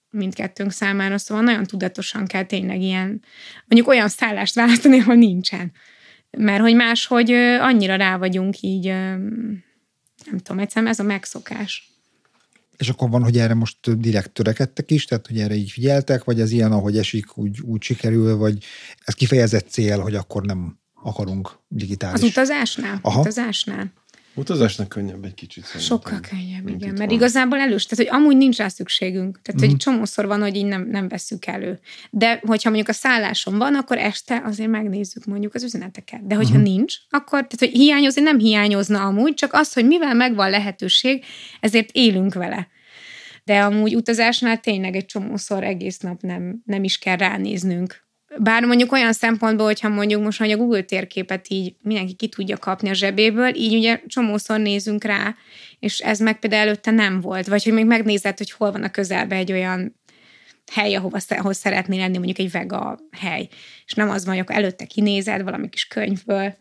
[0.10, 3.22] mindkettőnk számára, szóval nagyon tudatosan kell tényleg ilyen,
[3.66, 5.72] mondjuk olyan szállást választani, ahol nincsen.
[6.38, 8.86] Mert hogy máshogy annyira rá vagyunk így,
[10.26, 11.92] nem tudom, egyszerűen ez a megszokás.
[12.78, 16.42] És akkor van, hogy erre most direkt törekedtek is, tehát hogy erre így figyeltek, vagy
[16.42, 18.64] az ilyen, ahogy esik, úgy, úgy sikerül, vagy
[19.04, 22.22] ez kifejezett cél, hogy akkor nem akarunk digitális.
[22.22, 23.00] Az utazásnál?
[23.02, 23.20] Aha.
[23.20, 23.92] Utazásnál.
[24.36, 25.98] Utazásnak könnyebb egy kicsit szerintem.
[25.98, 26.94] Sokkal könnyebb, igen.
[26.94, 27.10] Mert van.
[27.10, 29.42] igazából elős, tehát hogy amúgy nincs rá szükségünk.
[29.42, 29.64] Tehát, mm.
[29.64, 29.78] hogy mhm.
[29.78, 31.80] csomószor van, hogy így nem, nem veszük elő.
[32.10, 36.28] De hogyha mondjuk a szálláson van, akkor este azért megnézzük mondjuk az üzeneteket.
[36.28, 36.62] De hogyha mm.
[36.62, 41.24] nincs, akkor, tehát hogy hiányozni nem hiányozna amúgy, csak az, hogy mivel megvan lehetőség,
[41.60, 42.68] ezért élünk vele.
[43.44, 48.03] De amúgy utazásnál tényleg egy csomószor egész nap nem, nem is kell ránéznünk
[48.40, 52.58] bár mondjuk olyan szempontból, hogyha mondjuk most hogy a Google térképet így mindenki ki tudja
[52.58, 55.36] kapni a zsebéből, így ugye csomószor nézünk rá,
[55.80, 57.48] és ez meg például előtte nem volt.
[57.48, 60.00] Vagy hogy még megnézed, hogy hol van a közelben egy olyan
[60.72, 63.48] hely, ahova, ahol szeretnél lenni, mondjuk egy vega hely.
[63.86, 66.56] És nem az van, hogy akkor előtte kinézed valami kis könyvből,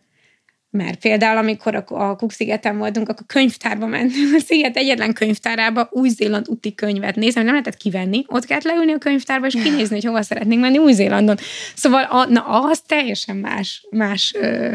[0.72, 6.48] mert például, amikor a, a Cook-szigeten voltunk, akkor könyvtárba mentünk, a sziget egyetlen könyvtárába Új-Zéland
[6.48, 10.22] úti könyvet nézni, nem lehetett kivenni, ott kellett leülni a könyvtárba, és kinézni, hogy hova
[10.22, 11.36] szeretnénk menni Új-Zélandon.
[11.74, 14.74] Szóval a, na, az teljesen más, más ö,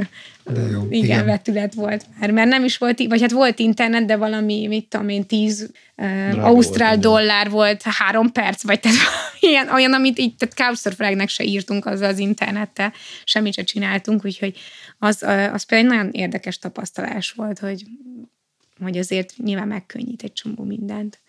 [0.54, 0.82] de jó.
[0.90, 4.68] Igen, igen, vetület volt már, mert nem is volt, vagy hát volt internet, de valami,
[4.68, 8.98] mit tudom én, tíz uh, ausztrál volt, dollár volt három perc, vagy tehát
[9.40, 12.94] ilyen, olyan, amit így, tehát Couchsurfingnek se írtunk azzal az internettel,
[13.24, 14.60] semmit se csináltunk, úgyhogy
[14.98, 17.84] az, az például egy nagyon érdekes tapasztalás volt, hogy,
[18.80, 21.20] hogy azért nyilván megkönnyít egy csomó mindent.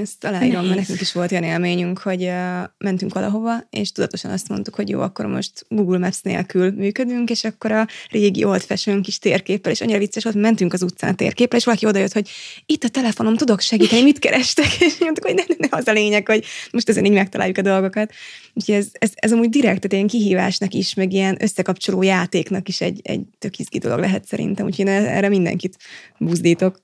[0.00, 4.48] Ezt aláírom, mert nekünk is volt olyan élményünk, hogy uh, mentünk valahova, és tudatosan azt
[4.48, 9.02] mondtuk, hogy jó, akkor most Google Maps nélkül működünk, és akkor a régi old fashion
[9.02, 12.28] kis térképpel, és annyira vicces volt, mentünk az utcán a térképpel, és valaki odajött, hogy
[12.66, 14.80] itt a telefonom, tudok segíteni, mit kerestek?
[14.88, 17.62] És mondtuk, hogy ne, ne, ne, az a lényeg, hogy most ezen így megtaláljuk a
[17.62, 18.12] dolgokat.
[18.54, 22.80] Úgyhogy ez, ez, ez amúgy direkt, tehát ilyen kihívásnak is, meg ilyen összekapcsoló játéknak is
[22.80, 25.76] egy, egy tök izgi dolog lehet szerintem, úgyhogy én erre mindenkit
[26.18, 26.80] buzdítok.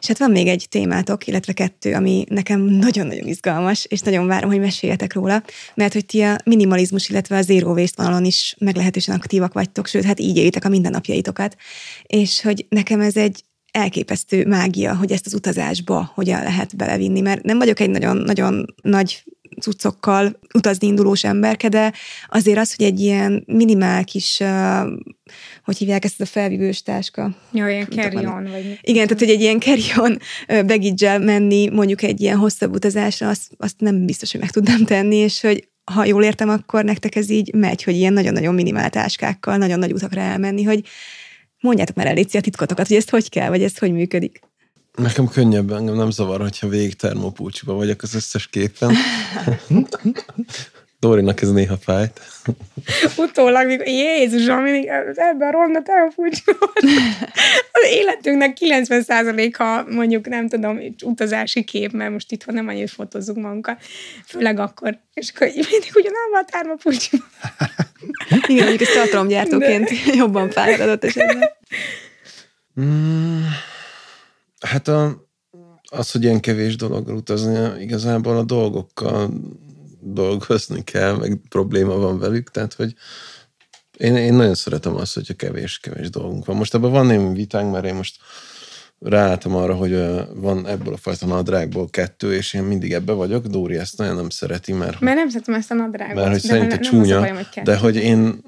[0.00, 4.50] És hát van még egy témátok, illetve kettő, ami nekem nagyon-nagyon izgalmas, és nagyon várom,
[4.50, 5.42] hogy meséljetek róla,
[5.74, 10.04] mert hogy ti a minimalizmus, illetve a zero waste vonalon is meglehetősen aktívak vagytok, sőt,
[10.04, 11.56] hát így élitek a mindennapjaitokat.
[12.06, 17.42] És hogy nekem ez egy elképesztő mágia, hogy ezt az utazásba hogyan lehet belevinni, mert
[17.42, 19.24] nem vagyok egy nagyon-nagyon nagy
[19.60, 21.92] cuccokkal utazni indulós emberke, de
[22.28, 24.90] azért az, hogy egy ilyen minimál kis, uh,
[25.64, 27.30] hogy hívják ezt a felvívős táska?
[27.50, 28.42] Jó, ilyen carry-on.
[28.50, 28.78] Vagy...
[28.82, 30.18] Igen, tehát hogy egy ilyen carry-on
[30.66, 35.16] baggage menni mondjuk egy ilyen hosszabb utazásra, azt, azt nem biztos, hogy meg tudnám tenni,
[35.16, 39.56] és hogy ha jól értem, akkor nektek ez így megy, hogy ilyen nagyon-nagyon minimál táskákkal,
[39.56, 40.84] nagyon nagy utakra elmenni, hogy
[41.60, 44.40] mondjátok már el, a titkotokat, hogy ezt hogy kell, vagy ez hogy működik.
[44.98, 48.94] Nekem könnyebb, engem nem zavar, hogyha végig termopulcsiba vagyok az összes képen.
[51.02, 52.20] Dórinak ez néha fájt.
[53.16, 54.64] Utólag, mikor Jézusom,
[55.14, 56.72] ebben a ronda termopulcsiba
[57.72, 63.82] Az életünknek 90%-a mondjuk, nem tudom, utazási kép, mert most itthon nem annyit fotózzuk magunkat,
[64.26, 64.98] főleg akkor.
[65.14, 67.24] És akkor mindig ugyanabban a termopulcsiba.
[68.46, 70.14] Igen, mondjuk ezt tartalomgyártóként De...
[70.14, 71.50] jobban fájt adott esetben.
[72.80, 73.42] Mm.
[74.62, 75.28] Hát a,
[75.90, 79.30] az, hogy ilyen kevés dologgal utazni, igazából a dolgokkal
[80.00, 82.94] dolgozni kell, meg probléma van velük, tehát hogy
[83.98, 86.56] én, én nagyon szeretem azt, hogyha kevés-kevés dolgunk van.
[86.56, 88.16] Most ebben van némi vitánk, mert én most
[88.98, 89.92] ráálltam arra, hogy
[90.34, 93.46] van ebből a fajta nadrágból kettő, és én mindig ebbe vagyok.
[93.46, 95.00] Dóri ezt nagyon nem szereti, mert...
[95.00, 96.14] Mert nem szeretem ezt a nadrágot.
[96.14, 98.42] Mert hogy szerinte csúnya, bajom, hogy de hogy én,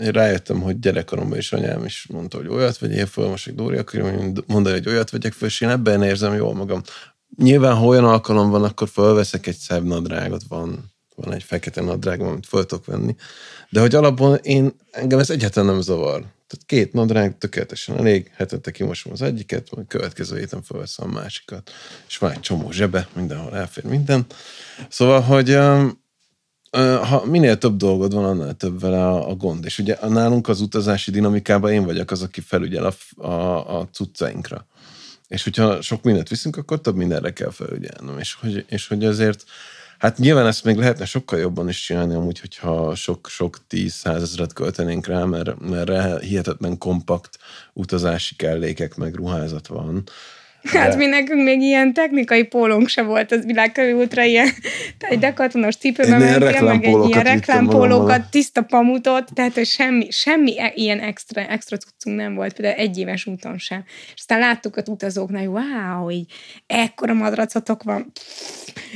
[0.00, 3.76] én rájöttem, hogy gyerekkoromban is anyám is mondta, hogy olyat vegyél föl, most egy Dóri
[3.76, 4.00] akkor
[4.46, 6.82] mondani, hogy olyat vegyek föl, és én ebben érzem jól magam.
[7.36, 12.20] Nyilván, ha olyan alkalom van, akkor fölveszek egy szebb nadrágot, van, van egy fekete nadrág,
[12.20, 13.16] amit föl tudok venni.
[13.70, 16.18] De hogy alapból én, engem ez egyáltalán nem zavar.
[16.20, 21.70] Tehát két nadrág tökéletesen elég, hetente kimosom az egyiket, majd következő héten felveszem a másikat.
[22.08, 24.26] És van egy csomó zsebe, mindenhol elfér minden.
[24.88, 25.58] Szóval, hogy
[27.02, 29.64] ha minél több dolgod van, annál több vele a, a gond.
[29.64, 34.66] És ugye nálunk az utazási dinamikában én vagyok az, aki felügyel a, a, a cuccainkra.
[35.28, 38.18] És hogyha sok mindent viszünk, akkor több mindenre kell felügyelnem.
[38.18, 39.44] És hogy, és hogy azért
[39.98, 45.06] Hát nyilván ezt még lehetne sokkal jobban is csinálni, amúgy, hogyha sok-sok tíz százezret költenénk
[45.06, 47.38] rá, mert, mert hihetetlen kompakt
[47.72, 50.02] utazási kellékek meg ruházat van.
[50.72, 50.78] De...
[50.78, 54.48] Hát mi nekünk még ilyen technikai pólónk se volt az világkörülútra, ilyen
[54.98, 60.72] egy dekatonos cipőben mentél, meg egy ilyen reklámpólókat, tiszta pamutot, tehát hogy semmi, semmi e-
[60.74, 63.84] ilyen extra, extra cuccunk nem volt, például egy éves úton sem.
[63.86, 66.32] És aztán láttuk az utazóknál, hogy wow, így
[66.66, 68.12] ekkora madracotok van,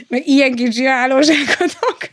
[0.09, 1.99] meg ilyen kis zsálózsákotok.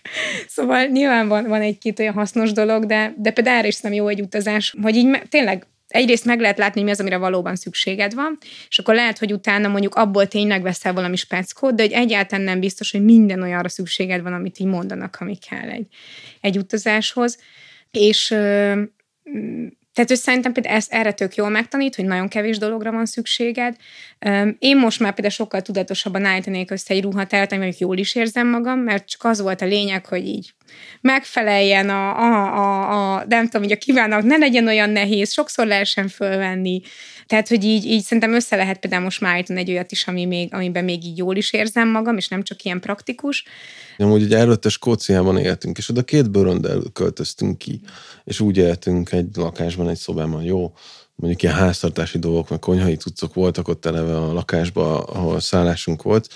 [0.47, 4.07] Szóval nyilván van, van egy-két olyan hasznos dolog, de, de például erre is nem jó
[4.07, 8.37] egy utazás, hogy így tényleg egyrészt meg lehet látni, mi az, amire valóban szükséged van,
[8.69, 12.59] és akkor lehet, hogy utána mondjuk abból tényleg veszel valami speckót, de hogy egyáltalán nem
[12.59, 15.87] biztos, hogy minden olyanra szükséged van, amit így mondanak, ami kell egy,
[16.41, 17.37] egy utazáshoz.
[17.91, 18.35] És
[19.97, 23.75] tehát ő szerintem például ezt erre tök jól megtanít, hogy nagyon kevés dologra van szükséged.
[24.59, 28.79] Én most már például sokkal tudatosabban állítanék össze egy ruhatárat, amivel jól is érzem magam,
[28.79, 30.53] mert csak az volt a lényeg, hogy így
[31.01, 35.67] megfeleljen a, a, a, a nem tudom, hogy a kívánok, ne legyen olyan nehéz, sokszor
[35.67, 36.81] lehessen fölvenni.
[37.27, 40.25] Tehát, hogy így, így szerintem össze lehet például most már állítani egy olyat is, ami
[40.25, 43.43] még, amiben még így jól is érzem magam, és nem csak ilyen praktikus.
[43.97, 47.81] Amúgy ugye előtte Skóciában éltünk, és oda két bőröndel költöztünk ki,
[48.23, 50.73] és úgy éltünk egy lakásban, egy szobában, jó,
[51.15, 56.27] mondjuk ilyen háztartási dolgok, meg konyhai cuccok voltak ott eleve a lakásban, ahol szállásunk volt,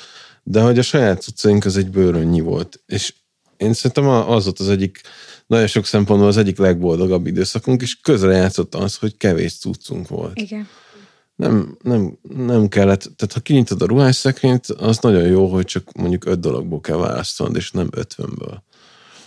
[0.44, 3.14] de hogy a saját cuccaink az egy bőrönnyi volt, és
[3.58, 5.02] én szerintem az volt az egyik,
[5.48, 10.40] nagyon sok szempontból az egyik legboldogabb időszakunk, és közre játszott az, hogy kevés cuccunk volt.
[10.40, 10.68] Igen.
[11.42, 16.26] Nem, nem, nem kellett, tehát ha kinyitod a ruhásszekrényt, az nagyon jó, hogy csak mondjuk
[16.26, 18.64] öt dologból kell választanod, és nem ötvenből.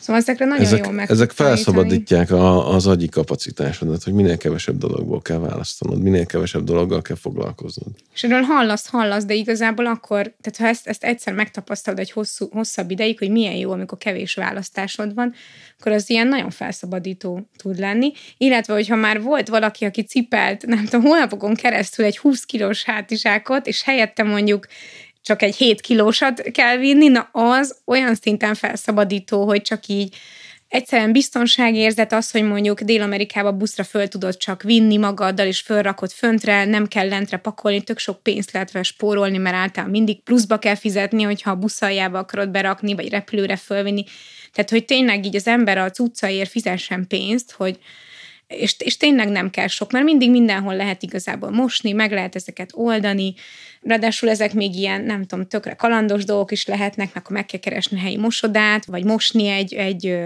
[0.05, 4.79] Szóval ezekre nagyon ezek, jól meg Ezek felszabadítják a, az agyi kapacitásodat, hogy minél kevesebb
[4.79, 7.89] dologból kell választanod, minél kevesebb dologgal kell foglalkoznod.
[8.15, 12.49] És erről hallasz, hallasz, de igazából akkor, tehát ha ezt, ezt egyszer megtapasztalod egy hosszú,
[12.51, 15.35] hosszabb ideig, hogy milyen jó, amikor kevés választásod van,
[15.79, 18.13] akkor az ilyen nagyon felszabadító tud lenni.
[18.37, 23.67] Illetve, hogyha már volt valaki, aki cipelt, nem tudom, hónapokon keresztül egy 20 kilós hátizsákot,
[23.67, 24.67] és helyette mondjuk
[25.25, 30.17] csak egy 7 kilósat kell vinni, na az olyan szinten felszabadító, hogy csak így
[30.69, 36.65] egyszerűen biztonságérzet az, hogy mondjuk Dél-Amerikába buszra föl tudod csak vinni magaddal, és fölrakod föntre,
[36.65, 40.75] nem kell lentre pakolni, tök sok pénzt lehet vele spórolni, mert általában mindig pluszba kell
[40.75, 44.05] fizetni, hogyha a buszaljába akarod berakni, vagy repülőre fölvinni.
[44.53, 47.79] Tehát, hogy tényleg így az ember a cuccaért fizessen pénzt, hogy,
[48.47, 52.71] és, és tényleg nem kell sok, mert mindig mindenhol lehet igazából mosni, meg lehet ezeket
[52.75, 53.35] oldani,
[53.81, 57.99] ráadásul ezek még ilyen, nem tudom, tökre kalandos dolgok is lehetnek, akkor meg kell keresni
[57.99, 60.19] helyi mosodát, vagy mosni egy, egy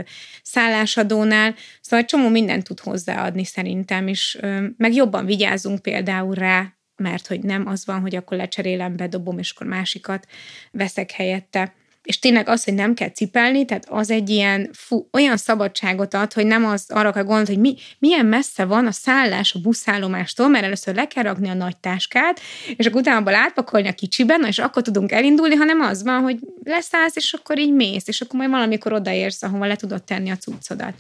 [0.43, 4.39] szállásadónál, szóval egy csomó mindent tud hozzáadni szerintem, és
[4.77, 9.51] meg jobban vigyázunk például rá, mert hogy nem az van, hogy akkor lecserélem, bedobom, és
[9.51, 10.27] akkor másikat
[10.71, 11.75] veszek helyette
[12.09, 16.33] és tényleg az, hogy nem kell cipelni, tehát az egy ilyen fú, olyan szabadságot ad,
[16.33, 20.49] hogy nem az arra kell gondolni, hogy mi, milyen messze van a szállás a buszállomástól,
[20.49, 22.41] mert először le kell rakni a nagy táskát,
[22.77, 26.39] és akkor utána abból átpakolni a kicsiben, és akkor tudunk elindulni, hanem az van, hogy
[26.65, 30.37] leszállsz, és akkor így mész, és akkor majd valamikor odaérsz, ahova le tudod tenni a
[30.37, 30.95] cuccodat.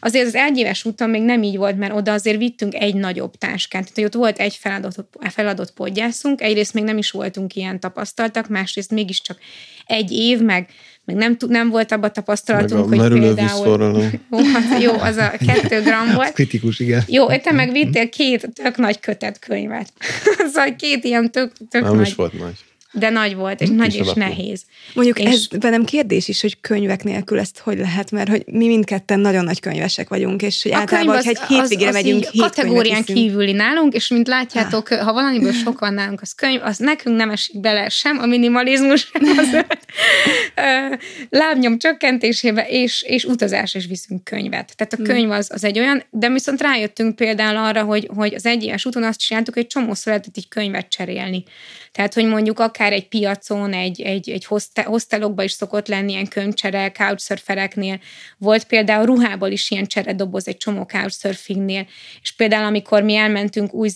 [0.00, 3.82] Azért az egyéves úton még nem így volt, mert oda azért vittünk egy nagyobb táskát.
[3.82, 8.48] Tehát, hogy ott volt egy feladott, feladott podgyászunk, egyrészt még nem is voltunk ilyen tapasztaltak,
[8.48, 9.38] másrészt mégiscsak
[9.86, 10.68] egy év, meg,
[11.04, 14.02] meg nem, nem volt abban tapasztalatunk, meg a hogy például...
[14.30, 16.32] Jó, hát jó, az a kettő gram volt.
[16.32, 17.02] kritikus, igen.
[17.06, 19.92] Jó, te meg vittél két tök nagy kötet könyvet.
[20.52, 22.06] szóval két ilyen tök, tök nem nagy...
[22.06, 22.54] is volt nagy.
[22.98, 24.62] De nagy volt, és nagy és nehéz.
[24.94, 25.26] Mondjuk és...
[25.26, 29.44] ez bennem kérdés is, hogy könyvek nélkül ezt hogy lehet, mert hogy mi mindketten nagyon
[29.44, 33.94] nagy könyvesek vagyunk, és hogy a általában, hogyha egy hétvégére megyünk, hét kategórián kívüli nálunk,
[33.94, 38.18] és mint látjátok, ha valamiből sokan nálunk az könyv, az nekünk nem esik bele sem
[38.18, 39.64] a minimalizmus, az
[41.40, 44.72] lábnyom csökkentésébe, és, és utazás is viszünk könyvet.
[44.76, 45.04] Tehát a hmm.
[45.04, 49.02] könyv az, az egy olyan, de viszont rájöttünk például arra, hogy, hogy az egyes úton
[49.02, 51.44] azt csináltuk, hogy csomószor lehetett egy könyvet cserélni.
[51.96, 54.44] Tehát, hogy mondjuk akár egy piacon, egy, egy, egy
[54.84, 58.00] hostelokban is szokott lenni ilyen könyvcsere, couchsurfereknél.
[58.38, 61.86] Volt például ruhából is ilyen cseredoboz egy csomó couchsurfingnél.
[62.22, 63.88] És például, amikor mi elmentünk új,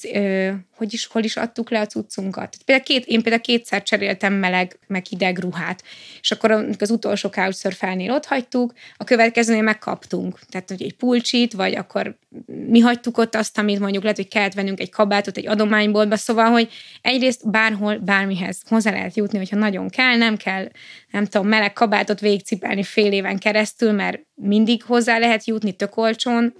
[0.81, 2.57] hogy is, hol is adtuk le a cuccunkat.
[2.65, 5.82] Például két, én például kétszer cseréltem meleg, meg hideg ruhát,
[6.20, 10.39] és akkor az utolsó couchsurfelnél ott hagytuk, a következőnél megkaptunk.
[10.48, 14.55] Tehát, hogy egy pulcsit, vagy akkor mi hagytuk ott azt, amit mondjuk lehet, hogy kellett
[14.55, 16.69] vennünk egy kabátot egy adományboltba, szóval, hogy
[17.01, 20.69] egyrészt bárhol, bármihez hozzá lehet jutni, hogyha nagyon kell, nem kell,
[21.11, 26.55] nem tudom, meleg kabátot végigcipelni fél éven keresztül, mert mindig hozzá lehet jutni tök olcsón,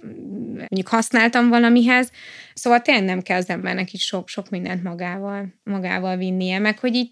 [0.57, 2.11] mondjuk használtam valamihez,
[2.53, 6.95] szóval tényleg nem kell az embernek is sok, sok mindent magával, magával vinnie, meg hogy
[6.95, 7.11] így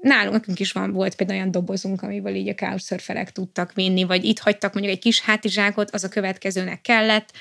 [0.00, 4.24] nálunk nekünk is van, volt például olyan dobozunk, amiből így a couchsurferek tudtak vinni, vagy
[4.24, 7.32] itt hagytak mondjuk egy kis hátizsákot, az a következőnek kellett.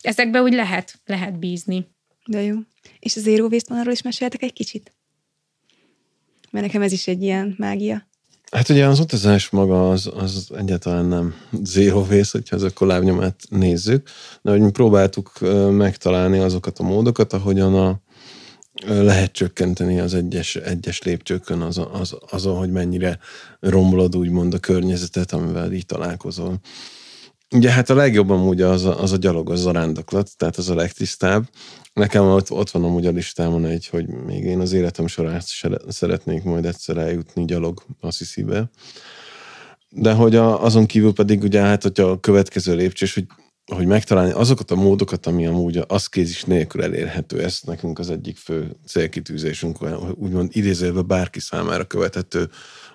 [0.00, 1.86] Ezekbe úgy lehet, lehet bízni.
[2.26, 2.56] De jó.
[2.98, 4.94] És az Waste is meséltek egy kicsit?
[6.50, 8.08] Mert nekem ez is egy ilyen mágia.
[8.50, 13.40] Hát ugye az utazás maga az, az egyáltalán nem zero waste, hogyha az a lábnyomát
[13.48, 14.08] nézzük,
[14.42, 15.32] de hogy mi próbáltuk
[15.70, 18.00] megtalálni azokat a módokat, ahogyan a,
[18.84, 23.18] lehet csökkenteni az egyes, egyes lépcsőkön az, az, azon, hogy mennyire
[23.60, 26.60] romlod úgymond a környezetet, amivel így találkozol.
[27.54, 30.68] Ugye hát a legjobb amúgy az a, az a gyalog, az a rándoklat, tehát az
[30.68, 31.48] a legtisztább.
[31.92, 35.40] Nekem ott, ott van amúgy a listámon egy, hogy még én az életem során
[35.88, 38.70] szeretnék majd egyszer eljutni gyalog Assisi-be.
[39.88, 43.26] De hogy a, azon kívül pedig ugye hát, hogyha a következő lépcsés, hogy
[43.74, 47.42] hogy megtalálni azokat a módokat, ami amúgy az kézis nélkül elérhető.
[47.42, 52.48] Ez nekünk az egyik fő célkitűzésünk, hogy úgymond idézőben bárki számára követhető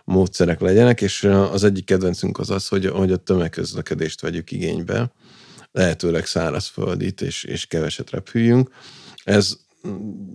[0.03, 5.11] módszerek legyenek, és az egyik kedvencünk az az, hogy, hogy a tömegközlekedést vegyük igénybe,
[5.71, 8.69] lehetőleg szárazföldit, és, és keveset repüljünk.
[9.23, 9.57] Ez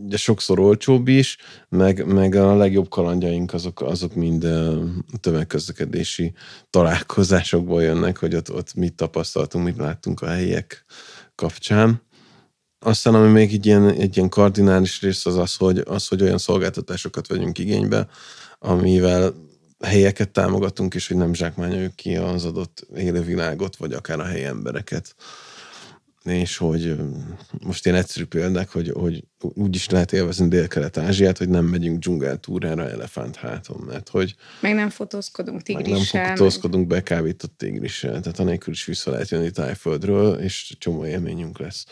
[0.05, 1.37] ugye sokszor olcsóbb is,
[1.69, 4.47] meg, meg a legjobb kalandjaink azok, azok mind
[5.21, 6.33] tömegközlekedési
[6.71, 10.85] találkozásokból jönnek, hogy ott, ott mit tapasztaltunk, mit láttunk a helyiek
[11.35, 12.03] kapcsán.
[12.79, 16.39] Aztán, ami még egy ilyen, egy ilyen kardinális rész az az, hogy, az, hogy olyan
[16.39, 18.09] szolgáltatásokat vegyünk igénybe,
[18.59, 19.35] amivel
[19.85, 25.15] helyeket támogatunk, és hogy nem zsákmányoljuk ki az adott élővilágot, vagy akár a helyi embereket
[26.33, 26.97] és hogy
[27.61, 32.91] most ilyen egyszerű példák, hogy, hogy úgy is lehet élvezni Dél-Kelet-Ázsiát, hogy nem megyünk dzsungeltúrára
[32.91, 34.35] elefánt háton, mert hogy...
[34.61, 36.21] Meg nem fotózkodunk tigrissel.
[36.21, 36.99] Meg nem fotózkodunk meg...
[36.99, 41.87] bekávított tigrissel, tehát anélkül is vissza lehet jönni Tájföldről, és csomó élményünk lesz.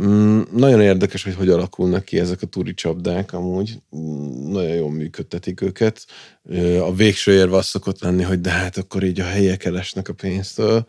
[0.00, 3.78] Mm, nagyon érdekes, hogy hogy alakulnak ki ezek a turi csapdák amúgy.
[3.96, 6.06] Mm, nagyon jól működtetik őket.
[6.80, 10.12] A végső érve az szokott lenni, hogy de hát akkor így a helyek elesnek a
[10.12, 10.86] pénztől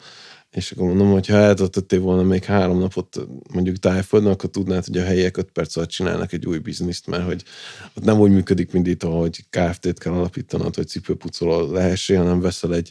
[0.52, 4.98] és akkor mondom, hogy ha eltöltöttél volna még három napot mondjuk tájföldön, akkor tudnád, hogy
[4.98, 7.44] a helyiek öt perc alatt csinálnak egy új bizniszt, mert hogy
[7.94, 12.76] ott nem úgy működik, mint itt, hogy KFT-t kell alapítanod, hogy cipőpucoló lehessél, hanem veszel
[12.76, 12.90] egy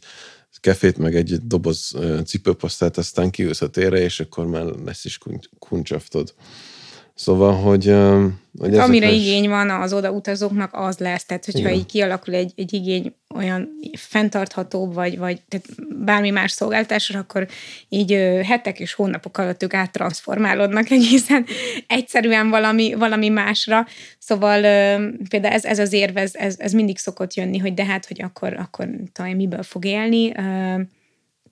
[0.60, 5.18] kefét, meg egy doboz cipőpasztát, aztán kiülsz a térre, és akkor már lesz is
[5.58, 6.34] kuncsaftod.
[7.18, 7.94] Szóval, hogy...
[8.58, 9.26] hogy hát Amire is...
[9.26, 11.24] igény van az odautazóknak, az lesz.
[11.24, 11.72] Tehát, hogyha Igen.
[11.72, 15.66] így kialakul egy, egy igény olyan fenntarthatóbb, vagy, vagy tehát
[16.04, 17.48] bármi más szolgáltásra, akkor
[17.88, 18.12] így
[18.42, 21.46] hetek és hónapok alatt ők áttransformálódnak egészen
[21.86, 23.86] egyszerűen valami, valami másra.
[24.18, 24.60] Szóval
[25.28, 28.22] például ez, ez az érv, ez, ez, ez mindig szokott jönni, hogy de hát, hogy
[28.22, 30.32] akkor, akkor talán miből fog élni.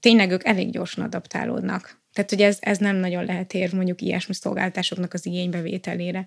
[0.00, 2.04] Tényleg ők elég gyorsan adaptálódnak.
[2.16, 6.26] Tehát, hogy ez, ez nem nagyon lehet ér mondjuk ilyesmi szolgáltásoknak az igénybevételére.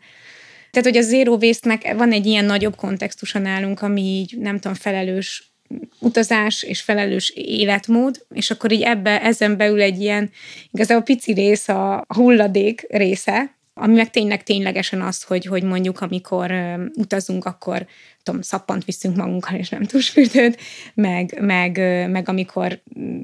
[0.72, 4.74] Tehát, hogy a zero waste van egy ilyen nagyobb kontextusa nálunk, ami így nem tudom,
[4.74, 5.54] felelős
[6.00, 10.32] utazás és felelős életmód, és akkor így ebbe, ezen belül egy ilyen
[10.72, 16.54] igazából pici rész a hulladék része, ami meg tényleg ténylegesen az, hogy, hogy mondjuk amikor
[16.96, 17.88] utazunk, akkor
[18.24, 20.58] tudom, szappant viszünk magunkkal, és nem tusfürdőt,
[20.94, 21.78] meg, meg,
[22.10, 22.82] meg amikor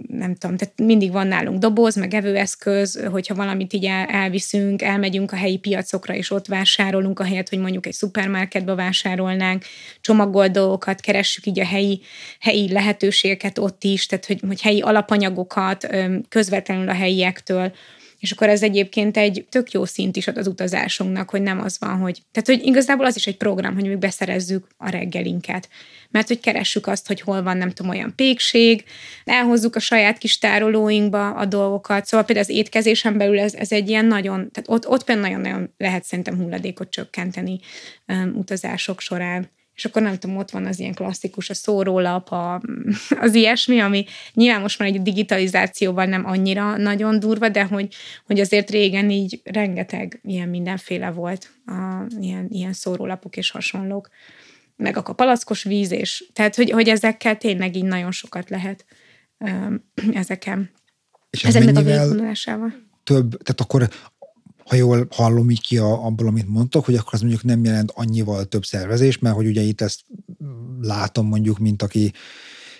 [0.07, 5.31] nem tudom, tehát mindig van nálunk doboz, meg evőeszköz, hogyha valamit így el, elviszünk, elmegyünk
[5.31, 9.63] a helyi piacokra, és ott vásárolunk, ahelyett, hogy mondjuk egy szupermarketbe vásárolnánk,
[10.01, 12.01] csomagolt dolgokat, keressük így a helyi,
[12.39, 15.87] helyi lehetőségeket ott is, tehát hogy, hogy helyi alapanyagokat
[16.29, 17.73] közvetlenül a helyiektől,
[18.25, 21.79] És akkor ez egyébként egy tök jó szint is ad az utazásunknak, hogy nem az
[21.79, 22.21] van, hogy...
[22.31, 25.69] Tehát, hogy igazából az is egy program, hogy mi beszerezzük a reggelinket.
[26.09, 28.83] Mert hogy keressük azt, hogy hol van nem tudom olyan pékség,
[29.23, 32.05] elhozzuk a saját kis tárolóinkba a dolgokat.
[32.05, 35.73] Szóval például az étkezésen belül ez, ez egy ilyen nagyon, tehát ott, ott például nagyon-nagyon
[35.77, 37.59] lehet szerintem hulladékot csökkenteni
[38.07, 42.61] um, utazások során és akkor nem tudom, ott van az ilyen klasszikus, a szórólap, a,
[43.19, 47.95] az ilyesmi, ami nyilván most már egy digitalizációval nem annyira nagyon durva, de hogy,
[48.25, 54.09] hogy azért régen így rengeteg ilyen mindenféle volt, a, ilyen, ilyen szórólapok és hasonlók,
[54.75, 58.85] meg a palackos víz, és tehát, hogy, hogy ezekkel tényleg így nagyon sokat lehet
[60.13, 60.71] ezeken.
[61.29, 62.73] És ez ezeknek a végigvonulásával.
[63.03, 63.89] Több, tehát akkor
[64.69, 67.91] ha jól hallom így ki a, abból, amit mondtok, hogy akkor az mondjuk nem jelent
[67.95, 69.99] annyival több szervezés, mert hogy ugye itt ezt
[70.81, 72.13] látom mondjuk, mint aki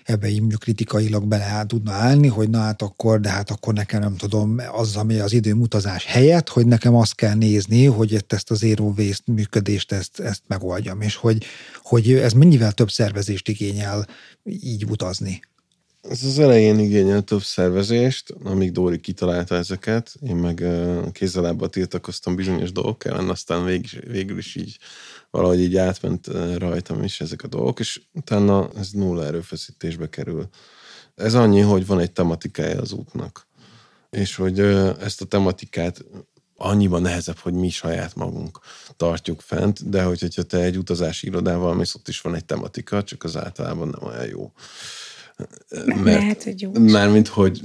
[0.04, 4.00] ebbe így mondjuk kritikailag bele tudna állni, hogy na hát akkor, de hát akkor nekem
[4.00, 8.56] nem tudom, az, ami az időmutazás helyett, hogy nekem azt kell nézni, hogy ezt a
[8.56, 11.46] zero waste működést ezt, ezt megoldjam, és hogy,
[11.84, 14.08] hogy ez mennyivel több szervezést igényel
[14.44, 15.42] így utazni.
[16.10, 20.64] Ez az elején igényel több szervezést, amíg Dóri kitalálta ezeket, én meg
[21.12, 24.78] kézzelábbal tiltakoztam bizonyos dolgok ellen, aztán végül, végül is így
[25.32, 26.28] valahogy így átment
[26.58, 30.50] rajtam is ezek a dolgok, és utána ez nulla erőfeszítésbe kerül.
[31.16, 33.48] Ez annyi, hogy van egy tematikája az útnak,
[34.10, 34.60] és hogy
[35.00, 36.06] ezt a tematikát
[36.58, 38.60] annyiban nehezebb, hogy mi saját magunk
[38.98, 43.24] tartjuk fent, de hogyha te egy utazási irodával mész, ott is van egy tematika, csak
[43.24, 44.52] az általában nem olyan jó.
[45.86, 46.72] Mert, Lehet, hogy jó.
[46.72, 47.62] Mármint, hogy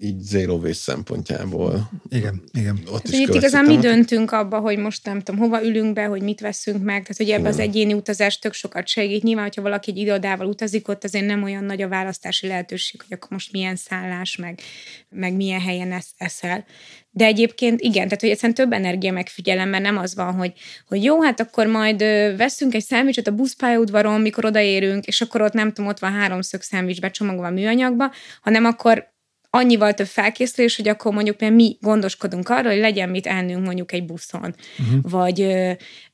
[0.00, 1.90] így zero waste szempontjából.
[2.08, 2.78] Igen, igen.
[2.90, 6.22] Ott is itt igazán mi döntünk abba, hogy most nem tudom, hova ülünk be, hogy
[6.22, 9.22] mit veszünk meg, tehát hogy ebbe az egyéni utazás tök sokat segít.
[9.22, 13.16] Nyilván, hogyha valaki egy irodával utazik, ott azért nem olyan nagy a választási lehetőség, hogy
[13.16, 14.60] akkor most milyen szállás, meg,
[15.08, 16.64] meg milyen helyen esz, eszel.
[17.10, 20.52] De egyébként igen, tehát hogy egyszerűen több energia megfigyelem, mert nem az van, hogy,
[20.88, 21.98] hogy jó, hát akkor majd
[22.36, 26.62] veszünk egy szendvicset a buszpályaudvaron, mikor odaérünk, és akkor ott nem tudom, ott van háromszög
[26.62, 29.16] szendvics becsomagolva műanyagba, hanem akkor
[29.50, 34.04] annyival több felkészülés, hogy akkor mondjuk mi gondoskodunk arra, hogy legyen mit ennünk mondjuk egy
[34.04, 34.54] buszon.
[34.78, 34.98] Uh-huh.
[35.02, 35.56] Vagy,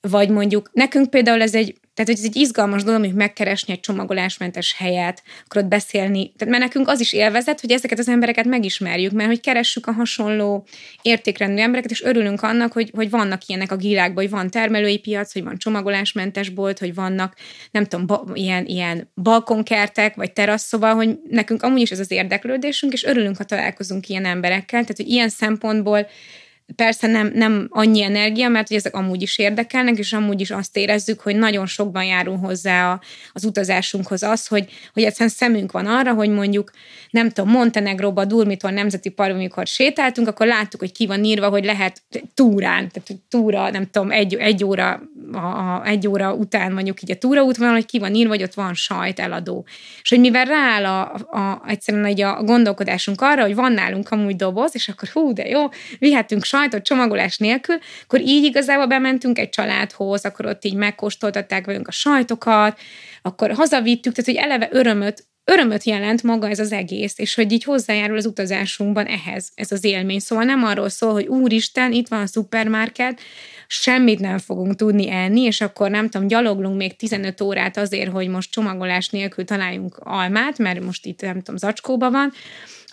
[0.00, 3.80] vagy mondjuk nekünk például ez egy tehát, hogy ez egy izgalmas dolog, hogy megkeresni egy
[3.80, 6.32] csomagolásmentes helyet, akkor ott beszélni.
[6.36, 9.92] Tehát, mert nekünk az is élvezet, hogy ezeket az embereket megismerjük, mert hogy keressük a
[9.92, 10.66] hasonló
[11.02, 15.32] értékrendű embereket, és örülünk annak, hogy, hogy vannak ilyenek a világban, hogy van termelői piac,
[15.32, 17.36] hogy van csomagolásmentes bolt, hogy vannak,
[17.70, 22.10] nem tudom, ba, ilyen, ilyen balkonkertek, vagy terasz, szóval, hogy nekünk amúgy is ez az
[22.10, 24.80] érdeklődésünk, és örülünk, ha találkozunk ilyen emberekkel.
[24.80, 26.06] Tehát, hogy ilyen szempontból
[26.76, 30.76] Persze nem, nem annyi energia, mert hogy ezek amúgy is érdekelnek, és amúgy is azt
[30.76, 33.00] érezzük, hogy nagyon sokban járul hozzá a,
[33.32, 36.70] az utazásunkhoz az, hogy, hogy egyszerűen szemünk van arra, hogy mondjuk,
[37.10, 41.64] nem tudom, Montenegróba, Durmitól nemzeti parkban, amikor sétáltunk, akkor láttuk, hogy ki van írva, hogy
[41.64, 42.02] lehet
[42.34, 47.10] túrán, tehát túra, nem tudom, egy, egy óra a, a, egy óra után mondjuk így
[47.10, 49.66] a túraút van, hogy ki van írva, hogy ott van sajt eladó.
[50.02, 54.36] És hogy mivel rááll a, a, egyszerűen egy a gondolkodásunk arra, hogy van nálunk amúgy
[54.36, 55.68] doboz, és akkor hú, de jó,
[55.98, 61.88] vihetünk sajtot csomagolás nélkül, akkor így igazából bementünk egy családhoz, akkor ott így megkóstoltatták velünk
[61.88, 62.78] a sajtokat,
[63.22, 67.64] akkor hazavittük, tehát hogy eleve örömöt örömöt jelent maga ez az egész, és hogy így
[67.64, 70.18] hozzájárul az utazásunkban ehhez, ez az élmény.
[70.18, 73.20] Szóval nem arról szól, hogy úristen, itt van a szupermarket,
[73.66, 78.28] semmit nem fogunk tudni enni, és akkor nem tudom, gyaloglunk még 15 órát azért, hogy
[78.28, 82.32] most csomagolás nélkül találjunk almát, mert most itt nem tudom, zacskóba van,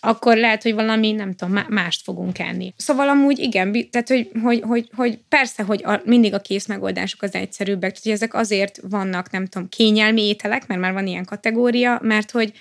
[0.03, 2.73] akkor lehet, hogy valami, nem tudom, mást fogunk enni.
[2.77, 7.21] Szóval amúgy igen, tehát hogy, hogy, hogy, hogy persze, hogy a, mindig a kész megoldások
[7.21, 11.25] az egyszerűbbek, tehát hogy ezek azért vannak, nem tudom, kényelmi ételek, mert már van ilyen
[11.25, 12.53] kategória, mert hogy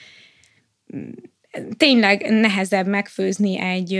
[1.76, 3.94] tényleg nehezebb megfőzni egy,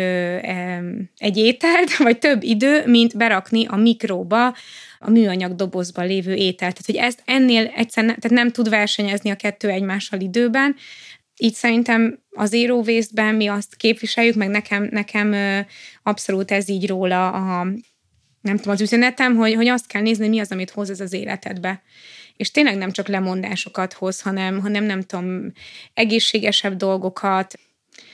[1.17, 4.55] egy ételt, vagy több idő, mint berakni a mikróba
[4.99, 6.57] a műanyag dobozba lévő ételt.
[6.57, 10.77] Tehát, hogy ezt ennél egyszerűen tehát nem tud versenyezni a kettő egymással időben,
[11.41, 15.35] így szerintem az Zero Waste-ben mi azt képviseljük, meg nekem, nekem
[16.03, 17.65] abszolút ez így róla a,
[18.41, 21.13] nem tudom, az üzenetem, hogy, hogy azt kell nézni, mi az, amit hoz ez az
[21.13, 21.83] életedbe.
[22.37, 25.53] És tényleg nem csak lemondásokat hoz, hanem, hanem nem tudom,
[25.95, 27.55] egészségesebb dolgokat,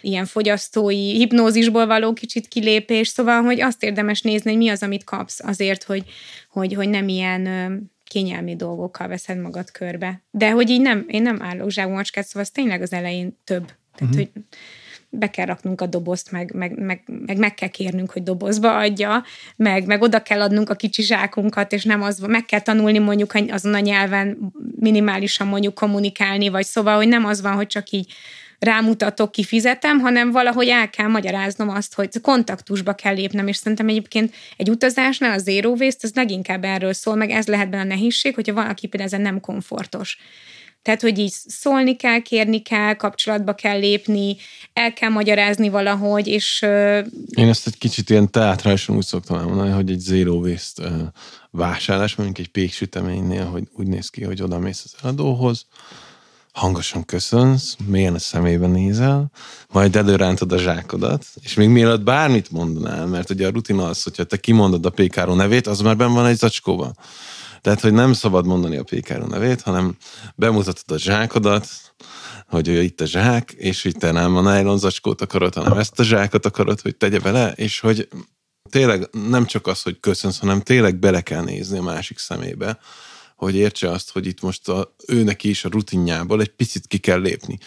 [0.00, 5.04] ilyen fogyasztói hipnózisból való kicsit kilépés, szóval, hogy azt érdemes nézni, hogy mi az, amit
[5.04, 6.04] kapsz azért, hogy,
[6.50, 7.42] hogy, hogy nem ilyen
[8.08, 10.22] kényelmi dolgokkal veszed magad körbe.
[10.30, 13.72] De hogy így nem, én nem állok zsákú macskát, szóval az tényleg az elején több.
[13.94, 14.28] Tehát, uh-huh.
[14.34, 14.44] hogy
[15.08, 19.24] be kell raknunk a dobozt, meg meg, meg, meg meg kell kérnünk, hogy dobozba adja,
[19.56, 23.34] meg, meg oda kell adnunk a kicsi zsákunkat, és nem az, meg kell tanulni mondjuk
[23.48, 28.12] azon a nyelven minimálisan mondjuk kommunikálni, vagy szóval, hogy nem az van, hogy csak így
[28.58, 34.34] rámutatok, kifizetem, hanem valahogy el kell magyaráznom azt, hogy kontaktusba kell lépnem, és szerintem egyébként
[34.56, 35.72] egy utazásnál a zero
[36.02, 39.40] az leginkább erről szól, meg ez lehet benne a nehézség, hogyha valaki például ezen nem
[39.40, 40.18] komfortos.
[40.82, 44.36] Tehát, hogy így szólni kell, kérni kell, kapcsolatba kell lépni,
[44.72, 46.62] el kell magyarázni valahogy, és...
[47.34, 51.12] Én ezt egy kicsit ilyen teátrálisan úgy szoktam elmondani, hogy egy zero waste
[51.50, 55.66] vásárlás, mondjuk egy péksüteménynél, hogy úgy néz ki, hogy oda mész az eladóhoz,
[56.56, 59.30] hangosan köszönsz, mélyen a szemébe nézel,
[59.72, 64.24] majd előrántod a zsákodat, és még mielőtt bármit mondanál, mert ugye a rutin az, hogyha
[64.24, 66.98] te kimondod a pékáró nevét, az már benn van egy zacskóban.
[67.60, 69.96] Tehát, hogy nem szabad mondani a pékáró nevét, hanem
[70.34, 71.68] bemutatod a zsákodat,
[72.48, 76.04] hogy itt a zsák, és hogy te nem a nylon zacskót akarod, hanem ezt a
[76.04, 78.08] zsákot akarod, hogy tegye bele, és hogy
[78.70, 82.78] tényleg nem csak az, hogy köszönsz, hanem tényleg bele kell nézni a másik szemébe,
[83.36, 86.98] hogy értse azt, hogy itt most a, ő neki is a rutinjából egy picit ki
[86.98, 87.58] kell lépni.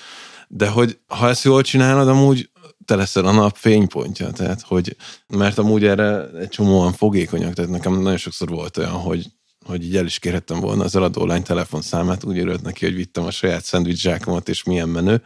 [0.47, 2.49] De hogy ha ezt jól csinálod, amúgy
[2.85, 4.95] te leszel a nap fénypontja, tehát hogy,
[5.27, 9.31] mert amúgy erre egy csomóan fogékonyak, tehát nekem nagyon sokszor volt olyan, hogy
[9.65, 13.31] hogy így el is kérhettem volna az eladólány telefonszámát, úgy örült neki, hogy vittem a
[13.31, 15.21] saját szendvics zsákomat, és milyen menő.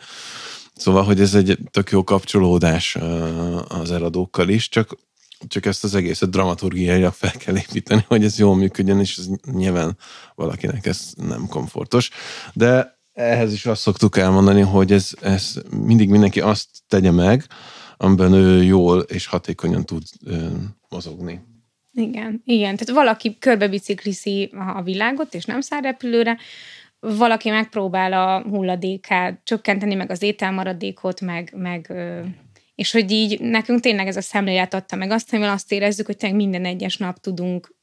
[0.75, 2.97] Szóval, hogy ez egy tök jó kapcsolódás
[3.67, 4.97] az eladókkal is, csak
[5.47, 9.97] csak ezt az egészet dramaturgiailag fel kell építeni, hogy ez jól működjön, és ez nyilván
[10.35, 12.09] valakinek ez nem komfortos.
[12.53, 17.43] De ehhez is azt szoktuk elmondani, hogy ez, ez mindig mindenki azt tegye meg,
[17.97, 20.47] amiben ő jól és hatékonyan tud ö,
[20.89, 21.41] mozogni.
[21.93, 22.75] Igen, igen.
[22.75, 26.37] Tehát valaki körbe bicikliszi a világot, és nem száll repülőre,
[26.99, 31.93] valaki megpróbál a hulladékát csökkenteni, meg az ételmaradékot, meg, meg
[32.75, 36.17] és hogy így nekünk tényleg ez a szemlélet adta meg azt, hogy azt érezzük, hogy
[36.17, 37.75] tényleg minden egyes nap tudunk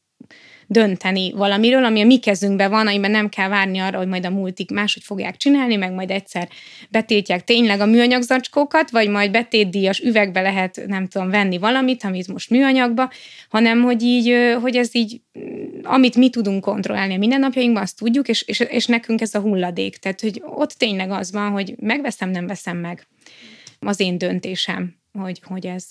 [0.67, 4.31] dönteni valamiről, ami a mi kezünkben van, amiben nem kell várni arra, hogy majd a
[4.31, 6.49] multik máshogy fogják csinálni, meg majd egyszer
[6.91, 12.29] betiltják tényleg a műanyag zacskókat, vagy majd betétdíjas üvegbe lehet, nem tudom, venni valamit, amit
[12.29, 13.11] most műanyagba,
[13.49, 15.21] hanem hogy így, hogy ez így,
[15.83, 19.97] amit mi tudunk kontrollálni a mindennapjainkban, azt tudjuk, és, és, és nekünk ez a hulladék.
[19.97, 23.07] Tehát, hogy ott tényleg az van, hogy megveszem, nem veszem meg
[23.87, 25.91] az én döntésem, hogy, hogy ez,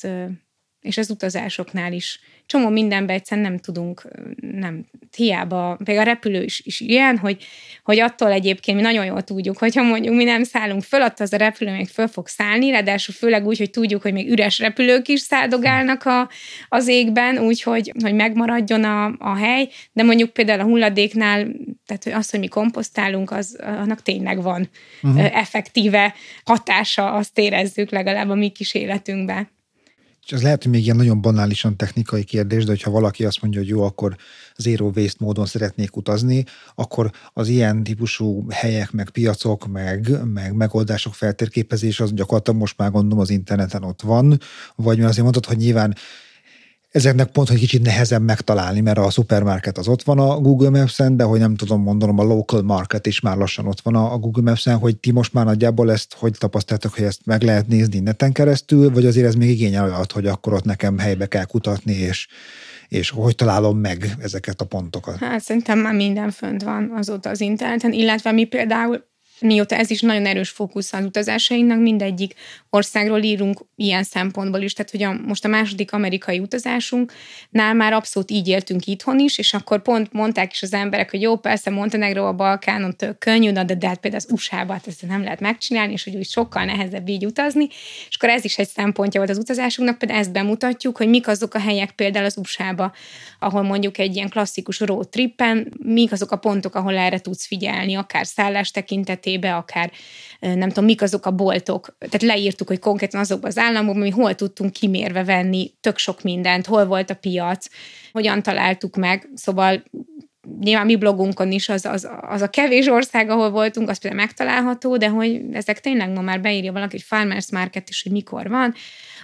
[0.81, 2.19] és az utazásoknál is.
[2.45, 4.07] Csomó mindenben egyszerűen nem tudunk,
[4.41, 4.85] nem,
[5.15, 7.45] hiába, például a repülő is, is ilyen, hogy,
[7.84, 11.34] hogy attól egyébként mi nagyon jól tudjuk, hogyha mondjuk mi nem szállunk föl, attól az
[11.34, 15.07] a repülő még föl fog szállni, ráadásul főleg úgy, hogy tudjuk, hogy még üres repülők
[15.07, 16.30] is száldogálnak a,
[16.69, 21.47] az égben, úgyhogy hogy megmaradjon a, a hely, de mondjuk például a hulladéknál,
[21.85, 24.69] tehát az, hogy mi komposztálunk, az, annak tényleg van
[25.03, 25.38] uh-huh.
[25.38, 29.57] effektíve hatása, azt érezzük legalább a mi kis életünkben
[30.30, 33.60] és ez lehet, hogy még ilyen nagyon banálisan technikai kérdés, de hogyha valaki azt mondja,
[33.60, 34.15] hogy jó, akkor
[34.57, 36.45] zero waste módon szeretnék utazni,
[36.76, 42.91] akkor az ilyen típusú helyek, meg piacok, meg, meg megoldások feltérképezés az gyakorlatilag most már
[42.91, 44.38] gondolom az interneten ott van,
[44.76, 45.95] vagy mert azért mondtad, hogy nyilván
[46.91, 51.18] Ezeknek pont, hogy kicsit nehezebb megtalálni, mert a supermarket az ott van a Google Maps-en,
[51.18, 54.44] de hogy nem tudom mondanom, a local market is már lassan ott van a Google
[54.44, 58.32] Maps-en, hogy ti most már nagyjából ezt hogy tapasztaltak, hogy ezt meg lehet nézni neten
[58.32, 62.28] keresztül, vagy azért ez még igényel olyat, hogy akkor ott nekem helybe kell kutatni, és,
[62.88, 65.18] és hogy találom meg ezeket a pontokat?
[65.18, 69.09] Hát szerintem már minden fönt van azóta az interneten, illetve mi például
[69.41, 72.34] mióta ez is nagyon erős fókusz az utazásainknak, mindegyik
[72.70, 78.32] országról írunk ilyen szempontból is, tehát hogy a, most a második amerikai utazásunknál már abszolút
[78.32, 82.26] így éltünk itthon is, és akkor pont mondták is az emberek, hogy jó, persze Montenegro
[82.26, 85.94] a Balkánon tök könnyű, de, de hát például az USA-ba hát ezt nem lehet megcsinálni,
[85.94, 87.68] és hogy úgy sokkal nehezebb így utazni,
[88.10, 91.53] és akkor ez is egy szempontja volt az utazásunknak, például ezt bemutatjuk, hogy mik azok
[91.53, 92.94] a helyek például az USA-ba,
[93.40, 97.95] ahol mondjuk egy ilyen klasszikus road trippen, mik azok a pontok, ahol erre tudsz figyelni,
[97.95, 99.91] akár szállás tekintetében, akár
[100.39, 101.95] nem tudom, mik azok a boltok.
[101.97, 106.65] Tehát leírtuk, hogy konkrétan azokban az államokban mi hol tudtunk kimérve venni tök sok mindent,
[106.65, 107.68] hol volt a piac,
[108.11, 109.30] hogyan találtuk meg.
[109.35, 109.84] Szóval
[110.60, 114.97] nyilván mi blogunkon is az, az, az a kevés ország, ahol voltunk, az például megtalálható,
[114.97, 118.73] de hogy ezek tényleg ma már beírja valaki, hogy Farmers Market is, hogy mikor van,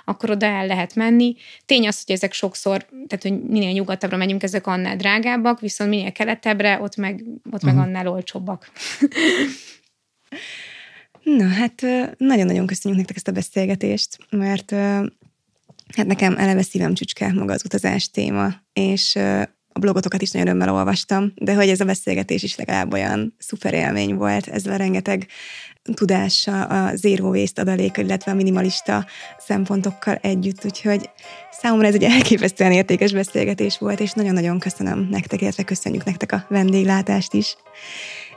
[0.05, 1.35] akkor oda el lehet menni.
[1.65, 6.11] Tény az, hogy ezek sokszor, tehát hogy minél nyugatabbra megyünk, ezek annál drágábbak, viszont minél
[6.11, 7.63] keletebbre, ott meg, ott uh-huh.
[7.63, 7.83] meg mhm.
[7.83, 8.71] annál olcsóbbak.
[11.23, 11.81] Na, hát
[12.17, 14.71] nagyon-nagyon köszönjük nektek ezt a beszélgetést, mert
[15.95, 19.15] hát nekem eleve szívem csücske maga az utazás téma, és
[19.77, 23.73] a blogotokat is nagyon örömmel olvastam, de hogy ez a beszélgetés is legalább olyan szuper
[23.73, 25.27] élmény volt, ezzel a rengeteg
[25.93, 29.05] tudással, a zero waste adaléka, illetve a minimalista
[29.37, 31.09] szempontokkal együtt, úgyhogy
[31.51, 36.45] számomra ez egy elképesztően értékes beszélgetés volt, és nagyon-nagyon köszönöm nektek, illetve köszönjük nektek a
[36.49, 37.55] vendéglátást is.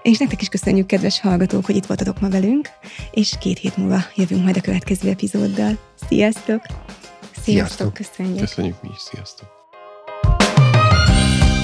[0.09, 2.69] És nektek is köszönjük, kedves hallgatók, hogy itt voltatok ma velünk,
[3.11, 5.79] és két hét múlva jövünk majd a következő epizóddal.
[6.09, 6.63] Sziasztok!
[6.67, 7.43] Sziasztok.
[7.43, 8.39] Sziasztok, köszönjük!
[8.39, 9.49] Köszönjük mi is, sziasztok!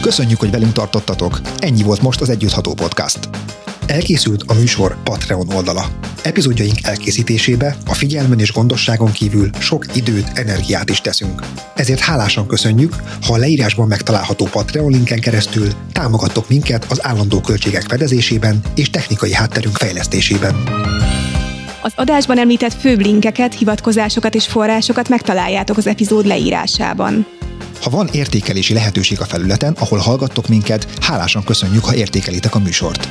[0.00, 1.40] Köszönjük, hogy velünk tartottatok.
[1.58, 3.28] Ennyi volt most az Együttható Podcast.
[3.86, 5.86] Elkészült a műsor Patreon oldala.
[6.22, 11.42] Epizódjaink elkészítésébe a figyelmen és gondosságon kívül sok időt, energiát is teszünk.
[11.74, 17.82] Ezért hálásan köszönjük, ha a leírásban megtalálható Patreon linken keresztül támogattok minket az állandó költségek
[17.82, 20.54] fedezésében és technikai hátterünk fejlesztésében.
[21.82, 27.26] Az adásban említett főbb linkeket, hivatkozásokat és forrásokat megtaláljátok az epizód leírásában.
[27.82, 33.08] Ha van értékelési lehetőség a felületen, ahol hallgattok minket, hálásan köszönjük, ha értékelitek a műsort.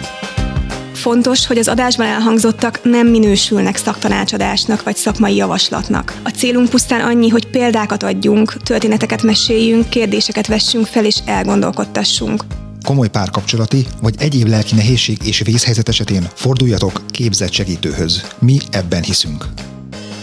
[1.04, 6.20] Fontos, hogy az adásban elhangzottak nem minősülnek szaktanácsadásnak vagy szakmai javaslatnak.
[6.24, 12.44] A célunk pusztán annyi, hogy példákat adjunk, történeteket meséljünk, kérdéseket vessünk fel és elgondolkodtassunk.
[12.84, 18.24] Komoly párkapcsolati vagy egyéb lelki nehézség és vészhelyzet esetén forduljatok képzett segítőhöz.
[18.40, 19.46] Mi ebben hiszünk.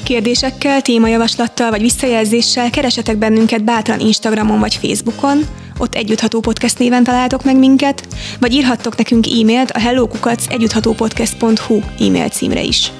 [0.02, 5.46] Kérdésekkel, témajavaslattal vagy visszajelzéssel keresetek bennünket bátran Instagramon vagy Facebookon,
[5.80, 8.06] ott Együttható Podcast néven találtok meg minket,
[8.40, 12.92] vagy írhattok nekünk e-mailt a hellokukac együtthatópodcast.hu e-mail címre is.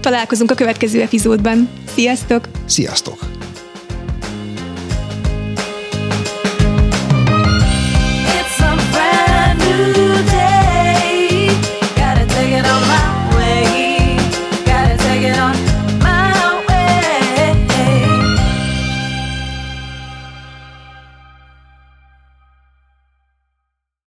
[0.00, 1.68] Találkozunk a következő epizódban.
[1.94, 2.48] Sziasztok!
[2.66, 3.18] Sziasztok!